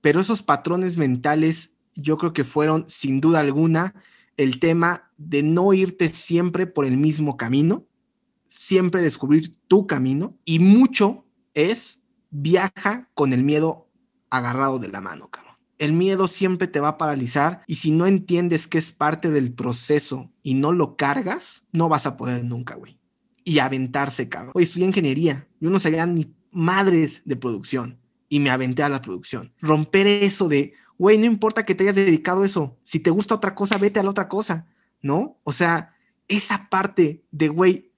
[0.00, 3.94] Pero esos patrones mentales yo creo que fueron sin duda alguna
[4.36, 7.88] el tema de no irte siempre por el mismo camino
[8.50, 11.24] siempre descubrir tu camino y mucho
[11.54, 12.00] es
[12.30, 13.88] viaja con el miedo
[14.28, 15.54] agarrado de la mano, cabrón.
[15.78, 19.54] El miedo siempre te va a paralizar y si no entiendes que es parte del
[19.54, 22.98] proceso y no lo cargas, no vas a poder nunca, güey.
[23.44, 24.52] Y aventarse, cabrón.
[24.54, 25.48] Oye, estudié ingeniería.
[25.58, 27.98] Yo no sabía ni madres de producción
[28.28, 29.54] y me aventé a la producción.
[29.60, 32.78] Romper eso de, güey, no importa que te hayas dedicado eso.
[32.82, 34.66] Si te gusta otra cosa, vete a la otra cosa,
[35.00, 35.38] ¿no?
[35.44, 35.94] O sea,
[36.28, 37.89] esa parte de, güey,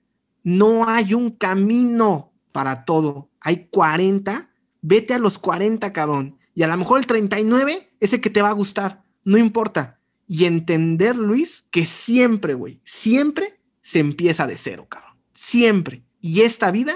[0.42, 3.30] no hay un camino para todo.
[3.40, 4.50] Hay 40.
[4.80, 6.38] Vete a los 40, cabrón.
[6.54, 9.04] Y a lo mejor el 39 es el que te va a gustar.
[9.24, 10.00] No importa.
[10.26, 15.18] Y entender, Luis, que siempre, güey, siempre se empieza de cero, cabrón.
[15.34, 16.04] Siempre.
[16.20, 16.94] Y esta vida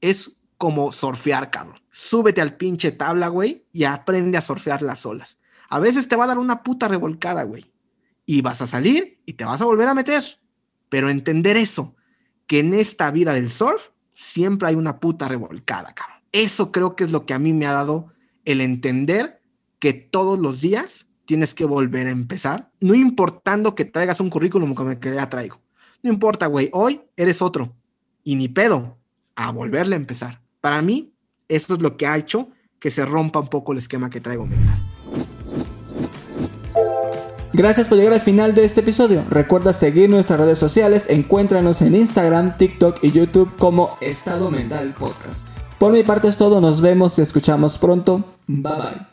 [0.00, 1.80] es como surfear, cabrón.
[1.90, 5.40] Súbete al pinche tabla, güey, y aprende a surfear las olas.
[5.68, 7.72] A veces te va a dar una puta revolcada, güey.
[8.26, 10.22] Y vas a salir y te vas a volver a meter.
[10.88, 11.96] Pero entender eso,
[12.46, 16.18] que en esta vida del surf siempre hay una puta revolcada, cabrón.
[16.32, 18.12] Eso creo que es lo que a mí me ha dado
[18.44, 19.42] el entender
[19.78, 24.74] que todos los días tienes que volver a empezar, no importando que traigas un currículum
[24.74, 25.60] como el que ya traigo.
[26.02, 27.74] No importa, güey, hoy eres otro
[28.24, 28.98] y ni pedo
[29.34, 30.42] a volverle a empezar.
[30.60, 31.14] Para mí,
[31.48, 34.46] eso es lo que ha hecho que se rompa un poco el esquema que traigo
[34.46, 34.91] mental.
[37.52, 39.22] Gracias por llegar al final de este episodio.
[39.28, 45.46] Recuerda seguir nuestras redes sociales, encuéntranos en Instagram, TikTok y YouTube como Estado Mental Podcast.
[45.78, 48.24] Por mi parte es todo, nos vemos y escuchamos pronto.
[48.46, 49.11] Bye bye.